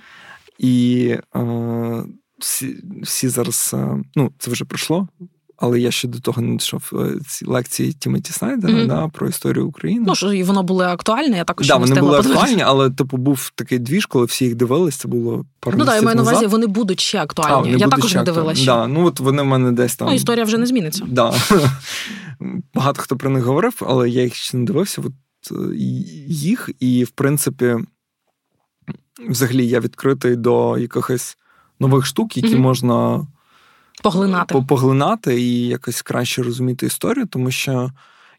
і 0.59 1.09
е, 1.37 2.05
всі, 2.39 2.85
всі 3.03 3.29
зараз, 3.29 3.71
е, 3.75 4.05
ну, 4.15 4.33
це 4.39 4.51
вже 4.51 4.65
пройшло, 4.65 5.09
але 5.57 5.81
я 5.81 5.91
ще 5.91 6.09
до 6.09 6.21
того 6.21 6.43
не 6.43 6.57
дійшов 6.57 6.91
е, 6.93 7.15
ці 7.29 7.45
лекції 7.47 7.93
Тімоті 7.93 8.33
Снайдера 8.33 8.75
Мгм. 8.75 8.89
да, 8.89 9.09
про 9.09 9.29
історію 9.29 9.67
України. 9.69 10.05
Ну, 10.09 10.15
що 10.15 10.33
і 10.33 10.43
воно 10.43 10.63
було 10.63 10.85
актуальне, 10.85 11.37
я 11.37 11.45
також 11.45 11.69
да, 11.69 11.79
не 11.79 11.81
вони 11.87 12.01
були 12.01 12.17
подивитися. 12.17 12.41
актуальні, 12.43 12.63
але 12.63 12.91
типу 12.91 13.17
був 13.17 13.51
такий 13.55 13.79
двіж, 13.79 14.07
коли 14.07 14.25
всі 14.25 14.45
їх 14.45 14.55
дивились, 14.55 14.97
це 14.97 15.09
було 15.09 15.45
пару 15.61 15.79
Ну 15.79 15.85
так, 15.85 15.95
я 15.97 16.03
маю 16.03 16.17
на 16.17 16.23
увазі, 16.23 16.47
вони 16.47 16.67
будуть 16.67 17.01
ще 17.01 17.19
актуальні. 17.23 17.69
вони 17.71 17.79
я 17.79 17.89
також 17.89 18.15
не 18.15 18.23
дивилася. 18.23 18.65
Да, 18.65 18.87
ну 18.87 19.05
от 19.07 19.21
вони 19.21 19.43
в 19.43 19.47
мене 19.47 19.73
десь 19.73 19.97
там. 19.97 20.09
Ну, 20.09 20.15
історія 20.15 20.45
вже 20.45 20.59
не 20.59 20.67
зміниться. 20.67 21.05
Да. 21.09 21.35
Багато 22.75 23.03
хто 23.03 23.17
про 23.17 23.31
них 23.31 23.45
говорив, 23.45 23.83
але 23.87 24.11
я 24.11 24.23
їх 24.23 24.35
ще 24.35 24.57
не 24.57 24.65
дивився. 24.65 25.03
От 25.05 25.13
е, 25.53 25.77
їх, 26.29 26.71
і, 26.81 27.05
в 27.05 27.11
принципі, 27.11 27.77
взагалі 29.29 29.69
я 29.69 29.81
відкритий 29.81 30.37
до 30.37 30.79
якихось 30.79 31.37
нових 31.81 32.07
штук, 32.07 32.37
які 32.37 32.53
Мгм. 32.55 32.61
можна 32.63 33.27
Поглинати. 34.03 34.65
поглинати 34.69 35.41
і 35.41 35.67
якось 35.67 36.03
краще 36.03 36.43
розуміти 36.43 36.87
історію, 36.87 37.27
тому 37.27 37.51
що 37.51 37.93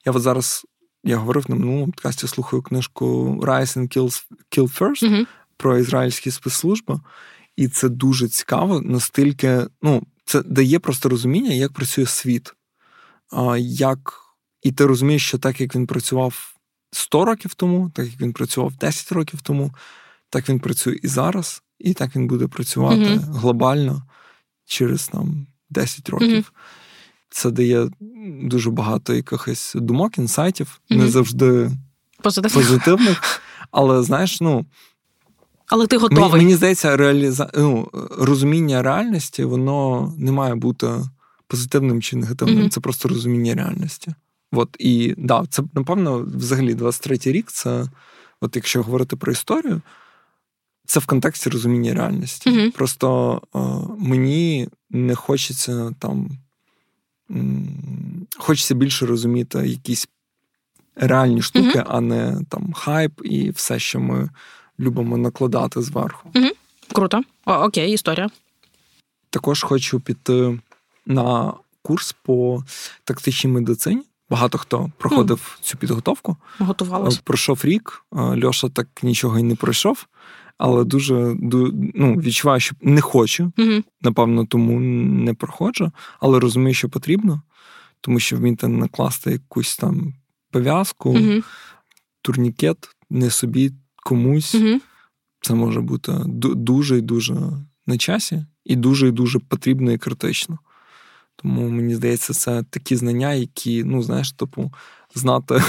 я 0.06 0.12
от 0.12 0.22
зараз. 0.22 0.66
Я 1.04 1.18
говорив 1.18 1.46
на 1.50 1.56
минулому 1.56 1.86
подкасті, 1.86 2.28
слухаю 2.28 2.62
книжку 2.62 3.38
Rise 3.42 3.78
and 3.78 3.98
Kill, 3.98 4.24
Kill 4.58 4.80
First 4.80 5.08
Угу. 5.08 5.26
про 5.58 5.78
ізраїльські 5.78 6.32
спецслужби, 6.32 7.00
і 7.56 7.68
це 7.68 7.90
дуже 7.90 8.28
цікаво, 8.28 8.82
настільки 8.82 9.68
ну, 9.82 10.04
це 10.26 10.42
дає 10.44 10.80
просто 10.80 11.10
розуміння, 11.10 11.52
як 11.52 11.74
працює 11.74 12.06
світ. 12.06 12.54
Як... 13.60 14.14
І 14.64 14.72
ти 14.72 14.86
розумієш, 14.86 15.28
що 15.28 15.38
так 15.38 15.62
як 15.62 15.76
він 15.76 15.88
працював 15.88 16.54
100 16.92 17.26
років 17.26 17.54
тому, 17.54 17.92
так 17.96 18.06
як 18.06 18.22
він 18.22 18.34
працював 18.34 18.76
10 18.76 19.12
років 19.12 19.42
тому, 19.42 19.72
так 20.30 20.50
він 20.50 20.60
працює 20.60 21.00
і 21.04 21.08
зараз, 21.08 21.64
і 21.80 21.94
так 21.94 22.16
він 22.16 22.28
буде 22.28 22.48
працювати 22.48 23.10
Мгм. 23.10 23.20
глобально 23.20 24.04
через 24.68 25.08
там 25.08 25.48
10 25.70 26.10
років. 26.10 26.32
Мгм. 26.32 26.44
Це 27.30 27.52
дає 27.52 27.90
дуже 28.44 28.72
багато 28.72 29.14
якихось 29.14 29.74
думок, 29.76 30.18
інсайтів, 30.18 30.82
не 30.90 31.08
завжди 31.08 31.72
Позитивно. 32.22 32.62
позитивних. 32.62 33.42
Але 33.72 34.04
знаєш, 34.04 34.42
ну 34.42 34.66
Але 35.68 35.88
ти 35.88 35.98
готовий. 35.98 36.42
мені 36.42 36.56
здається, 36.56 36.98
реаліза... 36.98 37.50
ну, 37.58 37.90
розуміння 38.18 38.82
реальності 38.84 39.44
воно 39.44 40.14
не 40.18 40.32
має 40.32 40.56
бути 40.56 40.88
позитивним 41.48 42.02
чи 42.02 42.16
негативним. 42.16 42.60
Мгм. 42.60 42.70
Це 42.70 42.80
просто 42.80 43.10
розуміння 43.10 43.54
реальності. 43.56 44.14
От 44.52 44.76
і 44.80 45.16
да, 45.18 45.46
це 45.50 45.64
напевно, 45.74 46.26
взагалі, 46.36 46.76
23-й 46.76 47.32
рік. 47.32 47.52
Це, 47.52 47.88
от 48.42 48.56
якщо 48.56 48.84
говорити 48.84 49.16
про 49.16 49.32
історію, 49.32 49.82
це 50.88 51.00
в 51.00 51.06
контексті 51.06 51.50
розуміння 51.50 51.94
реальності. 51.94 52.50
Мгм. 52.50 52.72
Просто 52.72 53.42
е, 53.56 53.60
мені 53.98 54.70
не 54.90 55.16
хочеться 55.16 55.92
там. 56.00 56.30
м, 57.32 57.68
Хочеться 58.38 58.76
більше 58.76 59.06
розуміти 59.06 59.68
якісь 59.68 60.08
реальні 60.96 61.42
штуки, 61.42 61.84
а 61.88 62.02
не 62.02 62.42
там 62.50 62.74
хайп 62.74 63.22
і 63.24 63.50
все, 63.50 63.80
що 63.80 64.00
ми 64.00 64.30
любимо 64.80 65.18
накладати 65.18 65.82
зверху. 65.82 66.30
Круто. 66.94 67.22
О, 67.46 67.54
окей, 67.54 67.94
історія. 67.94 68.30
Також 69.30 69.64
хочу 69.64 70.00
піти 70.00 70.60
на 71.06 71.54
курс 71.82 72.16
по 72.24 72.64
тактичній 73.04 73.50
медицині. 73.52 74.02
Багато 74.30 74.58
хто 74.58 74.92
проходив 74.98 75.58
цю 75.62 75.78
підготовку. 75.78 76.38
Готувалась. 76.60 77.18
Пройшов 77.18 77.60
рік. 77.64 78.06
Льоша 78.14 78.70
так 78.70 78.88
нічого 79.04 79.40
і 79.40 79.44
не 79.44 79.56
пройшов. 79.56 80.06
Але 80.58 80.84
дуже 80.84 81.36
ну, 81.96 82.16
відчуваю, 82.16 82.60
що 82.60 82.76
не 82.82 83.02
хочу. 83.02 83.52
Угу. 83.58 83.84
Напевно, 84.02 84.46
тому 84.46 84.80
не 84.80 85.34
проходжу, 85.34 85.92
але 86.20 86.40
розумію, 86.40 86.74
що 86.74 86.90
потрібно, 86.90 87.42
тому 88.02 88.20
що 88.20 88.38
вміти 88.38 88.68
накласти 88.68 89.32
якусь 89.32 89.78
там 89.78 90.14
пов'язку, 90.52 91.10
угу. 91.10 91.44
турнікет 92.22 92.78
не 93.10 93.30
собі 93.30 93.72
комусь. 93.96 94.56
Угу. 94.56 94.80
Це 95.42 95.54
може 95.54 95.82
бути 95.82 96.14
дуже 96.26 96.98
і 96.98 97.02
дуже 97.02 97.36
на 97.88 97.98
часі, 97.98 98.46
і 98.66 98.76
дуже 98.76 99.08
і 99.08 99.12
дуже 99.12 99.40
потрібно 99.40 99.92
і 99.92 99.98
критично. 99.98 100.60
Тому 101.42 101.70
мені 101.70 101.96
здається, 101.96 102.34
це 102.34 102.64
такі 102.64 102.96
знання, 102.96 103.34
які, 103.34 103.84
ну, 103.84 104.04
знаєш, 104.04 104.32
типу, 104.32 104.72
знати, 105.16 105.64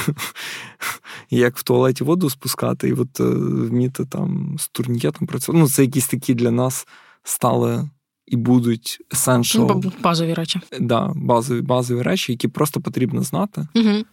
як 1.31 1.57
в 1.57 1.63
туалеті 1.63 2.05
воду 2.05 2.31
спускати, 2.31 2.89
і 2.89 2.93
от 2.93 3.21
е, 3.21 3.25
вміти 3.69 4.05
там 4.05 4.57
з 4.59 4.69
турнікетом 4.69 5.27
працювати. 5.27 5.63
Ну, 5.63 5.69
це 5.69 5.83
якісь 5.83 6.09
такі 6.09 6.35
для 6.35 6.51
нас 6.51 6.87
стали 7.23 7.89
і 8.27 8.37
будуть 8.37 8.99
essential. 9.11 9.93
Базові 10.03 10.35
речі. 10.35 10.61
Да, 10.81 11.13
базові 11.15 11.61
базові 11.61 12.03
речі, 12.03 12.33
які 12.33 12.49
просто 12.49 12.81
потрібно 12.81 13.23
знати. 13.23 13.67
Угу. 13.75 14.05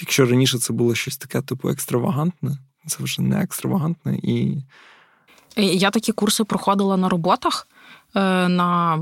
Якщо 0.00 0.26
раніше 0.26 0.58
це 0.58 0.72
було 0.72 0.94
щось 0.94 1.16
таке, 1.16 1.42
типу, 1.42 1.68
екстравагантне, 1.68 2.58
це 2.86 2.96
вже 3.00 3.22
не 3.22 3.42
екстравагантне 3.42 4.18
і. 4.22 4.56
Я 5.56 5.90
такі 5.90 6.12
курси 6.12 6.44
проходила 6.44 6.96
на 6.96 7.08
роботах 7.08 7.68
на 8.14 8.98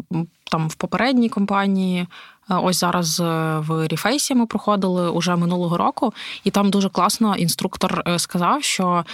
там 0.50 0.68
в 0.68 0.74
попередній 0.74 1.28
компанії. 1.28 2.06
Е, 2.50 2.54
ось 2.54 2.80
зараз 2.80 3.20
е, 3.20 3.58
в 3.58 3.86
Ріфейсі 3.86 4.34
ми 4.34 4.46
проходили 4.46 5.10
уже 5.10 5.36
минулого 5.36 5.76
року, 5.76 6.14
і 6.44 6.50
там 6.50 6.70
дуже 6.70 6.88
класно 6.88 7.36
інструктор 7.36 8.02
сказав, 8.16 8.62
що 8.62 9.04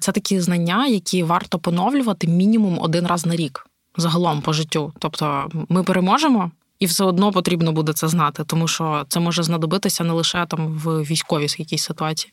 це 0.00 0.12
такі 0.12 0.40
знання, 0.40 0.86
які 0.86 1.22
варто 1.22 1.58
поновлювати 1.58 2.26
мінімум 2.26 2.78
один 2.80 3.06
раз 3.06 3.26
на 3.26 3.36
рік 3.36 3.66
загалом 3.96 4.40
по 4.40 4.52
життю. 4.52 4.92
Тобто 4.98 5.48
ми 5.68 5.82
переможемо. 5.82 6.50
І 6.78 6.86
все 6.86 7.04
одно 7.04 7.32
потрібно 7.32 7.72
буде 7.72 7.92
це 7.92 8.08
знати, 8.08 8.44
тому 8.46 8.68
що 8.68 9.04
це 9.08 9.20
може 9.20 9.42
знадобитися 9.42 10.04
не 10.04 10.12
лише 10.12 10.46
там 10.46 10.66
в 10.66 11.02
військовій 11.02 11.46
якійсь 11.58 11.82
ситуації. 11.82 12.32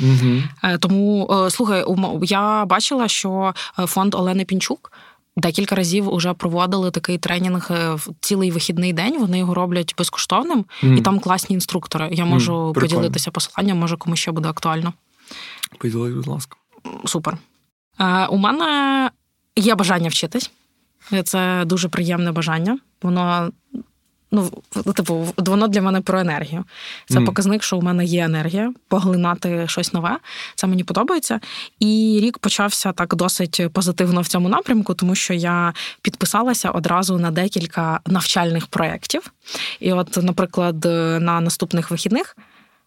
Угу. 0.00 0.42
Тому 0.80 1.28
слухай, 1.50 1.84
я 2.22 2.64
бачила, 2.64 3.08
що 3.08 3.54
фонд 3.86 4.14
Олени 4.14 4.44
Пінчук 4.44 4.92
Декілька 5.36 5.74
разів 5.74 6.14
вже 6.14 6.34
проводили 6.34 6.90
такий 6.90 7.18
тренінг 7.18 7.68
е, 7.70 7.94
в 7.94 8.08
цілий 8.20 8.50
вихідний 8.50 8.92
день. 8.92 9.20
Вони 9.20 9.38
його 9.38 9.54
роблять 9.54 9.94
безкоштовним, 9.98 10.64
mm. 10.82 10.98
і 10.98 11.00
там 11.00 11.20
класні 11.20 11.54
інструктори. 11.54 12.08
Я 12.12 12.24
можу 12.24 12.52
mm, 12.52 12.80
поділитися 12.80 13.30
посиланням, 13.30 13.78
може 13.78 13.96
комусь 13.96 14.18
ще 14.18 14.32
буде 14.32 14.48
актуально. 14.48 14.92
Поділись, 15.78 16.14
будь 16.14 16.26
ласка. 16.26 16.56
Супер. 17.04 17.38
Е, 18.00 18.26
У 18.26 18.36
мене 18.36 19.10
є 19.56 19.74
бажання 19.74 20.08
вчитись. 20.08 20.50
Це 21.24 21.64
дуже 21.66 21.88
приємне 21.88 22.32
бажання. 22.32 22.78
Воно 23.02 23.50
ну, 24.34 24.92
типу, 24.92 25.34
воно 25.36 25.68
для 25.68 25.82
мене 25.82 26.00
про 26.00 26.20
енергію. 26.20 26.64
Це 27.08 27.18
mm. 27.18 27.24
показник, 27.24 27.62
що 27.62 27.78
у 27.78 27.82
мене 27.82 28.04
є 28.04 28.24
енергія 28.24 28.72
поглинати 28.88 29.64
щось 29.68 29.92
нове. 29.92 30.18
Це 30.54 30.66
мені 30.66 30.84
подобається. 30.84 31.40
І 31.80 32.20
рік 32.22 32.38
почався 32.38 32.92
так 32.92 33.14
досить 33.14 33.62
позитивно 33.72 34.20
в 34.20 34.26
цьому 34.26 34.48
напрямку, 34.48 34.94
тому 34.94 35.14
що 35.14 35.34
я 35.34 35.72
підписалася 36.02 36.70
одразу 36.70 37.18
на 37.18 37.30
декілька 37.30 38.00
навчальних 38.06 38.66
проєктів. 38.66 39.32
І, 39.80 39.92
от, 39.92 40.16
наприклад, 40.22 40.84
на 41.20 41.40
наступних 41.40 41.90
вихідних. 41.90 42.36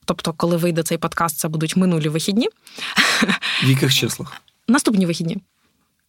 Тобто, 0.05 0.33
коли 0.33 0.57
вийде 0.57 0.83
цей 0.83 0.97
подкаст, 0.97 1.37
це 1.37 1.47
будуть 1.47 1.75
минулі 1.75 2.09
вихідні. 2.09 2.47
В 3.63 3.69
яких 3.69 3.93
числах? 3.93 4.41
Наступні 4.67 5.05
вихідні 5.05 5.37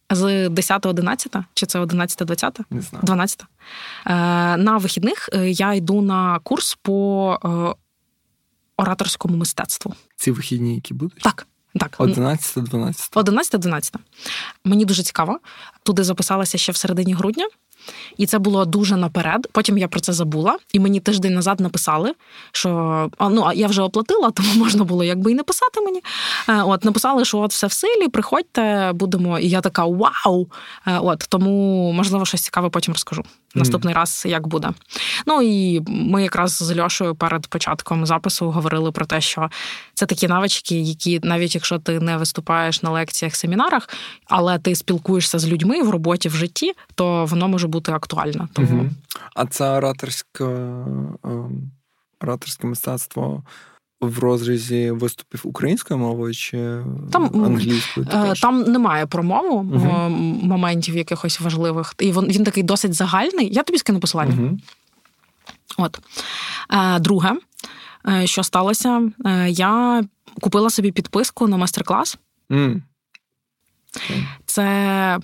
з 0.09 0.49
10-11, 0.49 1.43
чи 1.53 1.65
це 1.65 1.79
11-20? 1.79 2.59
Не 2.69 2.81
знаю. 2.81 3.03
12. 3.05 3.41
Е, 3.41 3.47
на 4.57 4.77
вихідних 4.77 5.29
е, 5.33 5.49
я 5.49 5.73
йду 5.73 6.01
на 6.01 6.39
курс 6.39 6.77
по 6.81 7.39
е, 7.45 7.75
ораторському 8.77 9.37
мистецтву. 9.37 9.93
Ці 10.15 10.31
вихідні, 10.31 10.75
які 10.75 10.93
будуть? 10.93 11.19
Так. 11.21 11.47
Так, 11.75 11.97
11-12. 11.99 13.11
11-12. 13.13 13.95
Мені 14.63 14.85
дуже 14.85 15.03
цікаво. 15.03 15.39
Туди 15.83 16.03
записалася 16.03 16.57
ще 16.57 16.71
в 16.71 16.75
середині 16.75 17.13
грудня. 17.13 17.47
І 18.17 18.25
це 18.25 18.39
було 18.39 18.65
дуже 18.65 18.95
наперед. 18.95 19.47
Потім 19.51 19.77
я 19.77 19.87
про 19.87 19.99
це 19.99 20.13
забула, 20.13 20.57
і 20.73 20.79
мені 20.79 20.99
тиждень 20.99 21.33
назад 21.33 21.59
написали, 21.59 22.13
що 22.51 23.09
ну 23.19 23.51
я 23.55 23.67
вже 23.67 23.81
оплатила, 23.81 24.31
тому 24.35 24.49
можна 24.55 24.83
було 24.83 25.03
якби 25.03 25.31
і 25.31 25.35
не 25.35 25.43
писати 25.43 25.81
мені. 25.81 26.01
Е, 26.49 26.63
от 26.63 26.85
написали, 26.85 27.25
що 27.25 27.37
от 27.37 27.51
все 27.51 27.67
в 27.67 27.71
силі, 27.71 28.07
приходьте, 28.07 28.91
будемо. 28.93 29.39
І 29.39 29.49
я 29.49 29.61
така 29.61 29.85
вау! 29.85 30.47
Е, 30.87 30.99
от 30.99 31.25
тому 31.29 31.91
можливо 31.91 32.25
щось 32.25 32.41
цікаве 32.41 32.69
потім 32.69 32.93
розкажу. 32.93 33.23
Наступний 33.55 33.93
mm. 33.93 33.97
раз 33.97 34.23
як 34.25 34.47
буде. 34.47 34.69
Ну 35.25 35.41
і 35.41 35.81
ми 35.87 36.23
якраз 36.23 36.51
з 36.51 36.79
Льошою 36.79 37.15
перед 37.15 37.47
початком 37.47 38.05
запису 38.05 38.51
говорили 38.51 38.91
про 38.91 39.05
те, 39.05 39.21
що 39.21 39.49
це 39.93 40.05
такі 40.05 40.27
навички, 40.27 40.79
які 40.79 41.19
навіть 41.23 41.55
якщо 41.55 41.79
ти 41.79 41.99
не 41.99 42.17
виступаєш 42.17 42.83
на 42.83 42.89
лекціях, 42.89 43.35
семінарах, 43.35 43.89
але 44.25 44.59
ти 44.59 44.75
спілкуєшся 44.75 45.39
з 45.39 45.47
людьми 45.47 45.81
в 45.81 45.89
роботі 45.89 46.29
в 46.29 46.35
житті, 46.35 46.73
то 46.95 47.25
воно 47.25 47.47
може 47.47 47.67
бути 47.67 47.78
актуально. 47.87 48.49
Тому... 48.53 48.81
Угу. 48.81 48.89
А 49.35 49.45
це 49.45 49.69
ораторське, 49.69 50.45
ем, 51.23 51.71
ораторське 52.21 52.67
мистецтво. 52.67 53.43
В 54.01 54.19
розрізі 54.19 54.91
виступів 54.91 55.41
українською 55.43 55.99
мовою 55.99 56.33
чи 56.33 56.83
там, 57.11 57.23
англійською? 57.45 58.05
Е, 58.09 58.11
також? 58.11 58.39
Там 58.39 58.61
немає 58.61 59.05
промову 59.05 59.63
uh 59.63 60.09
моментів 60.43 60.97
якихось 60.97 61.39
важливих. 61.39 61.93
І 61.99 62.11
він 62.11 62.27
він 62.27 62.43
такий 62.43 62.63
досить 62.63 62.93
загальний. 62.93 63.53
Я 63.53 63.63
тобі 63.63 63.79
скину 63.79 63.99
посилання. 63.99 64.33
uh 64.33 64.59
От. 65.77 65.99
Е, 66.71 66.99
друге, 66.99 67.35
що 68.25 68.43
сталося, 68.43 69.11
я 69.47 70.03
купила 70.41 70.69
собі 70.69 70.91
підписку 70.91 71.47
на 71.47 71.57
майстер-клас. 71.57 72.17
Mm. 72.49 72.81
Okay. 73.93 74.23
Це 74.45 75.19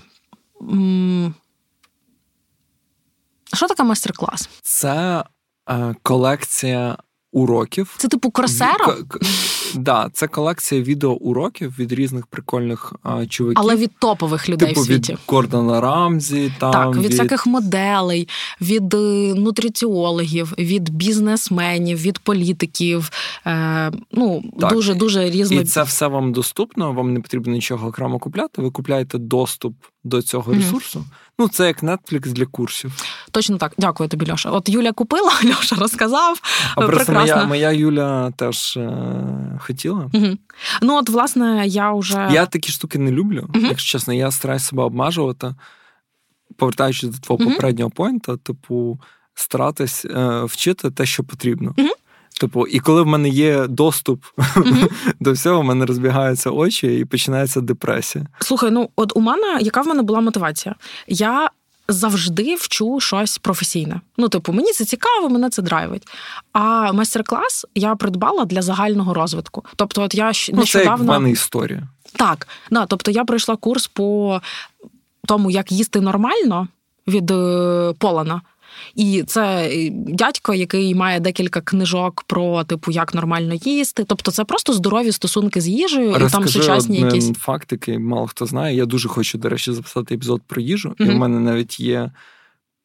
що 3.55 3.67
таке 3.67 3.83
майстер-клас? 3.83 4.49
Це 4.61 5.23
е, 5.69 5.95
колекція 6.03 6.97
уроків. 7.35 7.95
Це 7.97 8.07
типу 8.07 8.31
кросера? 8.31 8.85
К- 9.07 9.19
да, 9.75 10.09
це 10.13 10.27
колекція 10.27 10.81
відеоуроків 10.81 11.75
від 11.79 11.93
різних 11.93 12.27
прикольних 12.27 12.93
а, 13.03 13.25
чуваків. 13.25 13.59
Але 13.61 13.75
від 13.75 13.91
топових 13.99 14.49
людей 14.49 14.69
типу 14.69 14.81
в 14.81 14.85
світі. 14.85 15.13
Від 15.13 15.19
Гордона 15.27 15.81
Рамзі. 15.81 16.53
Там, 16.59 16.71
так, 16.71 16.95
від, 16.95 17.03
від 17.03 17.11
всяких 17.11 17.47
моделей, 17.47 18.27
від 18.61 18.93
е, 18.93 18.97
нутриціологів, 19.35 20.53
від 20.57 20.89
бізнесменів, 20.89 21.97
від 21.97 22.19
політиків. 22.19 23.09
Е, 23.47 23.91
Ну, 24.11 24.43
так. 24.59 24.73
дуже 24.73 24.93
дуже 24.93 25.29
різно. 25.29 25.61
І 25.61 25.63
це 25.65 25.83
все 25.83 26.07
вам 26.07 26.31
доступно, 26.33 26.93
вам 26.93 27.13
не 27.13 27.19
потрібно 27.19 27.53
нічого 27.53 27.87
окремо 27.87 28.19
купляти. 28.19 28.61
Ви 28.61 28.71
купляєте 28.71 29.17
доступ 29.17 29.75
до 30.03 30.21
цього 30.21 30.53
ресурсу. 30.53 31.05
Ну, 31.39 31.47
це 31.47 31.67
як 31.67 31.83
Netflix 31.83 32.31
для 32.31 32.45
курсів. 32.45 32.93
Точно 33.31 33.57
так. 33.57 33.73
Дякую 33.77 34.09
тобі, 34.09 34.31
Льоша. 34.31 34.49
От 34.49 34.69
Юля 34.69 34.91
купила, 34.91 35.31
Льоша 35.45 35.75
розказав. 35.75 36.39
А 36.75 36.81
просто 36.81 37.13
моя 37.13 37.45
моя 37.45 37.71
Юля 37.71 38.31
теж 38.31 38.77
е, 38.77 39.59
хотіла. 39.59 40.09
Угу. 40.13 40.37
Ну, 40.81 40.97
от, 40.97 41.09
власне, 41.09 41.63
я 41.67 41.93
вже. 41.93 42.29
Я 42.31 42.45
такі 42.45 42.71
штуки 42.71 42.99
не 42.99 43.11
люблю, 43.11 43.49
угу. 43.55 43.65
якщо 43.67 43.97
чесно, 43.97 44.13
я 44.13 44.31
стараюся 44.31 44.65
себе 44.65 44.83
обмежувати, 44.83 45.55
повертаючись 46.55 47.09
до 47.09 47.17
твого 47.17 47.43
угу. 47.43 47.51
попереднього 47.51 47.89
поінта, 47.89 48.37
типу, 48.37 48.99
старатись 49.33 50.05
е, 50.05 50.43
вчити 50.43 50.91
те, 50.91 51.05
що 51.05 51.23
потрібно. 51.23 51.75
Типу, 52.39 52.67
і 52.67 52.79
коли 52.79 53.01
в 53.01 53.07
мене 53.07 53.29
є 53.29 53.67
доступ 53.67 54.23
mm-hmm. 54.37 54.89
до 55.19 55.31
всього, 55.31 55.61
в 55.61 55.63
мене 55.63 55.85
розбігаються 55.85 56.49
очі 56.49 56.99
і 56.99 57.05
починається 57.05 57.61
депресія. 57.61 58.25
Слухай, 58.39 58.71
ну 58.71 58.89
от 58.95 59.11
у 59.15 59.19
мене 59.19 59.59
яка 59.61 59.81
в 59.81 59.87
мене 59.87 60.01
була 60.01 60.21
мотивація? 60.21 60.75
Я 61.07 61.49
завжди 61.87 62.55
вчу 62.55 62.99
щось 62.99 63.37
професійне. 63.37 64.01
Ну, 64.17 64.29
типу, 64.29 64.53
мені 64.53 64.71
це 64.71 64.85
цікаво, 64.85 65.29
мене 65.29 65.49
це 65.49 65.61
драйвить. 65.61 66.07
А 66.53 66.91
майстер-клас 66.91 67.65
я 67.75 67.95
придбала 67.95 68.45
для 68.45 68.61
загального 68.61 69.13
розвитку. 69.13 69.65
Тобто, 69.75 70.01
от 70.01 70.15
я 70.15 70.27
нещодавно... 70.27 70.61
Ну, 70.61 70.65
це 70.65 70.83
як 70.83 70.99
в 70.99 71.03
мене 71.03 71.31
історія. 71.31 71.87
Так, 72.15 72.47
да, 72.71 72.85
тобто 72.85 73.11
я 73.11 73.25
пройшла 73.25 73.55
курс 73.55 73.87
по 73.87 74.41
тому, 75.27 75.51
як 75.51 75.71
їсти 75.71 76.01
нормально 76.01 76.67
від 77.07 77.31
е, 77.31 77.93
Полана. 77.97 78.41
І 78.95 79.23
це 79.27 79.69
е, 79.71 79.89
дядько, 79.91 80.53
який 80.53 80.95
має 80.95 81.19
декілька 81.19 81.61
книжок 81.61 82.23
про 82.27 82.63
типу, 82.63 82.91
як 82.91 83.13
нормально 83.13 83.53
їсти. 83.53 84.03
Тобто, 84.03 84.31
це 84.31 84.43
просто 84.43 84.73
здорові 84.73 85.11
стосунки 85.11 85.61
з 85.61 85.67
їжею, 85.67 86.07
Розкажи 86.07 86.27
і 86.27 86.31
там 86.31 86.47
сучасні 86.47 86.97
один 86.97 87.15
якісь 87.15 87.37
факт, 87.37 87.71
який 87.71 87.99
мало 87.99 88.27
хто 88.27 88.45
знає. 88.45 88.75
Я 88.75 88.85
дуже 88.85 89.09
хочу, 89.09 89.37
до 89.37 89.49
речі, 89.49 89.73
записати 89.73 90.15
епізод 90.15 90.41
про 90.47 90.61
їжу, 90.61 90.89
mm-hmm. 90.89 91.11
і 91.11 91.15
в 91.15 91.15
мене 91.15 91.39
навіть 91.39 91.79
є. 91.79 92.11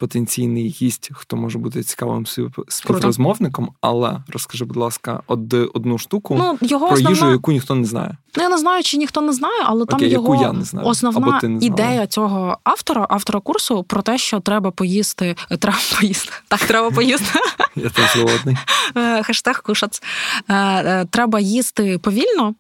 Потенційний 0.01 0.68
гість, 0.68 1.11
хто 1.12 1.36
може 1.36 1.59
бути 1.59 1.82
цікавим 1.82 2.26
співрозмовником, 2.68 3.70
але 3.80 4.22
розкажи, 4.28 4.64
будь 4.64 4.76
ласка, 4.76 5.22
од, 5.26 5.55
одну 5.55 5.98
штуку 5.98 6.36
ну, 6.38 6.59
його 6.68 6.86
про 6.86 6.94
основна... 6.94 7.11
їжу, 7.11 7.30
яку 7.30 7.53
ніхто 7.53 7.74
не 7.74 7.84
знає. 7.84 8.16
Ну, 8.36 8.42
я 8.42 8.48
не 8.48 8.59
знаю, 8.59 8.82
чи 8.82 8.96
ніхто 8.96 9.20
не 9.20 9.32
знає, 9.32 9.62
але 9.64 9.82
Окей, 9.82 9.98
там 9.98 10.09
його 10.09 10.42
я 10.42 10.53
не 10.53 10.64
знаю. 10.64 10.88
основна 10.88 11.28
Або 11.28 11.38
ти 11.40 11.48
не 11.48 11.66
ідея 11.66 12.07
цього 12.07 12.59
автора, 12.64 13.07
автора 13.11 13.40
курсу 13.40 13.82
про 13.82 14.03
те, 14.03 14.18
що 14.18 14.40
треба 14.40 14.70
поїсти. 14.70 15.36
Е, 15.51 15.57
треба 15.57 15.78
поїсти. 15.98 16.32
Так, 16.48 16.61
треба 16.61 16.90
поїсти. 16.90 17.38
Я 17.76 17.90
теж 17.90 18.16
голодний. 18.16 18.57
Е, 18.96 19.22
хештег 19.22 19.62
кушац. 19.62 20.03
Е, 20.51 21.05
треба 21.05 21.40
їсти 21.40 21.98
повільно, 21.98 22.55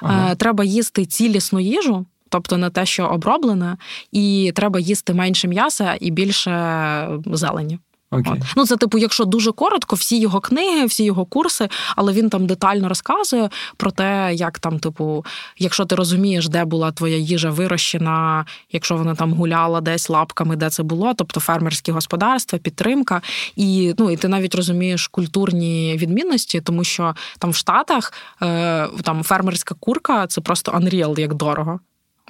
ага. 0.00 0.34
треба 0.34 0.64
їсти 0.64 1.06
цілісну 1.06 1.60
їжу 1.60 2.06
тобто 2.28 2.56
не 2.56 2.70
те, 2.70 2.86
що 2.86 3.06
оброблене, 3.06 3.76
і 4.12 4.52
треба 4.54 4.80
їсти 4.80 5.14
менше 5.14 5.48
м'яса 5.48 5.96
і 6.00 6.10
більше 6.10 7.08
зелені. 7.26 7.78
Okay. 8.10 8.32
От. 8.32 8.38
Ну, 8.56 8.66
це 8.66 8.76
типу, 8.76 8.98
якщо 8.98 9.24
дуже 9.24 9.52
коротко, 9.52 9.96
всі 9.96 10.20
його 10.20 10.40
книги, 10.40 10.86
всі 10.86 11.04
його 11.04 11.24
курси, 11.24 11.68
але 11.96 12.12
він 12.12 12.30
там 12.30 12.46
детально 12.46 12.88
розказує 12.88 13.50
про 13.76 13.90
те, 13.90 14.34
як 14.34 14.58
там, 14.58 14.78
типу, 14.78 15.24
якщо 15.58 15.84
ти 15.84 15.94
розумієш, 15.94 16.48
де 16.48 16.64
була 16.64 16.92
твоя 16.92 17.16
їжа 17.16 17.50
вирощена, 17.50 18.46
якщо 18.72 18.96
вона 18.96 19.14
там 19.14 19.32
гуляла 19.32 19.80
десь 19.80 20.10
лапками, 20.10 20.56
де 20.56 20.70
це 20.70 20.82
було, 20.82 21.14
тобто 21.14 21.40
фермерські 21.40 21.92
господарства, 21.92 22.58
підтримка, 22.58 23.22
і 23.56 23.94
ну 23.98 24.10
і 24.10 24.16
ти 24.16 24.28
навіть 24.28 24.54
розумієш 24.54 25.08
культурні 25.08 25.96
відмінності, 25.98 26.60
тому 26.60 26.84
що 26.84 27.14
там 27.38 27.50
в 27.50 27.54
Штатах 27.56 28.12
е, 28.42 28.88
там 29.02 29.22
фермерська 29.22 29.74
курка 29.80 30.26
це 30.26 30.40
просто 30.40 30.72
unreal, 30.72 31.20
як 31.20 31.34
дорого. 31.34 31.80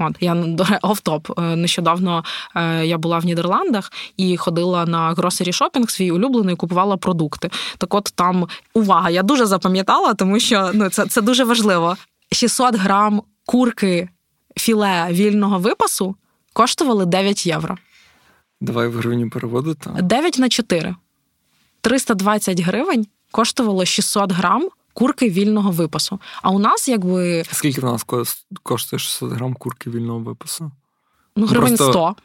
От 0.01 0.16
я 0.20 0.44
офтоп. 0.82 1.38
Е, 1.38 1.42
нещодавно 1.57 2.24
е, 2.57 2.86
я 2.86 2.99
була 2.99 3.18
в 3.18 3.24
Нідерландах 3.24 3.92
і 4.16 4.36
ходила 4.36 4.86
на 4.86 5.11
гросері 5.11 5.53
шопінг 5.53 5.90
свій 5.90 6.11
улюблений, 6.11 6.57
купувала 6.57 6.96
продукти. 6.96 7.51
Так, 7.78 7.94
от 7.94 8.12
там 8.14 8.49
увага, 8.74 9.11
я 9.11 9.22
дуже 9.22 9.46
запам'ятала, 9.46 10.14
тому 10.14 10.40
що 10.40 10.70
ну 10.74 10.88
це 10.88 11.07
це 11.07 11.20
дуже 11.22 11.44
важливо. 11.44 11.96
600 12.32 12.74
грам 12.74 13.22
курки 13.46 14.09
філе 14.57 15.07
вільного 15.11 15.59
випасу 15.59 16.16
коштували 16.53 17.07
9 17.07 17.46
євро. 17.46 17.76
Давай 18.61 18.88
в 18.88 18.96
гривні 18.96 19.26
переводити. 19.28 19.90
9 20.03 20.38
на 20.38 20.49
4. 20.49 20.96
320 21.80 22.61
гривень 22.61 23.07
коштувало 23.30 23.84
600 23.84 24.32
грам 24.32 24.68
курки 24.99 25.30
вільного 25.30 25.70
випасу. 25.70 26.20
А 26.42 26.51
у 26.51 26.59
нас 26.59 26.88
якби. 26.88 27.44
Скільки 27.53 27.80
в 27.80 27.84
нас 27.84 28.07
коштує 28.62 29.01
600 29.01 29.32
грам 29.32 29.55
курки 29.55 29.90
вільного 29.90 30.18
випасу? 30.18 30.70
Ну, 31.36 31.46
гривень 31.46 31.76
Просто... 31.76 31.92
100. 31.92 32.16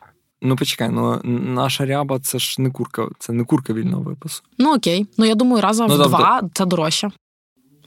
Ну, 0.41 0.55
почекай, 0.55 0.89
ну 0.89 1.21
наша 1.23 1.85
ряба 1.85 2.19
це 2.19 2.39
ж 2.39 2.61
не 2.61 2.71
курка, 2.71 3.07
це 3.19 3.33
не 3.33 3.43
курка 3.43 3.73
вільного 3.73 4.03
випасу. 4.03 4.43
Ну 4.57 4.75
окей. 4.75 5.07
Ну 5.17 5.25
я 5.25 5.35
думаю, 5.35 5.61
разом 5.61 5.87
ну, 5.89 5.95
в 5.95 6.07
два 6.07 6.41
це 6.53 6.65
дорожче. 6.65 7.11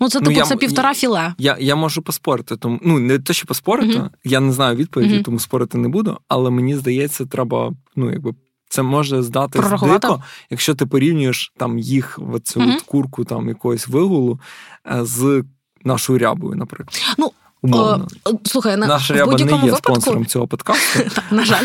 Ну, 0.01 0.09
це 0.09 0.18
ну, 0.20 0.26
типу, 0.26 0.39
я, 0.39 0.45
це 0.45 0.57
півтора 0.57 0.95
філе. 0.95 1.34
Я 1.39 1.57
я 1.61 1.76
можу 1.76 2.03
поспорити, 2.03 2.57
тому 2.57 2.80
ну 2.82 2.99
не 2.99 3.18
те, 3.18 3.32
що 3.32 3.47
поспорити, 3.47 3.99
uh 3.99 4.11
я 4.24 4.41
не 4.41 4.53
знаю 4.53 4.76
відповіді, 4.76 5.14
uh 5.14 5.22
тому 5.22 5.39
спорити 5.39 5.78
не 5.78 5.89
буду. 5.89 6.18
Але 6.28 6.51
мені 6.51 6.76
здається, 6.76 7.26
треба 7.26 7.72
ну 7.97 8.11
якби 8.11 8.34
це 8.69 8.83
може 8.83 9.23
здатись 9.23 9.81
дико, 9.83 10.23
якщо 10.51 10.75
ти 10.75 10.87
порівнюєш 10.87 11.53
там 11.57 11.79
їх 11.79 12.19
в 12.19 12.41
цю 12.41 12.61
mm-hmm. 12.61 12.85
курку 12.87 13.25
там 13.25 13.49
якогось 13.49 13.89
вигулу 13.89 14.41
е, 14.93 15.05
з 15.05 15.45
нашою 15.85 16.19
рябою, 16.19 16.55
наприклад. 16.55 17.03
Ну, 17.19 17.33
Умовно. 17.62 18.09
О, 18.25 18.31
слухай, 18.45 18.77
Наша 18.77 19.14
ряба 19.14 19.33
не 19.33 19.39
є 19.39 19.47
випадку... 19.47 19.77
спонсором 19.77 20.27
цього 20.27 20.47
подкасту. 20.47 21.01
На 21.31 21.45
жаль. 21.45 21.64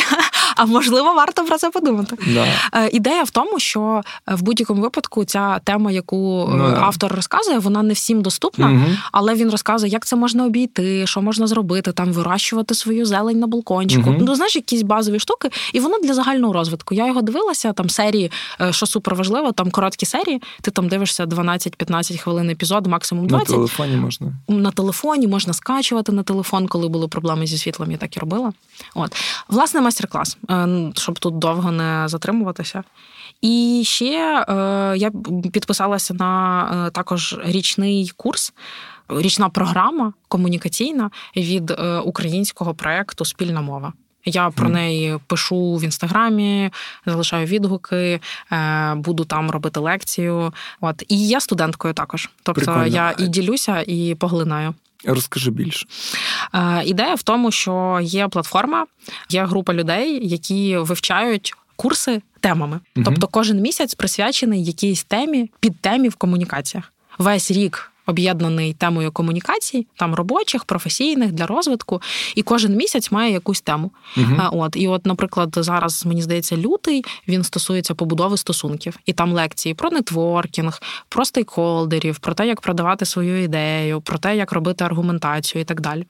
А 0.55 0.65
можливо, 0.65 1.13
варто 1.13 1.45
про 1.45 1.57
це 1.57 1.69
подумати. 1.69 2.17
Да. 2.27 2.47
Е, 2.73 2.89
ідея 2.93 3.23
в 3.23 3.29
тому, 3.29 3.59
що 3.59 4.01
е, 4.29 4.35
в 4.35 4.41
будь-якому 4.41 4.81
випадку 4.81 5.25
ця 5.25 5.59
тема, 5.59 5.91
яку 5.91 6.49
е, 6.51 6.55
ну, 6.55 6.77
автор 6.79 7.15
розказує, 7.15 7.59
вона 7.59 7.83
не 7.83 7.93
всім 7.93 8.21
доступна, 8.21 8.71
угу. 8.71 8.85
але 9.11 9.35
він 9.35 9.49
розказує, 9.49 9.91
як 9.91 10.05
це 10.05 10.15
можна 10.15 10.45
обійти, 10.45 11.07
що 11.07 11.21
можна 11.21 11.47
зробити, 11.47 11.91
там 11.91 12.13
вирощувати 12.13 12.75
свою 12.75 13.05
зелень 13.05 13.39
на 13.39 13.47
балкончику. 13.47 14.09
Угу. 14.09 14.19
Ну, 14.21 14.35
знаєш, 14.35 14.55
якісь 14.55 14.81
базові 14.81 15.19
штуки, 15.19 15.49
і 15.73 15.79
воно 15.79 15.99
для 15.99 16.13
загального 16.13 16.53
розвитку. 16.53 16.95
Я 16.95 17.07
його 17.07 17.21
дивилася, 17.21 17.73
там 17.73 17.89
серії, 17.89 18.31
що 18.71 18.85
супер 18.85 19.15
важливо, 19.15 19.51
там 19.51 19.71
короткі 19.71 20.05
серії. 20.05 20.41
Ти 20.61 20.71
там 20.71 20.87
дивишся 20.87 21.25
12-15 21.25 22.17
хвилин 22.17 22.49
епізод, 22.49 22.87
максимум 22.87 23.27
20. 23.27 23.49
На 23.49 23.55
телефоні 23.55 23.95
можна. 23.95 24.33
На 24.47 24.71
телефоні 24.71 25.27
можна 25.27 25.53
скачувати 25.53 26.11
на 26.11 26.23
телефон, 26.23 26.67
коли 26.67 26.87
були 26.87 27.07
проблеми 27.07 27.47
зі 27.47 27.57
світлом, 27.57 27.91
я 27.91 27.97
так 27.97 28.17
і 28.17 28.19
робила. 28.19 28.53
От, 28.95 29.15
власне, 29.47 29.81
майстер-клас. 29.81 30.37
Е, 30.49 30.91
щоб 30.95 31.19
тут 31.19 31.39
довго 31.39 31.71
не 31.71 32.07
затримуватися. 32.07 32.83
І 33.41 33.81
ще 33.85 34.45
е, 34.49 34.53
я 34.97 35.11
підписалася 35.51 36.13
на 36.13 36.63
е, 36.87 36.91
також 36.91 37.37
річний 37.43 38.11
курс. 38.17 38.53
Річна 39.09 39.49
програма 39.49 40.13
комунікаційна 40.27 41.11
від 41.35 41.73
українського 42.05 42.73
проєкту 42.73 43.25
Спільна 43.25 43.61
мова. 43.61 43.93
Я 44.25 44.49
про 44.49 44.69
неї 44.69 45.19
пишу 45.27 45.75
в 45.75 45.83
інстаграмі, 45.83 46.71
залишаю 47.05 47.45
відгуки, 47.45 48.19
буду 48.95 49.25
там 49.25 49.51
робити 49.51 49.79
лекцію. 49.79 50.53
От 50.81 51.03
і 51.07 51.27
я 51.27 51.39
студенткою 51.39 51.93
також. 51.93 52.29
Тобто 52.43 52.61
Прикольно. 52.61 52.87
я 52.87 53.13
і 53.17 53.27
ділюся, 53.27 53.83
і 53.87 54.15
поглинаю. 54.15 54.73
Розкажи 55.05 55.51
більше. 55.51 55.87
Ідея 56.85 57.15
в 57.15 57.23
тому, 57.23 57.51
що 57.51 57.99
є 58.03 58.27
платформа, 58.27 58.85
є 59.29 59.45
група 59.45 59.73
людей, 59.73 60.27
які 60.27 60.77
вивчають 60.77 61.53
курси 61.75 62.21
темами. 62.39 62.79
Угу. 62.95 63.05
Тобто, 63.05 63.27
кожен 63.27 63.61
місяць 63.61 63.93
присвячений 63.93 64.63
якійсь 64.63 65.03
темі 65.03 65.49
під 65.59 65.79
темі 65.79 66.09
в 66.09 66.15
комунікаціях. 66.15 66.93
Весь 67.17 67.51
рік 67.51 67.90
об'єднаний 68.05 68.73
темою 68.73 69.11
комунікацій, 69.11 69.87
там 69.95 70.15
робочих, 70.15 70.65
професійних 70.65 71.31
для 71.31 71.45
розвитку, 71.45 72.01
і 72.35 72.41
кожен 72.41 72.75
місяць 72.75 73.11
має 73.11 73.33
якусь 73.33 73.61
тему. 73.61 73.91
Угу. 74.17 74.35
От 74.51 74.75
і, 74.75 74.87
от, 74.87 75.05
наприклад, 75.05 75.49
зараз 75.57 76.05
мені 76.05 76.21
здається, 76.21 76.57
лютий 76.57 77.05
він 77.27 77.43
стосується 77.43 77.95
побудови 77.95 78.37
стосунків, 78.37 78.97
і 79.05 79.13
там 79.13 79.33
лекції 79.33 79.75
про 79.75 79.89
нетворкінг, 79.89 80.81
про 81.09 81.25
стейкхолдерів, 81.25 82.19
про 82.19 82.33
те, 82.33 82.47
як 82.47 82.61
продавати 82.61 83.05
свою 83.05 83.43
ідею, 83.43 84.01
про 84.01 84.17
те, 84.17 84.37
як 84.37 84.51
робити 84.51 84.83
аргументацію 84.83 85.61
і 85.61 85.65
так 85.65 85.81
далі. 85.81 86.05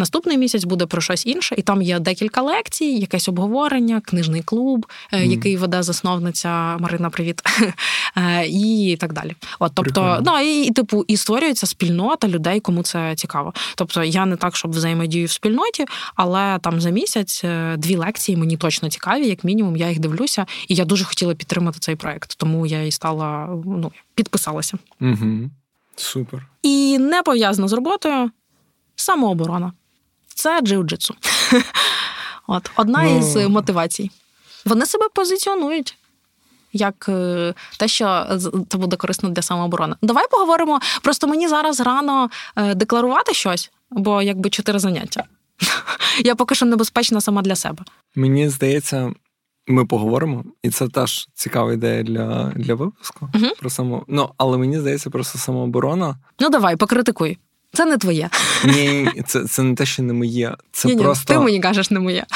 Наступний 0.00 0.38
місяць 0.38 0.64
буде 0.64 0.86
про 0.86 1.00
щось 1.00 1.26
інше, 1.26 1.54
і 1.58 1.62
там 1.62 1.82
є 1.82 1.98
декілька 1.98 2.42
лекцій, 2.42 2.84
якесь 2.84 3.28
обговорення, 3.28 4.00
книжний 4.00 4.42
клуб, 4.42 4.86
mm. 5.12 5.24
який 5.24 5.56
веде 5.56 5.82
засновниця 5.82 6.76
Марина. 6.78 7.10
Привіт, 7.10 7.42
е, 8.16 8.46
і 8.46 8.96
так 9.00 9.12
далі. 9.12 9.36
От, 9.58 9.72
тобто, 9.74 10.22
ну 10.26 10.40
і 10.40 10.70
типу, 10.70 11.04
і 11.08 11.16
створюється 11.16 11.66
спільнота 11.66 12.28
людей, 12.28 12.60
кому 12.60 12.82
це 12.82 13.14
цікаво. 13.16 13.52
Тобто, 13.76 14.04
я 14.04 14.26
не 14.26 14.36
так, 14.36 14.56
щоб 14.56 14.70
взаємодію 14.70 15.26
в 15.26 15.30
спільноті, 15.30 15.84
але 16.14 16.58
там 16.58 16.80
за 16.80 16.90
місяць 16.90 17.44
е, 17.44 17.76
дві 17.76 17.96
лекції 17.96 18.36
мені 18.36 18.56
точно 18.56 18.88
цікаві, 18.88 19.28
як 19.28 19.44
мінімум, 19.44 19.76
я 19.76 19.88
їх 19.88 19.98
дивлюся, 19.98 20.46
і 20.68 20.74
я 20.74 20.84
дуже 20.84 21.04
хотіла 21.04 21.34
підтримати 21.34 21.78
цей 21.78 21.96
проект, 21.96 22.36
тому 22.36 22.66
я 22.66 22.82
і 22.82 22.90
стала 22.90 23.48
ну 23.64 23.92
підписалася. 24.14 24.78
Угу. 25.00 25.50
Супер. 25.96 26.46
І 26.62 26.98
не 26.98 27.22
пов'язано 27.22 27.68
з 27.68 27.72
роботою 27.72 28.30
самооборона 28.96 29.72
це 30.40 30.60
джиу-джитсу. 30.60 31.12
От 32.46 32.70
одна 32.76 33.02
ну... 33.02 33.18
із 33.18 33.36
мотивацій. 33.36 34.10
Вони 34.64 34.86
себе 34.86 35.08
позиціонують. 35.14 35.96
Як 36.72 37.06
е, 37.08 37.54
те, 37.78 37.88
що 37.88 38.26
це 38.68 38.78
буде 38.78 38.96
корисно 38.96 39.28
для 39.28 39.42
самооборони. 39.42 39.96
Давай 40.02 40.24
поговоримо. 40.30 40.80
Просто 41.02 41.26
мені 41.26 41.48
зараз 41.48 41.80
рано 41.80 42.30
е, 42.56 42.74
декларувати 42.74 43.34
щось, 43.34 43.70
бо 43.90 44.22
якби 44.22 44.50
чотири 44.50 44.78
заняття. 44.78 45.24
Я 46.24 46.34
поки 46.34 46.54
що 46.54 46.66
небезпечна 46.66 47.20
сама 47.20 47.42
для 47.42 47.56
себе. 47.56 47.84
Мені 48.14 48.48
здається, 48.48 49.12
ми 49.66 49.86
поговоримо, 49.86 50.44
і 50.62 50.70
це 50.70 50.88
теж 50.88 51.28
цікава 51.34 51.72
ідея 51.72 52.02
для 52.02 52.52
для 52.56 52.74
випуску. 52.74 53.28
Угу. 53.34 53.46
Про 53.58 53.70
само... 53.70 54.04
Ну, 54.08 54.30
але 54.36 54.58
мені 54.58 54.78
здається, 54.78 55.10
просто 55.10 55.38
самооборона. 55.38 56.16
Ну 56.38 56.50
давай, 56.50 56.76
покритикуй. 56.76 57.38
Це 57.72 57.86
не 57.86 57.98
твоє. 57.98 58.30
Ні, 58.64 59.08
це 59.26 59.44
це 59.44 59.62
не 59.62 59.74
те, 59.74 59.86
що 59.86 60.02
не 60.02 60.12
моє. 60.12 60.56
Це 60.72 60.88
ні, 60.88 60.96
просто... 60.96 61.34
Ти 61.34 61.40
мені 61.40 61.60
кажеш, 61.60 61.90
не 61.90 62.00
моє. 62.00 62.26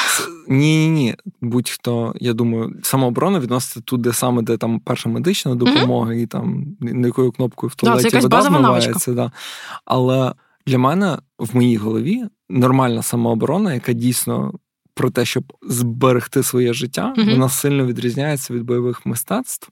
Ні, 0.48 0.88
ні, 0.88 0.88
ні. 0.88 1.14
Будь-хто, 1.40 2.14
я 2.20 2.32
думаю, 2.32 2.72
самооборона 2.82 3.40
відноситься 3.40 3.80
туди 3.80 4.12
саме, 4.12 4.42
де 4.42 4.56
там 4.56 4.80
перша 4.80 5.08
медична 5.08 5.54
допомога, 5.54 6.10
mm-hmm. 6.12 6.22
і 6.22 6.26
там 6.26 6.66
якою 7.04 7.32
кнопкою 7.32 7.70
в 7.70 7.74
туалеті 7.74 8.10
да, 8.10 8.20
вода 8.20 8.42
змивається. 8.42 9.12
Да. 9.12 9.32
Але 9.84 10.32
для 10.66 10.78
мене 10.78 11.18
в 11.38 11.56
моїй 11.56 11.76
голові 11.76 12.24
нормальна 12.48 13.02
самооборона, 13.02 13.74
яка 13.74 13.92
дійсно 13.92 14.52
про 14.94 15.10
те, 15.10 15.24
щоб 15.24 15.52
зберегти 15.62 16.42
своє 16.42 16.72
життя, 16.72 17.14
mm-hmm. 17.16 17.30
вона 17.30 17.48
сильно 17.48 17.86
відрізняється 17.86 18.54
від 18.54 18.62
бойових 18.62 19.06
мистецтв. 19.06 19.68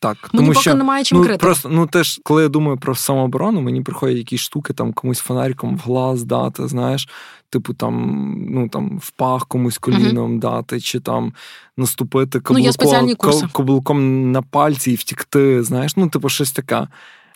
Так, 0.00 0.30
Мені 0.32 0.46
тому 0.46 0.60
що 0.60 0.74
немає 0.74 1.04
чим 1.04 1.18
ну, 1.18 1.24
крити. 1.24 1.38
Просто 1.38 1.68
ну 1.68 1.86
теж, 1.86 2.20
коли 2.22 2.42
я 2.42 2.48
думаю 2.48 2.76
про 2.76 2.94
самооборону, 2.94 3.60
мені 3.60 3.82
приходять 3.82 4.16
якісь 4.16 4.40
штуки, 4.40 4.72
там 4.72 4.92
комусь 4.92 5.18
фонариком 5.18 5.76
в 5.76 5.80
глаз 5.80 6.24
дати, 6.24 6.68
знаєш, 6.68 7.08
типу 7.50 7.74
там, 7.74 8.34
ну 8.48 8.68
там 8.68 8.98
в 8.98 9.10
пах 9.10 9.46
комусь 9.46 9.78
коліном 9.78 10.38
дати, 10.38 10.80
чи 10.80 11.00
там 11.00 11.32
наступити 11.76 12.38
Ну, 12.38 12.42
каблуком, 12.44 13.16
курси. 13.16 13.46
каблуком 13.52 14.32
на 14.32 14.42
пальці 14.42 14.92
і 14.92 14.94
втікти, 14.94 15.62
знаєш, 15.62 15.96
ну, 15.96 16.08
типу, 16.08 16.28
щось 16.28 16.52
таке. 16.52 16.86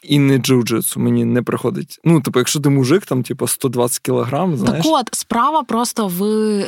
І 0.09 0.19
не 0.19 0.39
джиу-джитсу 0.39 0.99
мені 0.99 1.25
не 1.25 1.43
приходить. 1.43 2.01
Ну, 2.05 2.21
типу, 2.21 2.39
якщо 2.39 2.61
ти 2.61 2.69
мужик, 2.69 3.07
там, 3.07 3.23
типу, 3.23 3.47
120 3.47 3.99
кілограм, 3.99 4.57
знаєш. 4.57 4.85
Так 4.85 4.95
от, 4.95 5.09
справа 5.13 5.63
просто 5.63 6.07
в 6.07 6.21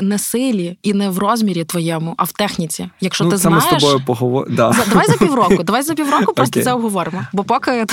не 0.02 0.18
силі 0.18 0.78
і 0.82 0.94
не 0.94 1.10
в 1.10 1.18
розмірі 1.18 1.64
твоєму, 1.64 2.14
а 2.16 2.24
в 2.24 2.32
техніці. 2.32 2.90
Якщо 3.00 3.24
ну, 3.24 3.30
ти 3.30 3.36
це 3.36 3.50
ми 3.50 3.60
саме 3.60 3.80
з 3.80 3.82
тобою 3.82 4.02
поговоримо. 4.06 4.56
Да. 4.56 4.72
За- 4.72 4.84
Давай 4.84 5.06
за 5.06 5.14
півроку, 5.14 5.62
давай 5.62 5.82
за 5.82 5.94
півроку 5.94 6.34
просто 6.34 6.60
okay. 6.60 6.64
це 6.64 6.72
обговоримо. 6.72 7.26
Бо 7.32 7.44
поки 7.44 7.86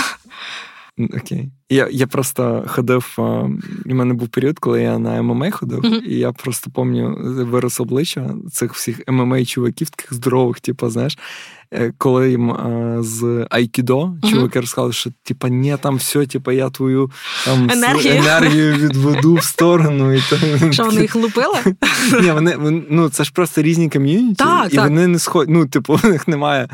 Окей. 1.18 1.50
Я, 1.74 1.88
я 1.92 2.08
просто 2.08 2.64
ходив. 2.68 3.14
У 3.18 3.94
мене 3.96 4.14
був 4.14 4.28
період, 4.28 4.60
коли 4.60 4.82
я 4.82 5.00
на 5.00 5.22
ММА 5.22 5.52
ходив, 5.52 5.80
Мгм. 5.84 6.02
і 6.08 6.16
я 6.16 6.32
просто 6.32 6.72
пам'ятаю 6.72 7.48
вираз 7.52 7.80
обличчя 7.80 8.30
цих 8.52 8.74
всіх 8.74 9.00
ММА 9.08 9.46
чуваків, 9.46 9.90
таких 9.90 10.14
здорових, 10.14 10.60
типу, 10.60 10.90
знаєш, 10.90 11.18
е, 11.74 11.94
коли 11.98 12.30
їм 12.32 12.52
а, 12.52 12.98
з 13.00 13.48
Айкідо 13.50 14.14
чуваки 14.30 14.60
розказали, 14.60 14.94
що 14.94 15.10
типа, 15.24 15.50
ні, 15.50 15.76
там 15.82 15.96
все, 15.96 16.26
типа, 16.26 16.54
я 16.54 16.70
твою 16.70 17.12
там 17.46 17.70
Енергію. 17.72 18.14
енергію 18.16 18.74
відведу 18.76 19.34
в 19.36 19.44
сторону. 19.44 20.14
І 20.14 20.22
то, 20.30 20.38
що 20.72 20.84
вони 20.86 21.02
їх 21.02 21.16
лупили, 21.16 21.58
Ні, 22.22 22.32
вони, 22.32 22.56
вони- 22.58 22.84
ну 22.90 23.10
це 23.10 23.24
ж 23.24 23.32
просто 23.34 23.62
різні 23.62 23.90
ком'юніті, 23.90 24.36
Так, 24.36 24.74
і 24.74 24.76
так. 24.76 24.84
вони 24.90 25.08
не 25.08 25.20
сходять. 25.20 25.50
Ну, 25.50 25.66
типу, 25.66 26.00
у 26.04 26.08
них 26.08 26.28
немає 26.28 26.68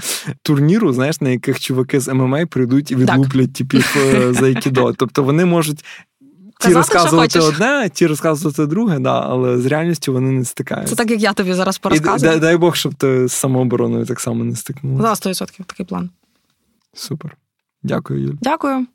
турніру, 0.44 0.94
знаєш, 0.94 1.22
на 1.22 1.30
яких 1.30 1.60
чуваки 1.60 2.00
з 2.00 2.14
ММА 2.14 2.46
прийдуть 2.46 2.92
і 2.92 2.96
відлуплять 2.96 3.54
типів 3.54 3.96
е, 3.98 4.34
за 4.34 4.48
айкідо. 4.90 5.06
Тобто 5.06 5.24
вони 5.24 5.46
можуть. 5.46 5.86
Ті 6.60 6.68
Казати, 6.68 6.78
розказувати 6.78 7.30
що 7.30 7.44
одне, 7.44 7.90
ті 7.94 8.08
розказувати 8.08 8.66
друге, 8.66 9.00
да, 9.00 9.22
але 9.22 9.58
з 9.58 9.66
реальністю 9.66 10.14
вони 10.14 10.32
не 10.32 10.46
стикаються. 10.46 10.96
це 10.96 11.04
так 11.04 11.12
як 11.12 11.22
я 11.22 11.34
тобі 11.34 11.54
зараз 11.54 11.76
І 11.76 11.80
порозказую. 11.80 12.32
дай, 12.32 12.40
дай 12.40 12.58
Бог, 12.58 12.76
щоб 12.76 12.94
ти 12.94 13.28
з 13.28 13.34
самообороною 13.34 14.06
так 14.06 14.20
само 14.20 14.44
не 14.44 14.56
стикнулася. 14.56 15.16
За 15.16 15.30
100% 15.30 15.64
такий 15.66 15.86
план. 15.86 16.10
Супер. 16.94 17.38
Дякую, 17.84 18.22
Юль. 18.22 18.36
Дякую. 18.42 18.86